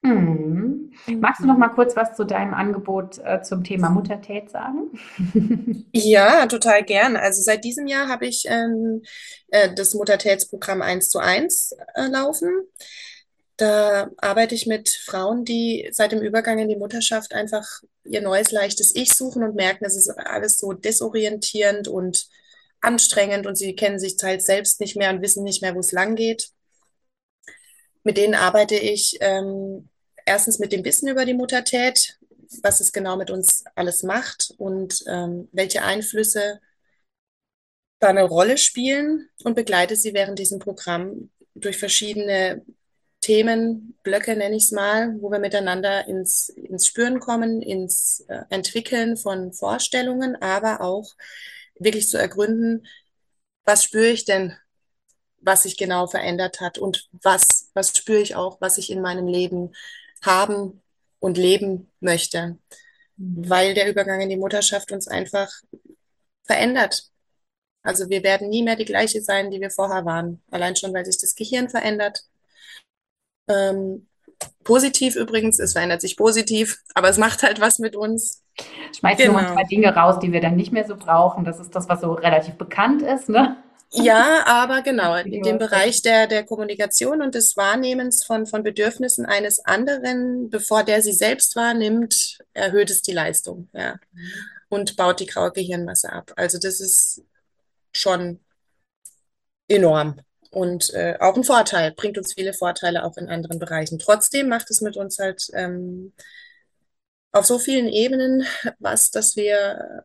Mhm. 0.03 0.93
Magst 1.19 1.43
du 1.43 1.47
noch 1.47 1.59
mal 1.59 1.69
kurz 1.69 1.95
was 1.95 2.17
zu 2.17 2.25
deinem 2.25 2.55
Angebot 2.55 3.19
äh, 3.19 3.43
zum 3.43 3.65
Thema 3.65 3.91
Muttertät 3.91 4.51
sagen? 4.51 4.91
ja, 5.93 6.47
total 6.47 6.85
gern. 6.85 7.17
Also 7.17 7.43
seit 7.43 7.65
diesem 7.65 7.87
Jahr 7.87 8.09
habe 8.09 8.27
ich 8.27 8.45
ähm, 8.49 9.03
äh, 9.49 9.73
das 9.75 9.95
Muttertätsprogramm 9.95 10.83
1 10.83 11.11
zu 11.11 11.19
1 11.19 11.73
äh, 11.95 12.07
laufen. 12.07 12.51
Da 13.57 14.11
arbeite 14.17 14.55
ich 14.55 14.67
mit 14.67 14.89
Frauen, 14.89 15.45
die 15.45 15.89
seit 15.93 16.13
dem 16.13 16.23
Übergang 16.23 16.59
in 16.59 16.69
die 16.69 16.77
Mutterschaft 16.77 17.35
einfach 17.35 17.67
ihr 18.05 18.23
neues, 18.23 18.53
leichtes 18.53 18.95
Ich 18.97 19.13
suchen 19.13 19.43
und 19.43 19.55
merken, 19.55 19.85
es 19.85 19.97
ist 19.97 20.09
alles 20.09 20.59
so 20.59 20.73
desorientierend 20.73 21.87
und 21.87 22.27
anstrengend 22.81 23.47
und 23.47 23.57
sie 23.57 23.77
kennen 23.77 23.99
sich 23.99 24.17
teils 24.17 24.47
selbst 24.47 24.81
nicht 24.81 24.97
mehr 24.97 25.11
und 25.11 25.21
wissen 25.21 25.45
nicht 25.45 25.61
mehr, 25.61 25.75
wo 25.75 25.81
es 25.81 25.93
lang 25.93 26.17
geht 26.17 26.51
mit 28.03 28.17
denen 28.17 28.35
arbeite 28.35 28.77
ich 28.77 29.19
ähm, 29.21 29.89
erstens 30.27 30.59
mit 30.59 30.73
dem 30.73 30.85
Wissen 30.85 31.09
über 31.09 31.25
die 31.25 31.35
Muttertät, 31.35 32.19
was 32.63 32.81
es 32.81 32.93
genau 32.93 33.17
mit 33.17 33.31
uns 33.31 33.65
alles 33.75 34.03
macht 34.03 34.55
und 34.59 35.05
ähm, 35.09 35.49
welche 35.53 35.83
Einflüsse 35.83 36.61
da 38.01 38.09
eine 38.09 38.25
Rolle 38.25 38.59
spielen 38.59 39.29
und 39.45 39.55
begleite 39.55 39.95
sie 39.95 40.15
während 40.15 40.39
diesem 40.39 40.59
Programm 40.59 41.31
durch 41.55 41.77
verschiedene 41.77 42.65
Themenblöcke, 43.21 44.35
nenne 44.35 44.57
ich 44.57 44.65
es 44.65 44.73
mal, 44.73 45.15
wo 45.21 45.31
wir 45.31 45.39
miteinander 45.39 46.09
ins, 46.09 46.49
ins 46.49 46.87
Spüren 46.87 47.21
kommen, 47.21 47.61
ins 47.61 48.25
äh, 48.29 48.43
Entwickeln 48.49 49.19
von 49.19 49.53
Vorstellungen, 49.53 50.37
aber 50.41 50.81
auch 50.81 51.15
wirklich 51.79 52.09
zu 52.09 52.17
ergründen, 52.17 52.87
was 53.65 53.85
spüre 53.85 54.09
ich 54.09 54.25
denn 54.25 54.57
was 55.41 55.63
sich 55.63 55.77
genau 55.77 56.07
verändert 56.07 56.61
hat 56.61 56.79
und 56.79 57.09
was, 57.23 57.71
was 57.75 57.97
spüre 57.97 58.21
ich 58.21 58.37
auch, 58.37 58.61
was 58.61 58.79
ich 58.79 58.91
in 58.91 59.01
meinem 59.01 59.27
Leben 59.27 59.73
haben 60.23 60.83
und 61.19 61.39
leben 61.39 61.91
möchte, 62.01 62.59
weil 63.17 63.75
der 63.75 63.89
Übergang 63.89 64.21
in 64.21 64.29
die 64.29 64.37
Mutterschaft 64.37 64.93
uns 64.93 65.09
einfach 65.09 65.51
verändert. 66.45 67.11
Also 67.83 68.11
wir 68.11 68.23
werden 68.23 68.49
nie 68.49 68.63
mehr 68.63 68.77
die 68.77 68.85
gleiche 68.85 69.23
sein, 69.23 69.51
die 69.51 69.61
wir 69.61 69.71
vorher 69.71 70.05
waren. 70.05 70.43
Allein 70.51 70.77
schon, 70.77 70.93
weil 70.93 71.07
sich 71.07 71.19
das 71.19 71.35
Gehirn 71.35 71.69
verändert. 71.69 72.25
Ähm, 73.49 74.07
positiv 74.65 75.17
übrigens, 75.17 75.59
es 75.59 75.73
verändert 75.73 76.01
sich 76.01 76.17
positiv, 76.17 76.83
aber 76.95 77.09
es 77.09 77.19
macht 77.19 77.43
halt 77.43 77.61
was 77.61 77.79
mit 77.79 77.97
uns. 77.97 78.43
Schmeißt 78.99 79.19
genau. 79.19 79.41
nur 79.41 79.53
zwei 79.53 79.65
Dinge 79.65 79.95
raus, 79.95 80.19
die 80.19 80.33
wir 80.33 80.41
dann 80.41 80.57
nicht 80.57 80.73
mehr 80.73 80.87
so 80.87 80.97
brauchen. 80.97 81.45
Das 81.45 81.59
ist 81.59 81.75
das, 81.75 81.89
was 81.89 82.03
so 82.03 82.13
relativ 82.13 82.55
bekannt 82.57 83.03
ist, 83.03 83.29
ne? 83.29 83.57
Ja, 83.93 84.45
aber 84.47 84.83
genau, 84.83 85.17
in 85.17 85.43
dem 85.43 85.59
Bereich 85.59 86.01
der, 86.03 86.29
der 86.29 86.45
Kommunikation 86.45 87.23
und 87.23 87.35
des 87.35 87.57
Wahrnehmens 87.57 88.23
von, 88.25 88.47
von 88.47 88.63
Bedürfnissen 88.63 89.27
eines 89.27 89.65
anderen, 89.65 90.49
bevor 90.49 90.85
der 90.85 91.03
sie 91.03 91.13
selbst 91.13 91.57
wahrnimmt, 91.57 92.39
erhöht 92.53 92.91
es 92.91 93.03
die 93.03 93.13
Leistung, 93.13 93.69
ja. 93.73 93.99
Und 94.69 94.97
baut 94.97 95.19
die 95.19 95.27
graue 95.27 95.51
Gehirnmasse 95.51 96.13
ab. 96.13 96.33
Also 96.37 96.59
das 96.59 96.79
ist 96.81 97.25
schon 97.93 98.39
enorm 99.67 100.21
und 100.51 100.93
äh, 100.95 101.17
auch 101.21 101.37
ein 101.37 101.45
Vorteil, 101.45 101.93
bringt 101.93 102.19
uns 102.19 102.35
viele 102.35 102.53
Vorteile 102.53 103.05
auch 103.05 103.17
in 103.17 103.29
anderen 103.29 103.59
Bereichen. 103.59 103.99
Trotzdem 103.99 104.49
macht 104.49 104.71
es 104.71 104.81
mit 104.81 104.97
uns 104.97 105.19
halt 105.19 105.49
ähm, 105.55 106.13
auf 107.33 107.47
so 107.47 107.59
vielen 107.59 107.89
Ebenen 107.89 108.45
was, 108.79 109.11
dass 109.11 109.37
wir 109.37 110.05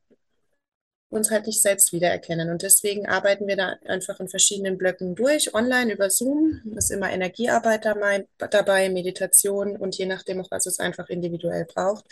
uns 1.10 1.32
halt 1.32 1.46
nicht 1.48 1.62
selbst 1.62 1.94
wiedererkennen. 1.94 2.50
Und 2.50 2.62
deswegen 2.62 3.08
arbeiten 3.08 3.48
wir 3.48 3.56
da 3.56 3.76
einfach 3.86 4.20
in 4.20 4.28
verschiedenen 4.28 4.78
Blöcken 4.78 5.16
durch, 5.16 5.54
online 5.54 5.94
über 5.94 6.10
Zoom. 6.10 6.62
ist 6.76 6.92
immer 6.92 7.12
Energiearbeit 7.12 7.86
dabei, 7.86 8.90
Meditation 8.90 9.78
und 9.78 9.98
je 9.98 10.06
nachdem 10.06 10.42
auch, 10.42 10.52
was 10.52 10.66
es 10.66 10.80
einfach 10.80 11.10
individuell 11.10 11.66
braucht. 11.66 12.06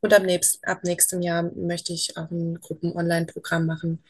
Und 0.00 0.14
ab, 0.14 0.22
nächst, 0.22 0.66
ab 0.66 0.84
nächstem 0.84 1.22
Jahr 1.22 1.42
möchte 1.54 1.92
ich 1.92 2.16
auch 2.16 2.30
ein 2.30 2.60
Gruppen-Online-Programm 2.60 3.66
machen 3.66 4.04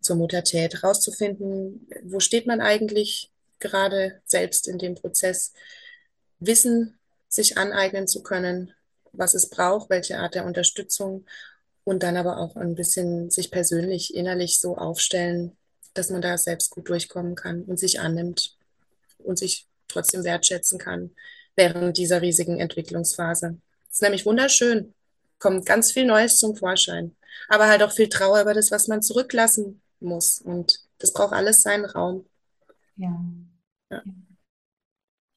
zur 0.00 0.16
Muttertät, 0.16 0.82
rauszufinden, 0.82 1.88
wo 2.04 2.20
steht 2.20 2.46
man 2.46 2.60
eigentlich 2.60 3.30
gerade 3.58 4.20
selbst 4.24 4.66
in 4.68 4.78
dem 4.78 4.94
Prozess, 4.94 5.52
Wissen 6.38 6.98
sich 7.28 7.58
aneignen 7.58 8.08
zu 8.08 8.22
können, 8.22 8.72
was 9.12 9.34
es 9.34 9.50
braucht, 9.50 9.90
welche 9.90 10.18
Art 10.18 10.34
der 10.34 10.46
Unterstützung 10.46 11.26
und 11.84 12.02
dann 12.02 12.16
aber 12.16 12.38
auch 12.38 12.56
ein 12.56 12.74
bisschen 12.74 13.30
sich 13.30 13.50
persönlich, 13.50 14.14
innerlich 14.14 14.60
so 14.60 14.76
aufstellen, 14.76 15.56
dass 15.94 16.10
man 16.10 16.22
da 16.22 16.36
selbst 16.38 16.70
gut 16.70 16.88
durchkommen 16.88 17.34
kann 17.34 17.62
und 17.62 17.78
sich 17.78 18.00
annimmt 18.00 18.56
und 19.18 19.38
sich 19.38 19.66
trotzdem 19.88 20.24
wertschätzen 20.24 20.78
kann 20.78 21.10
während 21.56 21.96
dieser 21.98 22.22
riesigen 22.22 22.60
Entwicklungsphase. 22.60 23.58
Das 23.88 23.94
ist 23.94 24.02
nämlich 24.02 24.24
wunderschön, 24.24 24.94
kommt 25.38 25.66
ganz 25.66 25.90
viel 25.92 26.06
Neues 26.06 26.36
zum 26.38 26.54
Vorschein, 26.54 27.16
aber 27.48 27.68
halt 27.68 27.82
auch 27.82 27.92
viel 27.92 28.08
Trauer 28.08 28.40
über 28.40 28.54
das, 28.54 28.70
was 28.70 28.88
man 28.88 29.02
zurücklassen 29.02 29.82
muss 29.98 30.40
und 30.40 30.80
das 30.98 31.12
braucht 31.12 31.32
alles 31.32 31.62
seinen 31.62 31.86
Raum. 31.86 32.26
Ja. 32.96 33.20
Ja. 33.90 34.02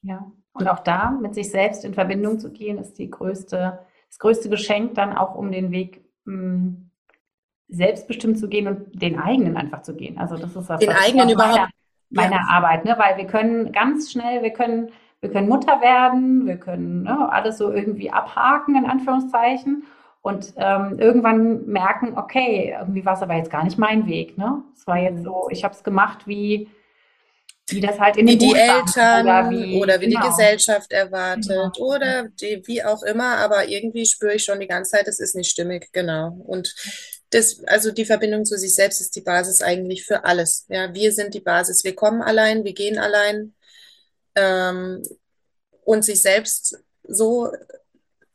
ja. 0.04 0.32
Und 0.54 0.68
auch 0.68 0.80
da 0.80 1.10
mit 1.10 1.34
sich 1.34 1.50
selbst 1.50 1.84
in 1.84 1.94
Verbindung 1.94 2.40
zu 2.40 2.52
gehen, 2.52 2.78
ist 2.78 3.00
die 3.00 3.10
größte, 3.10 3.80
das 4.08 4.20
größte 4.20 4.50
Geschenk 4.50 4.94
dann 4.96 5.18
auch 5.18 5.36
um 5.36 5.52
den 5.52 5.72
Weg 5.72 6.03
hm, 6.26 6.90
selbstbestimmt 7.68 8.38
zu 8.38 8.48
gehen 8.48 8.68
und 8.68 9.02
den 9.02 9.20
eigenen 9.20 9.58
einfach 9.58 9.82
zu 9.82 9.96
gehen. 9.96 10.18
Also 10.18 10.38
das 10.38 10.56
ist 10.56 10.70
das, 10.70 10.80
den 10.80 10.90
eigenen 10.90 11.30
überhaupt 11.30 11.70
meiner, 12.10 12.36
ja. 12.36 12.48
Arbeit, 12.50 12.86
ne? 12.86 12.96
weil 12.98 13.18
wir 13.18 13.26
können 13.26 13.72
ganz 13.72 14.12
schnell, 14.12 14.44
wir 14.44 14.52
können, 14.52 14.92
wir 15.22 15.32
können 15.32 15.50
Mutter 15.50 15.82
werden, 15.82 16.46
wir 16.46 16.58
können 16.58 17.04
ne, 17.04 17.32
alles 17.32 17.58
so 17.58 17.72
irgendwie 17.72 18.12
abhaken 18.12 18.76
in 18.76 18.86
Anführungszeichen 18.86 19.84
und 20.22 20.54
ähm, 20.58 21.00
irgendwann 21.00 21.66
merken, 21.66 22.18
okay, 22.18 22.76
irgendwie 22.80 23.06
war 23.06 23.14
es 23.14 23.22
aber 23.22 23.36
jetzt 23.36 23.52
gar 23.52 23.64
nicht 23.64 23.80
mein 23.80 24.06
Weg. 24.06 24.38
Ne? 24.38 24.62
Es 24.76 24.86
war 24.86 24.98
jetzt 24.98 25.24
so, 25.24 25.48
ich 25.50 25.64
habe 25.64 25.74
es 25.74 25.84
gemacht 25.84 26.28
wie 26.28 26.70
wie 27.70 27.82
das 27.82 27.98
halt 28.00 28.18
in 28.18 28.28
wie 28.28 28.38
die 28.38 28.54
Eltern 28.54 29.26
oder 29.26 29.50
wie, 29.50 29.82
oder 29.82 30.02
wie 30.02 30.08
genau. 30.08 30.22
die 30.22 30.28
Gesellschaft 30.28 30.92
erwartet 30.92 31.48
genau. 31.48 31.72
oder 31.78 32.28
die, 32.28 32.62
wie 32.66 32.84
auch 32.84 33.04
immer, 33.04 33.38
aber 33.38 33.68
irgendwie 33.68 34.06
spüre 34.06 34.36
ich 34.36 34.44
schon 34.44 34.60
die 34.60 34.68
ganze 34.68 34.92
Zeit, 34.92 35.08
es 35.08 35.20
ist 35.20 35.36
nicht 35.36 35.50
stimmig, 35.50 35.90
genau. 35.94 36.38
Und 36.46 36.76
das, 37.30 37.64
also 37.66 37.92
die 37.92 38.06
Verbindung 38.06 38.46
zu 38.46 38.58
sich 38.58 38.76
selbst 38.76 39.02
ist 39.02 39.16
die 39.16 39.22
Basis 39.22 39.62
eigentlich 39.62 40.06
für 40.06 40.24
alles. 40.24 40.66
Ja, 40.68 40.94
wir 40.94 41.12
sind 41.12 41.34
die 41.34 41.40
Basis. 41.40 41.84
Wir 41.84 41.96
kommen 41.96 42.22
allein, 42.22 42.64
wir 42.64 42.74
gehen 42.74 43.00
allein. 43.00 43.54
Ähm, 44.36 45.02
und 45.84 46.06
sich 46.06 46.22
selbst 46.22 46.78
so 47.04 47.52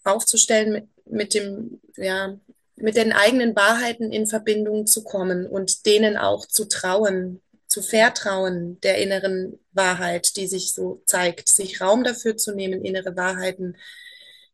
aufzustellen 0.04 0.72
mit, 0.72 0.86
mit 1.06 1.34
dem, 1.34 1.80
ja, 1.96 2.36
mit 2.76 2.96
den 2.96 3.12
eigenen 3.12 3.56
Wahrheiten 3.56 4.12
in 4.12 4.26
Verbindung 4.26 4.86
zu 4.86 5.02
kommen 5.02 5.46
und 5.46 5.86
denen 5.86 6.16
auch 6.16 6.46
zu 6.46 6.66
trauen, 6.66 7.40
zu 7.68 7.82
vertrauen 7.82 8.80
der 8.80 8.98
inneren 8.98 9.60
Wahrheit, 9.72 10.36
die 10.36 10.46
sich 10.46 10.72
so 10.72 11.02
zeigt, 11.06 11.48
sich 11.48 11.80
Raum 11.80 12.02
dafür 12.02 12.36
zu 12.36 12.54
nehmen, 12.54 12.84
innere 12.84 13.14
Wahrheiten 13.14 13.76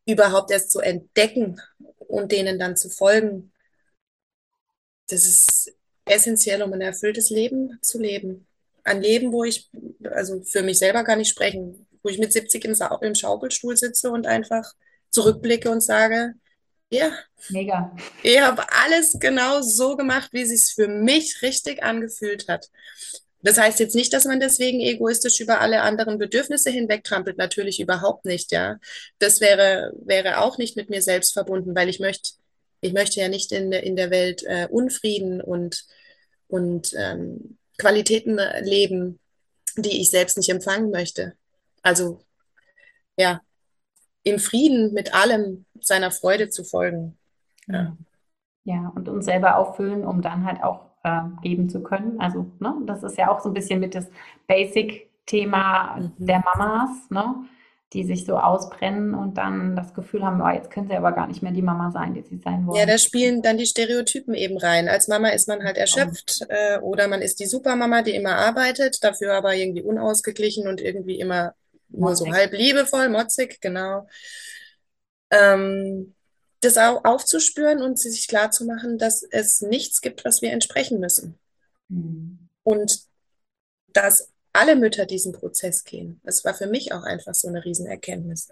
überhaupt 0.05 0.51
erst 0.51 0.71
zu 0.71 0.81
entdecken 0.81 1.61
und 1.99 2.33
denen 2.33 2.59
dann 2.59 2.77
zu 2.77 2.91
folgen. 2.91 3.53
Das 5.09 5.25
ist 5.25 5.73
essentiell, 6.05 6.63
um 6.63 6.73
ein 6.73 6.81
erfülltes 6.81 7.31
Leben 7.31 7.79
zu 7.83 7.99
leben. 7.99 8.47
Ein 8.83 9.01
Leben, 9.01 9.33
wo 9.33 9.45
ich, 9.45 9.71
also 10.11 10.43
für 10.43 10.63
mich 10.63 10.79
selber 10.79 11.05
gar 11.05 11.17
nicht 11.17 11.31
sprechen, 11.31 11.87
wo 12.03 12.09
ich 12.11 12.19
mit 12.19 12.33
70 12.33 12.65
im, 12.65 13.15
Schaukelstuhl 13.15 13.77
sitze 13.77 14.11
und 14.11 14.27
einfach 14.27 14.75
zurückblicke 15.11 15.71
und 15.71 15.81
sage, 15.81 16.35
ja, 16.91 17.13
mega. 17.49 17.95
Ich 18.23 18.41
habe 18.41 18.65
alles 18.73 19.17
genau 19.19 19.63
so 19.63 19.97
gemacht, 19.97 20.31
wie 20.33 20.43
es 20.43 20.51
sich 20.51 20.75
für 20.75 20.89
mich 20.89 21.43
richtig 21.43 21.83
angefühlt 21.83 22.49
hat. 22.49 22.71
Das 23.45 23.59
heißt 23.59 23.79
jetzt 23.79 23.95
nicht, 23.95 24.13
dass 24.15 24.25
man 24.25 24.41
deswegen 24.41 24.81
egoistisch 24.81 25.39
über 25.41 25.61
alle 25.61 25.83
anderen 25.83 26.19
Bedürfnisse 26.19 26.71
hinwegtrampelt. 26.71 27.37
Natürlich 27.37 27.79
überhaupt 27.79 28.25
nicht, 28.25 28.53
ja. 28.53 28.79
Das 29.19 29.43
wäre, 29.43 29.93
wäre 30.03 30.39
auch 30.39 30.57
nicht 30.57 30.77
mit 30.77 30.89
mir 30.89 31.03
selbst 31.03 31.35
verbunden, 31.35 31.75
weil 31.75 31.91
ich 31.91 32.01
möchte, 32.01 32.31
ich 32.81 32.95
möchte 32.95 33.21
ja 33.21 33.29
nicht 33.29 33.53
in, 33.53 33.71
in 33.73 33.97
der 33.97 34.11
Welt 34.11 34.45
äh, 34.45 34.67
Unfrieden 34.71 35.43
und, 35.43 35.85
und 36.49 36.95
ähm, 36.97 37.59
Qualitäten 37.77 38.41
leben, 38.63 39.21
die 39.77 40.01
ich 40.01 40.11
selbst 40.11 40.39
nicht 40.39 40.49
empfangen 40.49 40.91
möchte. 40.91 41.35
Also, 41.83 42.25
ja, 43.19 43.43
im 44.25 44.39
Frieden 44.39 44.93
mit 44.93 45.15
allem 45.15 45.67
seiner 45.81 46.11
Freude 46.11 46.49
zu 46.49 46.65
folgen. 46.65 47.17
Ja, 47.69 47.97
ja 48.65 48.93
und 48.95 49.09
uns 49.09 49.27
selber 49.27 49.57
auffüllen, 49.57 50.05
um 50.05 50.23
dann 50.23 50.45
halt 50.45 50.63
auch 50.63 50.87
äh, 51.05 51.21
geben 51.43 51.69
zu 51.69 51.83
können. 51.83 52.19
Also, 52.21 52.51
ne, 52.59 52.75
das 52.87 53.03
ist 53.03 53.19
ja 53.19 53.31
auch 53.31 53.41
so 53.41 53.51
ein 53.51 53.55
bisschen 53.55 53.79
mit 53.79 53.95
das 53.95 54.07
Basic-Thema 54.49 55.97
mhm. 55.99 56.27
der 56.27 56.43
Mamas, 56.43 57.11
ne, 57.11 57.35
die 57.93 58.03
sich 58.03 58.25
so 58.25 58.39
ausbrennen 58.39 59.15
und 59.15 59.39
dann 59.39 59.77
das 59.77 59.95
Gefühl 59.95 60.25
haben, 60.25 60.41
oh, 60.41 60.49
jetzt 60.49 60.71
können 60.71 60.89
sie 60.89 60.97
aber 60.97 61.13
gar 61.13 61.29
nicht 61.29 61.43
mehr 61.43 61.53
die 61.53 61.63
Mama 61.63 61.93
sein, 61.93 62.15
die 62.15 62.23
sie 62.23 62.39
sein 62.39 62.67
wollen. 62.67 62.81
Ja, 62.81 62.87
da 62.87 62.99
spielen 62.99 63.41
dann 63.41 63.57
die 63.57 63.67
Stereotypen 63.67 64.35
eben 64.35 64.59
rein. 64.59 64.89
Als 64.89 65.07
Mama 65.07 65.29
ist 65.29 65.47
man 65.47 65.63
halt 65.63 65.77
erschöpft 65.77 66.45
äh, 66.49 66.79
oder 66.81 67.07
man 67.07 67.23
ist 67.23 67.39
die 67.39 67.47
Supermama, 67.47 68.03
die 68.03 68.17
immer 68.17 68.37
arbeitet, 68.37 69.05
dafür 69.05 69.35
aber 69.35 69.55
irgendwie 69.55 69.83
unausgeglichen 69.83 70.67
und 70.67 70.81
irgendwie 70.81 71.21
immer 71.21 71.55
nur 71.89 72.17
so 72.17 72.27
halb 72.33 72.53
liebevoll, 72.53 73.09
motzig, 73.09 73.61
genau. 73.61 74.09
Ähm, 75.31 76.15
das 76.61 76.79
auch 76.79 77.05
aufzuspüren 77.05 77.83
und 77.83 77.99
sich 77.99 78.27
klar 78.27 78.51
zu 78.51 78.65
machen, 78.65 78.99
dass 78.99 79.23
es 79.23 79.61
nichts 79.61 80.01
gibt, 80.01 80.25
was 80.25 80.43
wir 80.43 80.53
entsprechen 80.53 80.99
müssen. 80.99 81.39
Mhm. 81.89 82.49
Und 82.63 83.01
dass 83.93 84.33
alle 84.53 84.77
Mütter 84.77 85.05
diesen 85.05 85.33
Prozess 85.33 85.85
gehen. 85.85 86.21
Das 86.25 86.45
war 86.45 86.55
für 86.55 86.67
mich 86.67 86.93
auch 86.93 87.03
einfach 87.03 87.35
so 87.35 87.49
eine 87.49 87.65
Riesenerkenntnis. 87.65 88.49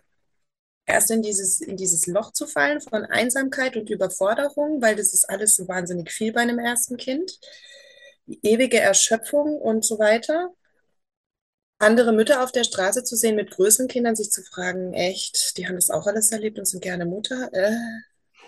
Erst 0.85 1.11
in 1.13 1.23
dieses, 1.23 1.61
in 1.61 1.77
dieses 1.77 2.07
Loch 2.07 2.33
zu 2.33 2.47
fallen 2.47 2.81
von 2.81 3.05
Einsamkeit 3.05 3.77
und 3.77 3.89
Überforderung, 3.89 4.83
weil 4.83 4.97
das 4.97 5.15
ist 5.15 5.31
alles 5.31 5.55
so 5.55 5.69
wahnsinnig 5.69 6.11
viel 6.11 6.33
bei 6.33 6.41
einem 6.41 6.59
ersten 6.59 6.97
Kind. 6.97 7.39
Die 8.27 8.41
ewige 8.43 8.81
Erschöpfung 8.81 9.59
und 9.59 9.85
so 9.85 9.99
weiter. 9.99 10.53
Andere 11.83 12.13
Mütter 12.13 12.45
auf 12.45 12.53
der 12.53 12.63
Straße 12.63 13.03
zu 13.03 13.17
sehen 13.17 13.35
mit 13.35 13.51
größeren 13.51 13.89
Kindern, 13.89 14.15
sich 14.15 14.31
zu 14.31 14.43
fragen, 14.43 14.95
echt, 14.95 15.57
die 15.57 15.67
haben 15.67 15.75
das 15.75 15.91
auch 15.91 16.07
alles 16.07 16.31
erlebt 16.31 16.59
und 16.61 16.65
sind 16.65 16.81
gerne 16.81 17.05
Mutter. 17.05 17.53
Äh, 17.53 17.73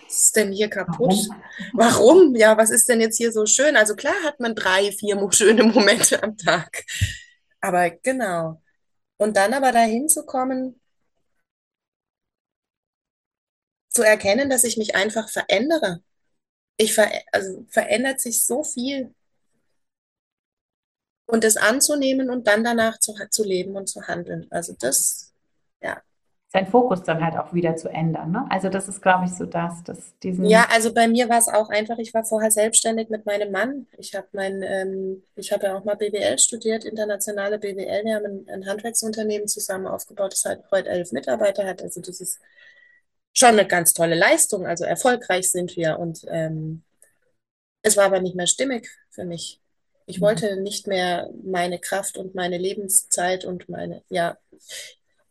was 0.05 0.23
ist 0.23 0.37
denn 0.37 0.53
hier 0.53 0.71
kaputt? 0.71 1.29
Warum? 1.73 1.73
Warum? 1.73 2.37
Ja, 2.37 2.57
was 2.57 2.71
ist 2.71 2.89
denn 2.89 3.01
jetzt 3.01 3.17
hier 3.17 3.33
so 3.33 3.45
schön? 3.45 3.75
Also 3.75 3.97
klar 3.97 4.15
hat 4.23 4.39
man 4.39 4.55
drei, 4.55 4.93
vier 4.93 5.19
schöne 5.33 5.65
Momente 5.65 6.23
am 6.23 6.37
Tag. 6.37 6.85
Aber 7.61 7.91
genau. 7.91 8.63
Und 9.17 9.37
dann 9.37 9.53
aber 9.53 9.73
dahin 9.73 10.09
zu 10.09 10.25
kommen, 10.25 10.81
zu 13.89 14.03
erkennen, 14.03 14.49
dass 14.49 14.63
ich 14.63 14.77
mich 14.77 14.95
einfach 14.95 15.29
verändere. 15.29 16.03
Ich 16.77 16.95
ver 16.95 17.11
also 17.33 17.67
verändert 17.69 18.21
sich 18.21 18.45
so 18.45 18.63
viel 18.63 19.13
und 21.27 21.45
das 21.45 21.57
anzunehmen 21.57 22.31
und 22.31 22.47
dann 22.47 22.65
danach 22.65 22.99
zu, 22.99 23.15
zu 23.31 23.45
leben 23.45 23.77
und 23.77 23.89
zu 23.89 24.03
handeln. 24.03 24.47
Also 24.51 24.75
das, 24.79 25.33
ja. 25.83 26.01
seinen 26.49 26.67
Fokus 26.67 27.03
dann 27.03 27.25
halt 27.25 27.37
auch 27.37 27.55
wieder 27.55 27.77
zu 27.77 27.89
ändern. 27.89 28.33
Ne? 28.33 28.47
Also 28.51 28.69
das 28.69 28.89
ist, 28.89 29.01
glaube 29.01 29.25
ich, 29.25 29.33
so 29.33 29.47
das, 29.47 29.83
dass 29.85 30.19
diesen. 30.23 30.45
Ja, 30.45 30.67
also 30.71 30.93
bei 30.93 31.09
mir 31.09 31.29
war 31.29 31.39
es 31.39 31.49
auch 31.49 31.71
einfach. 31.71 31.99
Ich 31.99 32.13
war 32.13 32.25
vorher 32.25 32.51
selbstständig 32.51 33.09
mit 33.09 33.25
meinem 33.25 33.51
Mann. 33.51 33.87
Ich 33.97 34.15
habe 34.15 34.29
mein, 34.33 34.63
ähm, 34.63 35.23
ich 35.35 35.51
habe 35.53 35.67
ja 35.67 35.77
auch 35.77 35.85
mal 35.85 35.97
BWL 35.97 36.39
studiert, 36.39 36.85
internationale 36.85 37.59
BWL. 37.59 38.05
Wir 38.05 38.17
haben 38.17 38.27
ein, 38.27 38.49
ein 38.51 38.67
Handwerksunternehmen 38.67 39.49
zusammen 39.49 39.87
aufgebaut, 39.87 40.33
das 40.33 40.45
halt 40.45 40.63
heute 40.71 40.91
elf 40.91 41.13
Mitarbeiter 41.13 41.67
hat. 41.67 41.83
Also 41.83 42.01
das 42.01 42.21
ist 42.21 42.39
schon 43.33 43.51
eine 43.51 43.67
ganz 43.67 43.95
tolle 43.95 44.15
Leistung. 44.15 44.67
Also 44.67 44.85
erfolgreich 44.85 45.51
sind 45.51 45.75
wir 45.77 45.99
und 45.99 46.25
ähm, 46.29 46.83
es 47.83 47.97
war 47.97 48.05
aber 48.05 48.21
nicht 48.21 48.37
mehr 48.37 48.47
stimmig 48.47 48.89
für 49.11 49.25
mich. 49.25 49.61
Ich 50.07 50.19
Mhm. 50.19 50.23
wollte 50.23 50.57
nicht 50.61 50.87
mehr 50.87 51.31
meine 51.45 51.79
Kraft 51.79 52.19
und 52.19 52.35
meine 52.35 52.59
Lebenszeit 52.59 53.45
und 53.45 53.69
meine, 53.69 54.03
ja, 54.11 54.39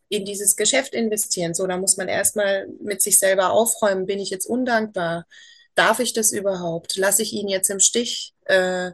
in 0.08 0.24
dieses 0.24 0.56
Geschäft 0.56 0.94
investieren. 0.94 1.54
So, 1.54 1.66
da 1.66 1.76
muss 1.76 1.96
man 1.96 2.08
erstmal 2.08 2.68
mit 2.80 3.02
sich 3.02 3.18
selber 3.18 3.50
aufräumen. 3.52 4.06
Bin 4.06 4.18
ich 4.18 4.30
jetzt 4.30 4.46
undankbar? 4.46 5.26
Darf 5.74 5.98
ich 6.00 6.12
das 6.12 6.32
überhaupt? 6.32 6.96
Lasse 6.96 7.22
ich 7.22 7.32
ihn 7.32 7.48
jetzt 7.48 7.70
im 7.70 7.80
Stich? 7.80 8.34
Äh, 8.44 8.92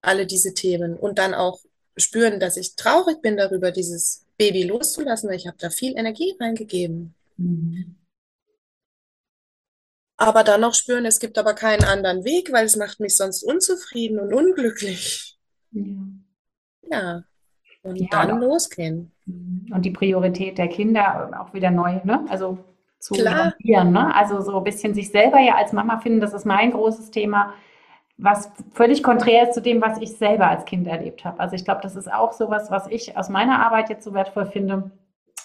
alle 0.00 0.26
diese 0.26 0.54
Themen. 0.54 0.96
Und 0.96 1.18
dann 1.18 1.34
auch 1.34 1.60
spüren, 1.96 2.40
dass 2.40 2.56
ich 2.56 2.76
traurig 2.76 3.20
bin 3.22 3.36
darüber, 3.36 3.70
dieses 3.70 4.24
Baby 4.36 4.64
loszulassen, 4.64 5.28
weil 5.28 5.36
ich 5.36 5.46
habe 5.46 5.56
da 5.58 5.70
viel 5.70 5.96
Energie 5.96 6.34
reingegeben. 6.40 7.14
Mhm. 7.36 8.01
Aber 10.16 10.44
dann 10.44 10.60
noch 10.60 10.74
spüren, 10.74 11.04
es 11.06 11.18
gibt 11.18 11.38
aber 11.38 11.54
keinen 11.54 11.84
anderen 11.84 12.24
Weg, 12.24 12.52
weil 12.52 12.66
es 12.66 12.76
macht 12.76 13.00
mich 13.00 13.16
sonst 13.16 13.42
unzufrieden 13.42 14.20
und 14.20 14.32
unglücklich. 14.32 15.38
Ja. 15.72 15.82
Ja, 16.90 17.22
und 17.82 17.96
Ja, 17.96 18.06
dann 18.10 18.30
auch- 18.32 18.38
losgehen. 18.38 19.12
Und 19.26 19.82
die 19.82 19.90
Priorität 19.90 20.58
der 20.58 20.68
Kinder 20.68 21.30
auch 21.40 21.54
wieder 21.54 21.70
neu, 21.70 22.00
ne? 22.04 22.24
Also 22.28 22.58
zu 22.98 23.14
Klar. 23.14 23.54
ne? 23.64 24.14
Also 24.14 24.40
so 24.42 24.58
ein 24.58 24.64
bisschen 24.64 24.94
sich 24.94 25.10
selber 25.10 25.40
ja 25.40 25.56
als 25.56 25.72
Mama 25.72 25.98
finden, 25.98 26.20
das 26.20 26.34
ist 26.34 26.44
mein 26.44 26.70
großes 26.72 27.10
Thema, 27.10 27.54
was 28.18 28.50
völlig 28.72 29.02
konträr 29.02 29.48
ist 29.48 29.54
zu 29.54 29.62
dem, 29.62 29.80
was 29.80 29.98
ich 29.98 30.16
selber 30.16 30.46
als 30.48 30.64
Kind 30.66 30.86
erlebt 30.86 31.24
habe. 31.24 31.40
Also 31.40 31.56
ich 31.56 31.64
glaube, 31.64 31.80
das 31.82 31.96
ist 31.96 32.12
auch 32.12 32.32
sowas, 32.32 32.70
was 32.70 32.86
ich 32.88 33.16
aus 33.16 33.28
meiner 33.28 33.64
Arbeit 33.64 33.88
jetzt 33.90 34.04
so 34.04 34.12
wertvoll 34.14 34.46
finde, 34.46 34.90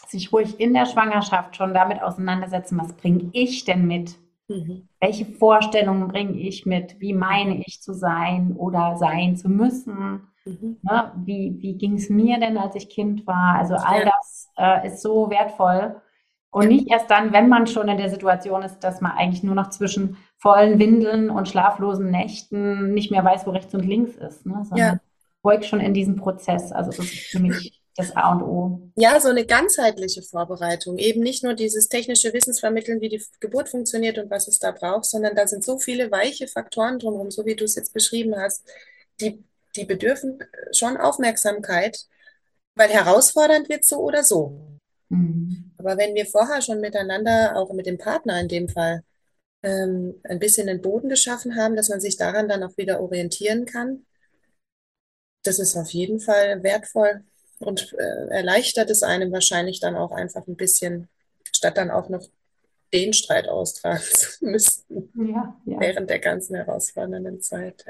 sich 0.08 0.32
ruhig 0.32 0.60
in 0.60 0.74
der 0.74 0.86
Schwangerschaft 0.86 1.56
schon 1.56 1.74
damit 1.74 2.02
auseinandersetzen, 2.02 2.78
was 2.78 2.94
bringe 2.94 3.30
ich 3.34 3.66
denn 3.66 3.88
mit? 3.88 4.16
Mhm. 4.50 4.88
Welche 5.00 5.26
Vorstellungen 5.26 6.08
bringe 6.08 6.34
ich 6.40 6.66
mit? 6.66 7.00
Wie 7.00 7.14
meine 7.14 7.62
ich 7.66 7.82
zu 7.82 7.94
sein 7.94 8.54
oder 8.58 8.96
sein 8.98 9.36
zu 9.36 9.50
müssen? 9.50 10.22
Mhm. 10.46 10.78
Ne? 10.82 11.12
Wie, 11.26 11.58
wie 11.60 11.74
ging 11.78 11.96
es 11.96 12.10
mir 12.10 12.40
denn, 12.40 12.58
als 12.58 12.76
ich 12.76 12.90
Kind 12.90 13.28
war? 13.28 13.56
Also 13.58 13.76
all 13.76 14.00
Ja. 14.06 14.12
das 14.18 14.50
äh, 14.58 14.88
ist 14.88 15.02
so 15.02 15.30
wertvoll. 15.30 16.02
Und 16.50 16.64
Ja. 16.64 16.70
nicht 16.70 16.88
erst 16.90 17.12
dann, 17.12 17.34
wenn 17.34 17.50
man 17.50 17.68
schon 17.68 17.90
in 17.90 17.98
der 17.98 18.10
Situation 18.10 18.62
ist, 18.64 18.80
dass 18.80 19.02
man 19.02 19.12
eigentlich 19.12 19.44
nur 19.44 19.54
noch 19.56 19.70
zwischen 19.70 20.18
vollen 20.38 20.80
Windeln 20.80 21.30
und 21.30 21.50
schlaflosen 21.50 22.10
Nächten 22.10 22.94
nicht 22.94 23.12
mehr 23.12 23.24
weiß, 23.26 23.46
wo 23.46 23.52
rechts 23.52 23.74
und 23.76 23.86
links 23.86 24.16
ist, 24.16 24.46
ne? 24.46 24.64
sondern 24.64 24.78
Ja. 24.96 25.00
ruhig 25.44 25.68
schon 25.68 25.82
in 25.82 25.94
diesem 25.94 26.16
Prozess. 26.16 26.72
Also 26.72 26.92
das 26.92 27.00
ist 27.00 27.32
für 27.32 27.40
mich 27.40 27.82
das 27.98 28.16
A 28.16 28.32
und 28.32 28.44
O. 28.44 28.92
Ja, 28.96 29.20
so 29.20 29.30
eine 29.30 29.46
ganzheitliche 29.46 30.22
Vorbereitung. 30.22 31.00
Eben 31.00 31.22
nicht 31.22 31.44
nur 31.44 31.56
dieses 31.56 31.90
technische 31.90 32.32
Wissensvermitteln, 32.32 33.02
wie 33.02 33.10
die 33.10 33.24
Geburt 33.40 33.70
funktioniert 33.70 34.20
und 34.20 34.30
was 34.30 34.48
es 34.48 34.60
da 34.60 34.72
braucht, 34.72 35.06
sondern 35.06 35.36
da 35.36 35.48
sind 35.48 35.66
so 35.66 35.80
viele 35.80 36.12
weiche 36.12 36.48
Faktoren 36.48 37.00
drumherum, 37.00 37.32
so 37.32 37.46
wie 37.48 37.56
du 37.56 37.66
es 37.66 37.76
jetzt 37.76 37.94
beschrieben 37.94 38.36
hast, 38.38 38.64
die, 39.20 39.44
die 39.76 39.86
bedürfen 39.86 40.44
schon 40.72 40.96
Aufmerksamkeit, 40.96 42.06
weil 42.76 42.90
herausfordernd 42.90 43.68
wird 43.68 43.84
so 43.84 43.98
oder 43.98 44.24
so. 44.24 44.80
Mhm. 45.10 45.72
Aber 45.80 45.98
wenn 45.98 46.14
wir 46.14 46.28
vorher 46.28 46.62
schon 46.62 46.80
miteinander, 46.80 47.56
auch 47.56 47.74
mit 47.74 47.88
dem 47.88 47.98
Partner 47.98 48.40
in 48.40 48.48
dem 48.48 48.70
Fall, 48.70 49.02
ähm, 49.64 50.22
ein 50.24 50.38
bisschen 50.38 50.68
den 50.68 50.84
Boden 50.84 51.10
geschaffen 51.10 51.56
haben, 51.56 51.76
dass 51.76 51.90
man 51.90 52.00
sich 52.00 52.16
daran 52.16 52.48
dann 52.48 52.62
auch 52.62 52.78
wieder 52.78 53.02
orientieren 53.02 53.66
kann, 53.66 54.06
das 55.42 55.58
ist 55.58 55.76
auf 55.76 55.90
jeden 55.90 56.20
Fall 56.20 56.62
wertvoll 56.62 57.24
und 57.60 57.94
äh, 57.94 58.28
erleichtert 58.30 58.90
es 58.90 59.04
einem 59.04 59.32
wahrscheinlich 59.32 59.80
dann 59.80 59.96
auch 59.96 60.12
einfach 60.12 60.46
ein 60.48 60.56
bisschen, 60.56 61.08
statt 61.52 61.78
dann 61.78 61.92
auch 61.92 62.10
noch 62.10 62.28
den 62.94 63.14
Streit 63.14 63.48
austragen 63.48 64.04
zu 64.04 64.46
müssen 64.46 65.12
Ja, 65.16 65.56
ja. 65.66 65.80
während 65.80 66.10
der 66.10 66.20
ganzen 66.20 66.56
herausfordernden 66.56 67.42
Zeit. 67.42 67.86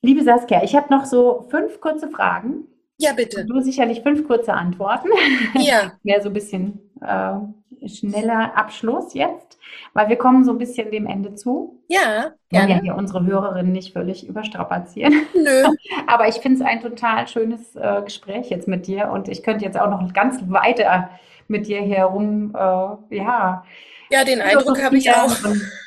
Liebe 0.00 0.24
Saskia, 0.24 0.64
ich 0.64 0.74
habe 0.74 0.92
noch 0.92 1.04
so 1.04 1.46
fünf 1.50 1.80
kurze 1.80 2.08
Fragen. 2.08 2.66
Ja, 2.98 3.12
bitte. 3.12 3.42
Und 3.42 3.48
du 3.48 3.60
sicherlich 3.60 4.02
fünf 4.02 4.26
kurze 4.26 4.52
Antworten. 4.52 5.08
Ja, 5.54 5.92
Wäre 6.02 6.22
so 6.22 6.28
ein 6.28 6.34
bisschen 6.34 6.91
äh, 7.02 7.88
schneller 7.88 8.56
Abschluss 8.56 9.14
jetzt, 9.14 9.58
weil 9.94 10.08
wir 10.08 10.16
kommen 10.16 10.44
so 10.44 10.52
ein 10.52 10.58
bisschen 10.58 10.90
dem 10.90 11.06
Ende 11.06 11.34
zu. 11.34 11.82
ja, 11.88 12.32
Wir 12.50 12.60
wollen 12.60 12.68
ja 12.68 12.74
gerne. 12.74 12.82
hier 12.82 12.94
unsere 12.96 13.24
Hörerinnen 13.24 13.72
nicht 13.72 13.92
völlig 13.92 14.28
überstrapazieren. 14.28 15.12
Nö. 15.34 15.64
Aber 16.06 16.28
ich 16.28 16.36
finde 16.36 16.62
es 16.62 16.66
ein 16.70 16.80
total 16.80 17.26
schönes 17.28 17.74
äh, 17.76 18.02
Gespräch 18.04 18.50
jetzt 18.50 18.68
mit 18.68 18.86
dir 18.86 19.10
und 19.10 19.28
ich 19.28 19.42
könnte 19.42 19.64
jetzt 19.64 19.78
auch 19.78 19.90
noch 19.90 20.12
ganz 20.12 20.40
weiter 20.48 21.10
mit 21.48 21.66
dir 21.66 21.82
herum, 21.82 22.54
äh, 22.54 23.16
ja, 23.16 23.64
Ja, 24.10 24.24
den 24.24 24.40
Eindruck 24.40 24.80
habe 24.82 24.96
ich 24.96 25.10
auch. 25.10 25.34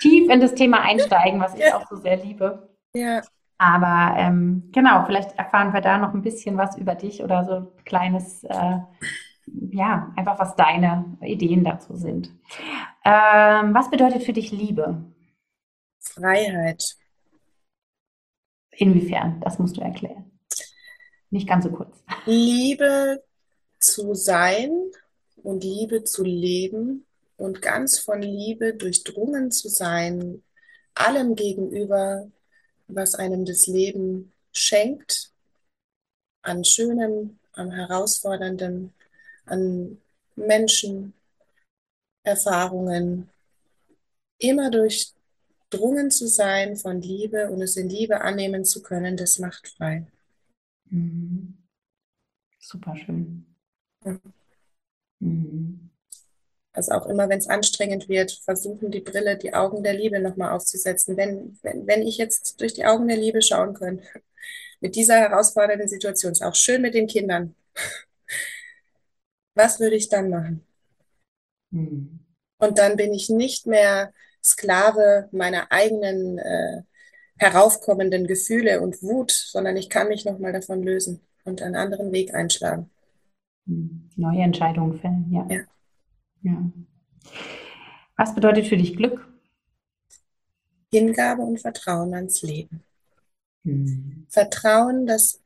tief 0.02 0.30
in 0.30 0.40
das 0.42 0.54
Thema 0.56 0.82
einsteigen, 0.82 1.40
was 1.40 1.54
ich 1.56 1.62
Ja. 1.62 1.78
auch 1.78 1.88
so 1.90 1.96
sehr 1.96 2.18
liebe. 2.18 2.70
Ja, 2.94 3.22
Aber 3.58 4.16
ähm, 4.18 4.70
genau, 4.74 5.04
vielleicht 5.06 5.38
erfahren 5.38 5.74
wir 5.74 5.82
da 5.82 5.98
noch 5.98 6.14
ein 6.14 6.22
bisschen 6.22 6.58
was 6.58 6.78
über 6.78 6.96
dich 6.96 7.24
oder 7.24 7.46
so 7.46 7.52
ein 7.54 7.68
kleines, 7.86 8.44
äh, 8.44 8.80
ja, 9.48 10.14
einfach 10.16 10.40
was 10.40 10.56
deine 10.56 11.18
Ideen 11.22 11.64
dazu 11.64 11.96
sind. 11.96 12.28
Ähm, 13.04 13.74
was 13.74 13.90
bedeutet 13.90 14.24
für 14.24 14.34
dich 14.34 14.52
Liebe? 14.52 15.04
Freiheit. 16.00 16.96
Inwiefern? 18.72 19.40
Das 19.42 19.60
musst 19.60 19.78
du 19.78 19.82
erklären. 19.82 20.32
Nicht 21.30 21.48
ganz 21.48 21.66
so 21.66 21.72
kurz. 21.72 22.04
Liebe 22.26 23.24
zu 23.80 24.14
sein 24.14 24.72
und 25.44 25.64
Liebe 25.64 26.04
zu 26.04 26.24
leben 26.24 27.06
und 27.38 27.62
ganz 27.62 28.00
von 28.00 28.22
Liebe 28.22 28.74
durchdrungen 28.74 29.52
zu 29.52 29.70
sein, 29.70 30.44
allem 30.94 31.36
gegenüber, 31.36 32.32
was 32.88 33.16
einem 33.16 33.46
das 33.46 33.68
Leben 33.68 34.32
schenkt, 34.54 35.32
an 36.42 36.64
Schönem, 36.64 37.40
an 37.54 37.72
Herausforderndem, 37.72 38.94
an 39.46 39.98
Menschen, 40.36 41.14
Erfahrungen, 42.24 43.30
immer 44.38 44.70
durchdrungen 44.72 46.12
zu 46.12 46.28
sein 46.28 46.76
von 46.76 47.02
Liebe 47.02 47.50
und 47.50 47.62
es 47.62 47.78
in 47.78 47.90
Liebe 47.90 48.22
annehmen 48.22 48.66
zu 48.66 48.82
können, 48.82 49.18
das 49.18 49.40
macht 49.40 49.68
frei. 49.68 50.06
Mhm. 50.90 51.58
Super 52.60 52.96
schön. 52.98 53.46
Mhm. 54.04 54.20
Mhm. 55.20 55.90
Also 56.74 56.92
auch 56.92 57.06
immer, 57.06 57.30
wenn 57.30 57.40
es 57.40 57.48
anstrengend 57.48 58.10
wird, 58.10 58.32
versuchen 58.44 58.92
die 58.92 59.00
Brille, 59.00 59.38
die 59.38 59.54
Augen 59.54 59.82
der 59.82 59.94
Liebe 59.94 60.20
nochmal 60.20 60.52
aufzusetzen. 60.52 61.16
Wenn, 61.16 61.58
wenn, 61.62 61.88
wenn 61.88 62.02
ich 62.02 62.18
jetzt 62.18 62.60
durch 62.60 62.74
die 62.74 62.86
Augen 62.86 63.08
der 63.08 63.18
Liebe 63.18 63.42
schauen 63.42 63.74
könnte, 63.74 64.04
mit 64.82 64.96
dieser 64.96 65.16
herausfordernden 65.16 65.88
Situation, 65.88 66.34
ist 66.34 66.44
auch 66.44 66.56
schön 66.56 66.82
mit 66.82 66.94
den 66.94 67.08
Kindern. 67.08 67.56
Was 69.56 69.80
würde 69.80 69.96
ich 69.96 70.10
dann 70.10 70.30
machen? 70.30 70.66
Mhm. 71.72 72.20
Und 72.58 72.78
dann 72.78 72.96
bin 72.96 73.14
ich 73.14 73.30
nicht 73.30 73.68
mehr 73.68 74.14
Sklave 74.44 75.28
meiner 75.32 75.72
eigenen 75.72 76.38
äh, 76.38 76.84
heraufkommenden 77.38 78.28
Gefühle 78.28 78.82
und 78.82 79.02
Wut, 79.02 79.32
sondern 79.32 79.76
ich 79.76 79.90
kann 79.90 80.08
mich 80.08 80.26
nochmal 80.26 80.54
davon 80.54 80.84
lösen 80.84 81.22
und 81.44 81.62
einen 81.62 81.76
anderen 81.76 82.12
Weg 82.12 82.34
einschlagen. 82.34 82.90
Mhm. 83.66 84.10
Neue 84.16 84.42
Entscheidungen 84.42 85.00
fällen, 85.00 85.32
ja. 85.32 85.48
Ja. 85.50 85.62
Ja. 86.44 86.72
Was 88.18 88.36
bedeutet 88.36 88.68
für 88.68 88.78
dich 88.78 88.96
Glück? 88.96 89.28
Hingabe 90.92 91.42
und 91.42 91.60
Vertrauen 91.60 92.14
ans 92.14 92.42
Leben. 92.42 92.84
Mhm. 93.64 94.28
Vertrauen, 94.30 95.06
dass 95.06 95.42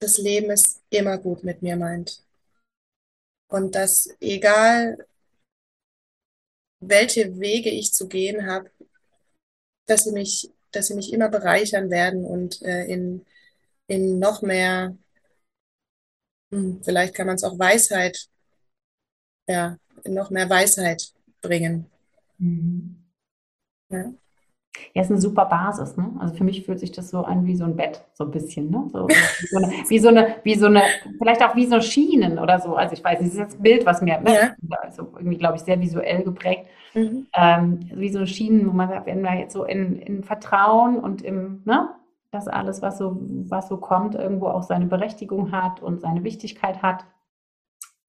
das 0.00 0.18
Leben 0.18 0.50
es 0.50 0.80
immer 0.90 1.18
gut 1.18 1.44
mit 1.44 1.62
mir 1.62 1.76
meint. 1.76 2.24
Und 3.50 3.74
dass 3.74 4.08
egal 4.20 5.06
welche 6.80 7.38
Wege 7.40 7.68
ich 7.68 7.92
zu 7.92 8.08
gehen 8.08 8.46
habe, 8.46 8.70
dass 9.86 10.04
sie 10.04 10.12
mich, 10.12 10.50
dass 10.70 10.86
sie 10.86 10.94
mich 10.94 11.12
immer 11.12 11.28
bereichern 11.28 11.90
werden 11.90 12.24
und 12.24 12.62
äh, 12.62 12.84
in, 12.86 13.26
in 13.88 14.18
noch 14.18 14.40
mehr, 14.42 14.96
hm, 16.52 16.80
vielleicht 16.82 17.14
kann 17.14 17.26
man 17.26 17.36
es 17.36 17.44
auch 17.44 17.58
Weisheit, 17.58 18.28
ja, 19.48 19.78
in 20.04 20.14
noch 20.14 20.30
mehr 20.30 20.48
Weisheit 20.48 21.12
bringen. 21.42 21.90
Mhm. 22.38 23.04
Ja. 23.88 24.12
Ja, 24.94 25.02
ist 25.02 25.10
eine 25.10 25.20
super 25.20 25.46
Basis, 25.46 25.96
ne? 25.96 26.10
Also 26.18 26.34
für 26.34 26.44
mich 26.44 26.64
fühlt 26.64 26.80
sich 26.80 26.92
das 26.92 27.10
so 27.10 27.22
an 27.22 27.44
wie 27.46 27.56
so 27.56 27.64
ein 27.64 27.76
Bett, 27.76 28.04
so 28.12 28.24
ein 28.24 28.30
bisschen, 28.30 28.70
ne? 28.70 28.88
So, 28.92 29.08
wie, 29.08 29.48
so 29.48 29.58
eine, 29.58 29.72
wie, 29.88 29.98
so 29.98 30.08
eine, 30.08 30.36
wie 30.42 30.54
so 30.54 30.66
eine, 30.66 30.82
vielleicht 31.18 31.42
auch 31.42 31.56
wie 31.56 31.66
so 31.66 31.80
Schienen 31.80 32.38
oder 32.38 32.60
so. 32.60 32.76
Also 32.76 32.94
ich 32.94 33.04
weiß 33.04 33.20
nicht, 33.20 33.32
das 33.32 33.34
ist 33.34 33.40
jetzt 33.40 33.58
ein 33.58 33.62
Bild, 33.62 33.86
was 33.86 34.00
mir? 34.00 34.20
Ja. 34.26 34.54
also 34.82 35.12
irgendwie, 35.16 35.38
glaube 35.38 35.56
ich, 35.56 35.62
sehr 35.62 35.80
visuell 35.80 36.22
geprägt. 36.22 36.66
Mhm. 36.94 37.26
Ähm, 37.34 37.80
wie 37.94 38.10
so 38.10 38.26
Schienen, 38.26 38.66
wo 38.66 38.72
man 38.72 38.88
sagt, 38.88 39.06
wenn 39.06 39.22
man 39.22 39.38
jetzt 39.38 39.52
so 39.52 39.64
in, 39.64 39.96
in 39.96 40.24
Vertrauen 40.24 40.98
und 40.98 41.22
im, 41.22 41.62
ne? 41.64 41.90
Dass 42.32 42.46
alles, 42.46 42.80
was 42.80 42.98
so, 42.98 43.18
was 43.48 43.68
so 43.68 43.76
kommt, 43.76 44.14
irgendwo 44.14 44.46
auch 44.46 44.62
seine 44.62 44.86
Berechtigung 44.86 45.50
hat 45.50 45.82
und 45.82 46.00
seine 46.00 46.22
Wichtigkeit 46.22 46.80
hat. 46.80 47.04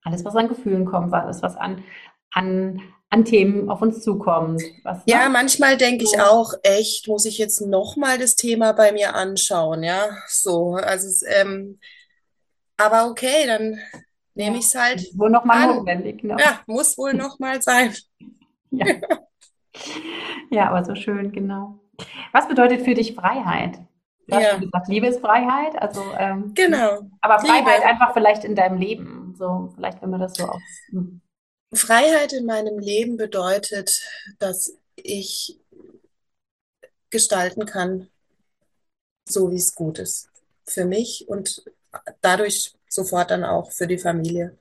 Alles, 0.04 0.26
was 0.26 0.36
an 0.36 0.48
Gefühlen 0.48 0.86
kommt, 0.86 1.12
alles, 1.14 1.42
was 1.42 1.58
an, 1.58 1.84
an, 2.32 2.82
an 3.12 3.26
Themen 3.26 3.70
auf 3.70 3.82
uns 3.82 4.02
zukommt. 4.02 4.62
Was, 4.84 5.00
Ja, 5.06 5.26
ne? 5.26 5.30
manchmal 5.30 5.78
denke 5.78 6.04
ich 6.06 6.20
auch, 6.20 6.54
echt, 6.64 7.08
muss 7.08 7.26
ich 7.26 7.38
jetzt 7.38 7.60
nochmal 7.62 8.18
das 8.18 8.36
Thema 8.36 8.72
bei 8.72 8.92
mir 8.94 9.16
anschauen, 9.16 9.84
ja? 9.84 10.10
So, 10.28 10.76
also, 10.76 11.08
es, 11.08 11.22
ähm, 11.28 11.80
aber 12.78 13.08
okay, 13.12 13.46
dann 13.46 13.78
nehme 14.34 14.58
ich 14.58 14.66
es 14.66 14.76
halt 14.76 15.06
wohl 15.18 15.30
nochmal 15.30 15.76
notwendig, 15.76 16.24
ne? 16.24 16.38
Ja, 16.40 16.62
muss 16.68 16.98
wohl 16.98 17.14
nochmal 17.14 17.62
sein. 17.62 17.94
Ja. 18.74 18.86
ja, 20.50 20.70
aber 20.70 20.86
so 20.86 20.96
schön, 20.96 21.34
genau. 21.34 21.80
Was 22.32 22.48
bedeutet 22.48 22.84
für 22.84 22.94
dich 22.94 23.14
Freiheit? 23.16 23.80
Du 24.28 24.36
hast 24.38 24.44
Ja. 24.44 24.58
gesagt, 24.58 24.88
Liebe 24.88 25.08
ist 25.08 25.20
Freiheit, 25.20 25.80
also 25.82 26.02
ähm, 26.18 26.54
Genau. 26.54 27.02
aber 27.20 27.40
Freiheit 27.40 27.80
Liebe. 27.80 27.86
einfach 27.86 28.14
vielleicht 28.14 28.46
in 28.46 28.56
deinem 28.56 28.78
Leben. 28.78 29.36
So, 29.38 29.72
vielleicht, 29.76 30.02
wenn 30.02 30.10
man 30.10 30.22
das 30.22 30.36
so 30.36 30.46
auf. 30.46 30.62
Freiheit 31.74 32.34
in 32.34 32.46
meinem 32.46 32.80
Leben 32.80 33.18
bedeutet, 33.18 34.02
dass 34.40 34.78
ich 34.96 35.60
gestalten 37.10 37.66
kann, 37.66 38.10
so 39.28 39.52
wie 39.52 39.56
es 39.56 39.74
gut 39.76 40.00
ist. 40.00 40.30
Für 40.66 40.86
mich 40.86 41.28
und 41.28 41.64
dadurch 42.22 42.74
sofort 42.88 43.32
dann 43.32 43.44
auch 43.44 43.72
für 43.72 43.88
die 43.88 43.98
Familie. 43.98 44.58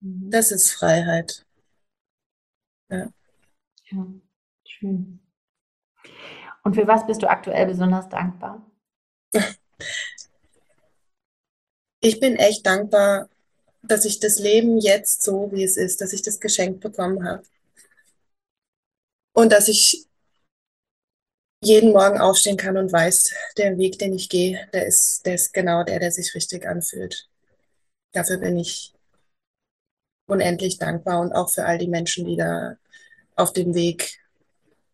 Mhm. 0.00 0.30
Das 0.30 0.52
ist 0.52 0.72
Freiheit. 0.72 1.44
Ja, 2.90 3.10
schön. 4.64 5.20
Und 6.62 6.74
für 6.74 6.86
was 6.86 7.06
bist 7.06 7.22
du 7.22 7.28
aktuell 7.28 7.66
besonders 7.66 8.08
dankbar? 8.08 8.64
Ich 12.06 12.20
bin 12.20 12.36
echt 12.36 12.66
dankbar, 12.66 13.30
dass 13.86 14.04
ich 14.04 14.20
das 14.20 14.38
Leben 14.38 14.78
jetzt 14.78 15.22
so, 15.22 15.50
wie 15.52 15.64
es 15.64 15.76
ist, 15.76 16.00
dass 16.00 16.12
ich 16.12 16.22
das 16.22 16.40
geschenkt 16.40 16.80
bekommen 16.80 17.26
habe. 17.26 17.42
Und 19.32 19.52
dass 19.52 19.68
ich 19.68 20.06
jeden 21.62 21.92
Morgen 21.92 22.18
aufstehen 22.18 22.56
kann 22.56 22.76
und 22.76 22.92
weiß, 22.92 23.34
der 23.56 23.78
Weg, 23.78 23.98
den 23.98 24.12
ich 24.12 24.28
gehe, 24.28 24.68
der 24.72 24.86
ist, 24.86 25.24
der 25.26 25.34
ist 25.34 25.52
genau 25.52 25.82
der, 25.82 25.98
der 25.98 26.12
sich 26.12 26.34
richtig 26.34 26.66
anfühlt. 26.66 27.28
Dafür 28.12 28.38
bin 28.38 28.58
ich 28.58 28.92
unendlich 30.26 30.78
dankbar 30.78 31.20
und 31.20 31.32
auch 31.32 31.50
für 31.50 31.64
all 31.64 31.78
die 31.78 31.88
Menschen, 31.88 32.24
die 32.26 32.36
da 32.36 32.76
auf 33.34 33.52
dem 33.52 33.74
Weg 33.74 34.20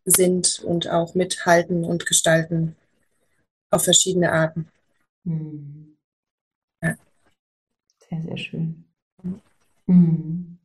sind 0.04 0.60
und 0.60 0.88
auch 0.88 1.14
mithalten 1.14 1.84
und 1.84 2.06
gestalten 2.06 2.76
auf 3.70 3.84
verschiedene 3.84 4.32
Arten. 4.32 4.68
Hm. 5.24 5.89
Sehr, 8.10 8.22
sehr 8.22 8.36
schön. 8.36 8.84
Mhm. 9.86 10.58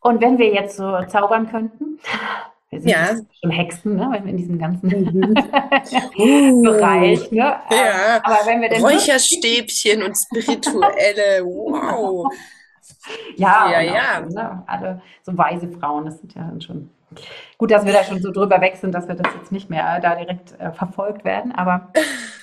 Und 0.00 0.20
wenn 0.20 0.38
wir 0.38 0.52
jetzt 0.52 0.76
so 0.76 1.00
zaubern 1.06 1.48
könnten, 1.50 1.98
wir 2.70 2.80
sind 2.80 2.90
Ja. 2.90 3.16
schon 3.40 3.50
Hexen, 3.50 3.96
ne? 3.96 4.08
wenn 4.12 4.24
wir 4.24 4.30
in 4.30 4.36
diesem 4.36 4.58
ganzen 4.58 4.88
Mhm. 4.88 5.34
Bereich, 6.62 7.30
ne? 7.30 7.38
Ja. 7.70 8.20
Aber 8.22 8.38
wenn 8.46 8.60
wir 8.60 8.68
denn 8.68 8.82
Räucherstäbchen 8.84 10.02
und 10.02 10.16
spirituelle, 10.16 11.44
wow. 11.44 12.32
ja, 13.36 13.70
Ja, 13.70 13.78
auch 13.78 13.94
ja. 13.94 14.28
So, 14.28 14.34
ne? 14.34 14.62
alle 14.66 15.02
so 15.22 15.36
weise 15.38 15.68
Frauen, 15.68 16.06
das 16.06 16.18
sind 16.18 16.34
ja 16.34 16.52
schon 16.60 16.90
gut, 17.58 17.70
dass 17.70 17.84
wir 17.84 17.92
da 17.92 18.04
schon 18.04 18.20
so 18.20 18.32
drüber 18.32 18.60
weg 18.60 18.76
sind, 18.76 18.92
dass 18.92 19.08
wir 19.08 19.14
das 19.14 19.32
jetzt 19.34 19.52
nicht 19.52 19.70
mehr 19.70 20.00
da 20.00 20.16
direkt 20.16 20.58
äh, 20.60 20.72
verfolgt 20.72 21.24
werden. 21.24 21.52
Aber 21.52 21.92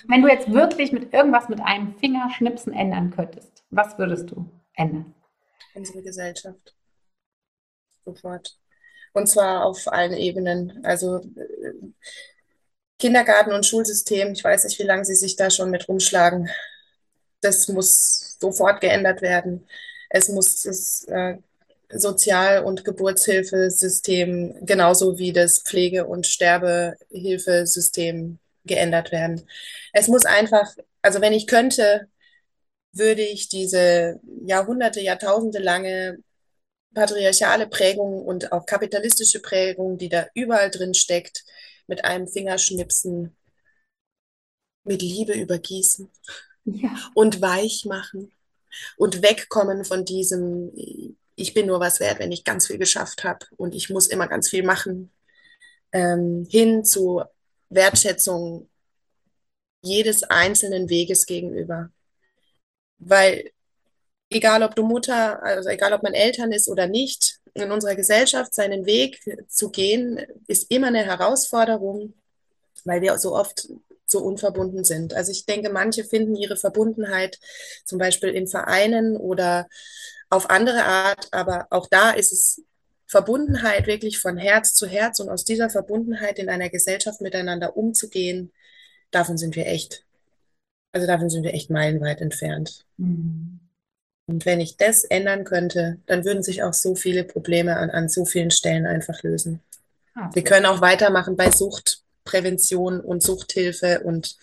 wenn 0.08 0.22
du 0.22 0.28
jetzt 0.28 0.52
wirklich 0.52 0.92
mit 0.92 1.14
irgendwas 1.14 1.50
mit 1.50 1.62
einem 1.62 1.96
Fingerschnipsen 1.98 2.74
ändern 2.74 3.12
könntest, 3.12 3.64
was 3.70 3.98
würdest 3.98 4.32
du 4.32 4.50
ändern? 4.76 5.14
Unsere 5.74 6.02
Gesellschaft. 6.02 6.76
Sofort. 8.06 8.58
Und 9.14 9.28
zwar 9.28 9.66
auf 9.66 9.88
allen 9.88 10.14
Ebenen. 10.14 10.84
Also 10.84 11.18
äh, 11.18 11.74
Kindergarten 13.00 13.52
und 13.52 13.66
Schulsystem, 13.66 14.34
ich 14.34 14.44
weiß 14.44 14.64
nicht, 14.64 14.80
wie 14.80 14.84
lange 14.84 15.06
sie 15.06 15.16
sich 15.16 15.36
da 15.36 15.50
schon 15.50 15.70
mit 15.72 15.88
rumschlagen. 15.88 16.50
Das 17.42 17.68
muss 17.68 18.38
sofort 18.40 18.82
geändert 18.82 19.22
werden. 19.22 19.68
Es 20.10 20.30
muss 20.30 20.62
das 20.62 21.04
äh, 21.06 21.38
Sozial- 22.00 22.64
und 22.64 22.86
Geburtshilfesystem 22.86 24.66
genauso 24.66 25.18
wie 25.18 25.34
das 25.34 25.60
Pflege- 25.60 26.06
und 26.06 26.28
Sterbehilfesystem 26.28 28.38
geändert 28.66 29.12
werden. 29.12 29.48
Es 29.92 30.08
muss 30.08 30.26
einfach, 30.26 30.74
also 31.02 31.22
wenn 31.22 31.34
ich 31.34 31.48
könnte, 31.48 32.08
würde 32.94 33.24
ich 33.24 33.50
diese 33.50 34.20
Jahrhunderte, 34.46 35.02
Jahrtausende 35.02 35.60
lange 35.60 36.20
patriarchale 36.94 37.68
Prägung 37.68 38.24
und 38.24 38.52
auch 38.52 38.66
kapitalistische 38.66 39.42
Prägung, 39.42 39.98
die 39.98 40.10
da 40.10 40.28
überall 40.36 40.70
drin 40.70 40.94
steckt, 40.94 41.44
mit 41.88 42.06
einem 42.06 42.28
Fingerschnipsen 42.28 43.36
mit 44.86 45.02
Liebe 45.02 45.34
übergießen 45.34 46.10
Ja. 46.66 46.96
und 47.14 47.42
weich 47.42 47.86
machen 47.86 48.32
und 48.98 49.22
wegkommen 49.22 49.86
von 49.86 50.06
diesem, 50.06 50.72
ich 51.36 51.54
bin 51.54 51.68
nur 51.68 51.80
was 51.80 52.00
wert, 52.00 52.20
wenn 52.20 52.32
ich 52.32 52.44
ganz 52.44 52.68
viel 52.68 52.78
geschafft 52.78 53.24
habe 53.24 53.46
und 53.58 53.76
ich 53.76 53.90
muss 53.90 54.08
immer 54.08 54.28
ganz 54.28 54.50
viel 54.50 54.64
machen, 54.64 55.12
ähm, 55.92 56.48
hin 56.50 56.84
zu 56.84 57.24
Wertschätzung 57.70 58.70
jedes 59.82 60.24
einzelnen 60.24 60.90
Weges 60.90 61.26
gegenüber. 61.26 61.90
Weil 63.00 63.52
egal 64.30 64.64
ob 64.64 64.76
du 64.76 64.84
Mutter, 64.84 65.42
also 65.44 65.70
egal 65.70 65.94
ob 65.94 66.04
man 66.04 66.14
Eltern 66.14 66.52
ist 66.52 66.70
oder 66.70 66.88
nicht, 66.88 67.40
in 67.54 67.72
unserer 67.72 67.96
Gesellschaft 67.96 68.54
seinen 68.54 68.86
Weg 68.86 69.20
zu 69.48 69.70
gehen, 69.70 70.26
ist 70.48 70.72
immer 70.72 70.88
eine 70.88 71.06
Herausforderung, 71.06 72.14
weil 72.84 73.02
wir 73.02 73.18
so 73.20 73.36
oft 73.36 73.68
so 74.06 74.20
unverbunden 74.20 74.84
sind. 74.84 75.14
Also 75.14 75.32
ich 75.32 75.46
denke, 75.46 75.70
manche 75.70 76.04
finden 76.04 76.36
ihre 76.36 76.58
Verbundenheit 76.58 77.40
zum 77.86 77.98
Beispiel 77.98 78.30
in 78.30 78.48
Vereinen 78.48 79.18
oder 79.18 79.68
auf 80.34 80.50
andere 80.50 80.84
Art, 80.84 81.28
aber 81.32 81.68
auch 81.70 81.88
da 81.88 82.12
ist 82.12 82.34
es 82.34 82.62
Verbundenheit 83.08 83.86
wirklich 83.86 84.20
von 84.20 84.38
Herz 84.38 84.74
zu 84.74 84.88
Herz 84.88 85.20
und 85.20 85.30
aus 85.30 85.46
dieser 85.46 85.70
Verbundenheit 85.70 86.40
in 86.40 86.50
einer 86.50 86.70
Gesellschaft 86.70 87.22
miteinander 87.22 87.78
umzugehen, 87.78 88.52
davon 89.12 89.38
sind 89.38 89.56
wir 89.56 89.68
echt, 89.68 90.04
also 90.92 91.06
davon 91.06 91.30
sind 91.30 91.44
wir 91.44 91.54
echt 91.54 91.70
meilenweit 91.70 92.22
entfernt. 92.22 92.86
Mhm. 92.98 93.60
Und 94.26 94.46
wenn 94.46 94.62
ich 94.62 94.78
das 94.78 95.04
ändern 95.04 95.44
könnte, 95.44 96.00
dann 96.06 96.24
würden 96.26 96.44
sich 96.44 96.64
auch 96.64 96.74
so 96.74 96.96
viele 96.96 97.24
Probleme 97.24 97.78
an, 97.78 97.90
an 97.90 98.10
so 98.10 98.26
vielen 98.26 98.52
Stellen 98.52 98.86
einfach 98.86 99.22
lösen. 99.22 99.60
Ah, 100.16 100.30
Wir 100.34 100.44
können 100.44 100.66
auch 100.66 100.82
weitermachen 100.82 101.36
bei 101.36 101.52
Suchtprävention 101.52 103.00
und 103.00 103.22
Suchthilfe 103.22 104.02
und 104.02 104.38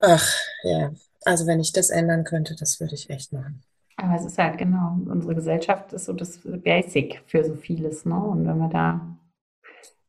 ach 0.00 0.36
ja, 0.62 0.92
also 1.24 1.46
wenn 1.46 1.60
ich 1.60 1.72
das 1.72 1.90
ändern 1.90 2.24
könnte, 2.24 2.54
das 2.54 2.78
würde 2.78 2.94
ich 2.94 3.10
echt 3.10 3.32
machen. 3.32 3.62
Aber 3.96 4.14
es 4.16 4.24
ist 4.24 4.38
halt 4.38 4.58
genau, 4.58 4.98
unsere 5.06 5.34
Gesellschaft 5.34 5.92
ist 5.92 6.06
so 6.06 6.12
das 6.12 6.40
Basic 6.42 7.22
für 7.26 7.44
so 7.44 7.54
vieles, 7.54 8.04
ne? 8.04 8.16
Und 8.16 8.46
wenn 8.46 8.58
wir 8.58 8.68
da, 8.68 9.00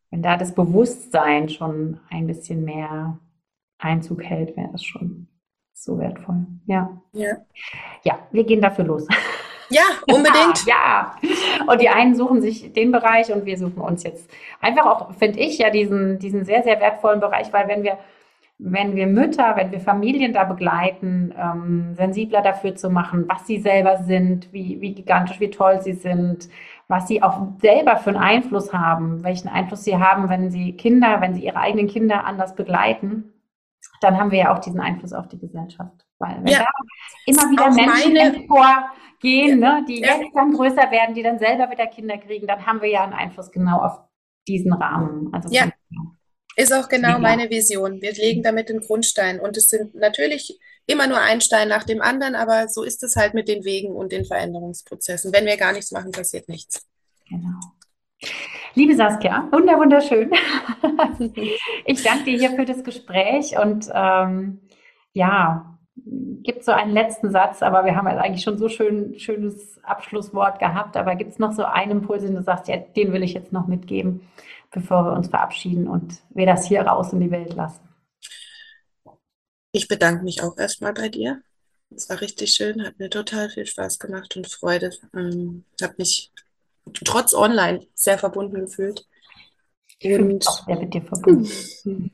wenn 0.10 0.24
da 0.24 0.38
das 0.38 0.56
Bewusstsein 0.56 1.50
schon 1.50 2.00
ein 2.10 2.26
bisschen 2.28 2.64
mehr 2.64 3.20
Einzug 3.78 4.24
hält, 4.24 4.58
wäre 4.58 4.70
das 4.72 4.84
schon 4.84 5.28
so 5.74 6.00
wertvoll. 6.00 6.48
Ja. 6.66 7.02
Ja, 7.14 7.38
Ja, 8.04 8.20
wir 8.32 8.44
gehen 8.44 8.62
dafür 8.62 8.86
los. 8.86 9.06
ja 9.70 9.84
unbedingt. 10.08 10.66
Ja. 10.66 11.16
Und 11.68 11.82
die 11.82 11.90
einen 11.90 12.16
suchen 12.16 12.42
sich 12.42 12.74
den 12.74 12.92
Bereich 12.92 13.32
und 13.32 13.46
wir 13.46 13.58
suchen 13.58 13.82
uns 13.82 14.04
jetzt 14.04 14.30
einfach 14.62 14.86
auch, 14.86 15.14
finde 15.16 15.40
ich, 15.40 15.60
ja, 15.60 15.70
diesen, 15.70 16.18
diesen 16.18 16.46
sehr, 16.46 16.64
sehr 16.64 16.80
wertvollen 16.80 17.20
Bereich, 17.20 17.52
weil 17.54 17.68
wenn 17.68 17.84
wir, 17.84 18.00
wenn 18.58 18.96
wir 18.96 19.08
Mütter, 19.08 19.56
wenn 19.58 19.72
wir 19.72 19.82
Familien 19.82 20.32
da 20.34 20.46
begleiten, 20.46 21.34
ähm, 21.38 21.94
sensibler 21.96 22.42
dafür 22.42 22.76
zu 22.76 22.90
machen, 22.90 23.26
was 23.28 23.46
sie 23.46 23.60
selber 23.60 23.98
sind, 23.98 24.52
wie, 24.54 24.80
wie 24.80 24.94
gigantisch, 24.94 25.40
wie 25.40 25.50
toll 25.50 25.82
sie 25.82 25.94
sind, 25.94 26.48
was 26.88 27.08
sie 27.08 27.22
auch 27.22 27.48
selber 27.60 27.98
für 27.98 28.12
einen 28.12 28.20
Einfluss 28.20 28.72
haben, 28.74 29.24
welchen 29.24 29.50
Einfluss 29.50 29.84
sie 29.84 29.98
haben, 29.98 30.30
wenn 30.30 30.52
sie 30.52 30.74
Kinder, 30.74 31.20
wenn 31.20 31.34
sie 31.34 31.44
ihre 31.44 31.58
eigenen 31.58 31.88
Kinder 31.88 32.26
anders 32.26 32.56
begleiten, 32.56 33.34
dann 34.02 34.18
haben 34.18 34.32
wir 34.32 34.40
ja 34.40 34.54
auch 34.54 34.60
diesen 34.60 34.80
Einfluss 34.80 35.14
auf 35.14 35.28
die 35.28 35.40
Gesellschaft. 35.40 36.06
Weil 36.20 36.38
wenn 36.44 36.48
Ja. 36.48 36.60
da 36.60 36.66
immer 37.26 37.52
wieder 37.52 37.66
Auch 37.66 37.76
Menschen 37.76 38.16
emporgehen, 38.16 39.60
ne, 39.60 39.84
die 39.88 40.00
Ja. 40.00 40.16
jetzt 40.16 40.34
dann 40.34 40.54
größer 40.54 40.92
werden, 40.92 41.14
die 41.14 41.24
dann 41.24 41.40
selber 41.40 41.70
wieder 41.72 41.88
Kinder 41.88 42.18
kriegen, 42.18 42.48
dann 42.48 42.66
haben 42.66 42.82
wir 42.82 42.90
ja 42.90 43.04
einen 43.04 43.14
Einfluss 43.14 43.52
genau 43.52 43.80
auf 43.80 44.00
diesen 44.48 44.72
Rahmen. 44.74 45.34
Also 45.34 45.50
ja, 45.50 45.66
ist 46.56 46.74
auch 46.74 46.90
genau 46.90 47.20
meine 47.20 47.50
Vision. 47.50 48.02
Wir 48.02 48.14
legen 48.14 48.44
damit 48.44 48.70
den 48.70 48.82
Grundstein 48.82 49.40
und 49.40 49.58
es 49.58 49.70
sind 49.70 49.96
natürlich 49.96 50.60
immer 50.88 51.08
nur 51.08 51.20
ein 51.20 51.42
Stein 51.42 51.68
nach 51.68 51.84
dem 51.84 52.02
anderen, 52.02 52.36
aber 52.36 52.68
so 52.68 52.84
ist 52.84 53.04
es 53.04 53.16
halt 53.16 53.34
mit 53.34 53.48
den 53.48 53.66
Wegen 53.66 53.96
und 53.96 54.12
den 54.12 54.26
Veränderungsprozessen. 54.26 55.34
Wenn 55.34 55.46
wir 55.46 55.58
gar 55.58 55.74
nichts 55.74 55.92
machen, 55.92 56.12
passiert 56.12 56.48
nichts. 56.48 56.86
Genau. 57.28 57.60
Liebe 58.76 58.96
Saskia, 58.96 59.48
wunder 59.52 59.78
wunderschön. 59.78 60.32
Ich 61.86 62.04
danke 62.04 62.26
dir 62.26 62.38
hier 62.38 62.52
für 62.52 62.66
das 62.66 62.84
Gespräch 62.84 63.58
und 63.58 63.90
ähm, 63.94 64.60
ja, 65.14 65.78
gibt 66.44 66.64
so 66.64 66.72
einen 66.72 66.92
letzten 66.92 67.32
Satz, 67.32 67.64
aber 67.64 67.86
wir 67.86 67.96
haben 67.96 68.08
jetzt 68.08 68.20
eigentlich 68.20 68.44
schon 68.44 68.58
so 68.58 68.70
schön 68.70 69.18
schönes 69.18 69.80
Abschlusswort 69.84 70.60
gehabt. 70.60 70.98
Aber 70.98 71.16
gibt 71.16 71.32
es 71.32 71.40
noch 71.40 71.54
so 71.54 71.64
einen 71.64 71.92
Impuls, 71.92 72.24
den 72.24 72.36
du 72.36 72.44
sagst, 72.44 72.68
ja, 72.68 72.78
den 72.78 73.14
will 73.14 73.24
ich 73.24 73.34
jetzt 73.34 73.54
noch 73.54 73.68
mitgeben, 73.68 74.22
bevor 74.76 75.06
wir 75.06 75.14
uns 75.14 75.30
verabschieden 75.30 75.88
und 75.88 76.22
wir 76.30 76.46
das 76.46 76.68
hier 76.68 76.82
raus 76.82 77.14
in 77.14 77.22
die 77.22 77.32
Welt 77.32 77.54
lassen? 77.54 77.88
Ich 79.72 79.88
bedanke 79.88 80.24
mich 80.24 80.44
auch 80.44 80.58
erstmal 80.58 80.94
bei 80.94 81.10
dir. 81.10 81.42
Es 81.90 82.10
war 82.10 82.20
richtig 82.20 82.54
schön, 82.54 82.86
hat 82.86 83.00
mir 83.00 83.10
total 83.10 83.50
viel 83.50 83.66
Spaß 83.66 84.00
gemacht 84.00 84.36
und 84.36 84.48
Freude. 84.48 84.92
Ähm, 85.14 85.64
habe 85.82 85.96
mich 85.98 86.32
trotz 86.94 87.34
online 87.34 87.88
sehr 87.94 88.20
verbunden 88.20 88.66
gefühlt. 88.66 89.08
Ich 90.00 90.20
mich 90.20 90.46
auch 90.46 90.66
sehr 90.66 90.80
mit 90.80 90.94
dir 90.94 91.04
verbunden. 91.04 91.50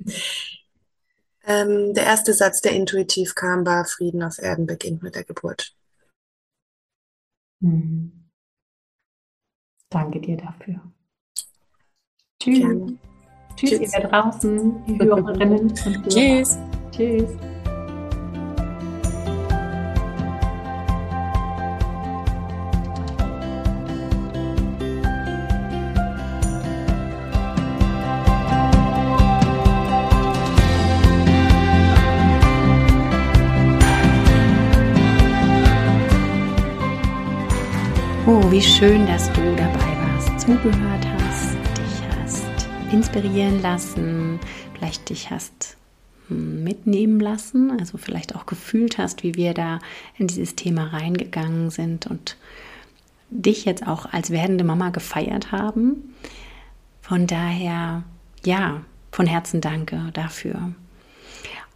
ähm, 1.43 1.93
der 1.95 2.05
erste 2.05 2.33
Satz, 2.33 2.61
der 2.61 2.73
intuitiv 2.73 3.33
kam, 3.33 3.65
war 3.65 3.85
Frieden 3.85 4.21
auf 4.21 4.37
Erden 4.37 4.67
beginnt 4.67 5.01
mit 5.01 5.15
der 5.15 5.23
Geburt. 5.23 5.75
Mhm. 7.59 8.29
Danke 9.89 10.21
dir 10.21 10.37
dafür. 10.37 10.79
Tschüss. 12.41 12.59
Gerne. 12.59 12.97
Tschüss, 13.55 13.69
Tschüss, 13.69 13.93
ihr 13.93 14.01
da 14.01 14.07
draußen, 14.07 14.85
die 14.87 14.99
Hörerinnen 14.99 15.59
und 15.59 15.85
Hörer. 15.85 16.07
Tschüss. 16.07 16.57
Tschüss. 16.91 17.29
Oh, 38.25 38.49
wie 38.49 38.61
schön, 38.61 39.05
dass 39.05 39.31
du 39.33 39.41
dabei 39.55 39.95
warst, 40.01 40.39
zugehört 40.39 41.10
inspirieren 42.91 43.61
lassen, 43.61 44.39
vielleicht 44.73 45.09
dich 45.09 45.31
hast 45.31 45.77
hm, 46.27 46.63
mitnehmen 46.63 47.19
lassen, 47.19 47.71
also 47.79 47.97
vielleicht 47.97 48.35
auch 48.35 48.45
gefühlt 48.45 48.97
hast, 48.97 49.23
wie 49.23 49.35
wir 49.35 49.53
da 49.53 49.79
in 50.17 50.27
dieses 50.27 50.55
Thema 50.55 50.87
reingegangen 50.87 51.69
sind 51.69 52.07
und 52.07 52.37
dich 53.29 53.65
jetzt 53.65 53.87
auch 53.87 54.11
als 54.11 54.29
werdende 54.29 54.63
Mama 54.63 54.89
gefeiert 54.89 55.51
haben. 55.51 56.13
Von 57.01 57.27
daher, 57.27 58.03
ja, 58.43 58.81
von 59.11 59.25
Herzen 59.25 59.61
danke 59.61 60.09
dafür. 60.13 60.73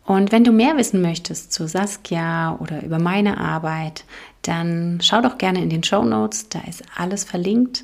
Und 0.06 0.32
wenn 0.32 0.44
du 0.44 0.52
mehr 0.52 0.78
wissen 0.78 1.02
möchtest 1.02 1.52
zu 1.52 1.68
Saskia 1.68 2.58
oder 2.60 2.84
über 2.84 3.00
meine 3.00 3.40
Arbeit, 3.40 4.06
dann 4.44 5.00
schau 5.02 5.22
doch 5.22 5.38
gerne 5.38 5.64
in 5.64 5.70
den 5.70 5.84
Show 5.84 6.04
Notes, 6.04 6.50
da 6.50 6.60
ist 6.68 6.84
alles 6.96 7.24
verlinkt. 7.24 7.84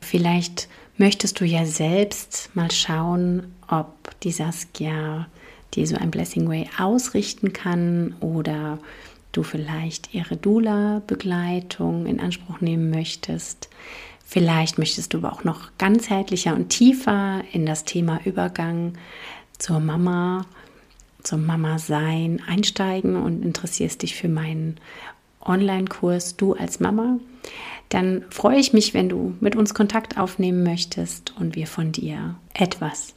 Vielleicht 0.00 0.68
möchtest 1.02 1.40
du 1.40 1.44
ja 1.44 1.66
selbst 1.66 2.54
mal 2.54 2.70
schauen, 2.70 3.56
ob 3.66 3.92
die 4.20 4.30
Saskia 4.30 5.26
dir 5.74 5.84
so 5.88 5.96
ein 5.96 6.12
Blessing 6.12 6.48
Way 6.48 6.70
ausrichten 6.78 7.52
kann 7.52 8.14
oder 8.20 8.78
du 9.32 9.42
vielleicht 9.42 10.14
ihre 10.14 10.36
Dula-Begleitung 10.36 12.06
in 12.06 12.20
Anspruch 12.20 12.60
nehmen 12.60 12.90
möchtest. 12.90 13.68
Vielleicht 14.24 14.78
möchtest 14.78 15.12
du 15.12 15.18
aber 15.18 15.32
auch 15.32 15.42
noch 15.42 15.70
ganzheitlicher 15.76 16.54
und 16.54 16.68
tiefer 16.68 17.42
in 17.50 17.66
das 17.66 17.84
Thema 17.84 18.20
Übergang 18.24 18.92
zur 19.58 19.80
Mama 19.80 20.46
zum 21.24 21.44
Mama-Sein 21.44 22.40
einsteigen 22.46 23.16
und 23.16 23.44
interessierst 23.44 24.02
dich 24.02 24.14
für 24.14 24.28
meinen 24.28 24.76
Online-Kurs 25.40 26.36
Du 26.36 26.54
als 26.54 26.78
Mama, 26.78 27.18
dann 27.92 28.24
freue 28.30 28.58
ich 28.58 28.72
mich, 28.72 28.94
wenn 28.94 29.10
du 29.10 29.34
mit 29.40 29.54
uns 29.54 29.74
Kontakt 29.74 30.18
aufnehmen 30.18 30.62
möchtest 30.62 31.34
und 31.38 31.54
wir 31.54 31.66
von 31.66 31.92
dir 31.92 32.36
etwas 32.54 33.14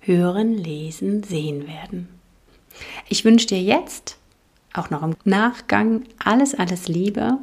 hören, 0.00 0.54
lesen, 0.54 1.22
sehen 1.22 1.66
werden. 1.66 2.08
Ich 3.08 3.24
wünsche 3.24 3.46
dir 3.46 3.60
jetzt, 3.62 4.18
auch 4.74 4.90
noch 4.90 5.02
im 5.02 5.16
Nachgang, 5.24 6.02
alles, 6.22 6.54
alles 6.54 6.88
Liebe. 6.88 7.38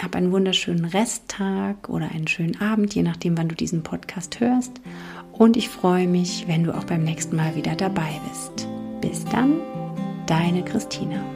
Hab 0.00 0.16
einen 0.16 0.32
wunderschönen 0.32 0.86
Resttag 0.86 1.88
oder 1.88 2.10
einen 2.10 2.26
schönen 2.26 2.60
Abend, 2.60 2.94
je 2.94 3.02
nachdem, 3.02 3.36
wann 3.36 3.48
du 3.48 3.54
diesen 3.54 3.82
Podcast 3.82 4.40
hörst. 4.40 4.80
Und 5.32 5.58
ich 5.58 5.68
freue 5.68 6.08
mich, 6.08 6.44
wenn 6.48 6.64
du 6.64 6.74
auch 6.74 6.84
beim 6.84 7.04
nächsten 7.04 7.36
Mal 7.36 7.54
wieder 7.54 7.74
dabei 7.74 8.18
bist. 8.30 8.66
Bis 9.02 9.24
dann, 9.26 9.60
deine 10.26 10.64
Christina. 10.64 11.35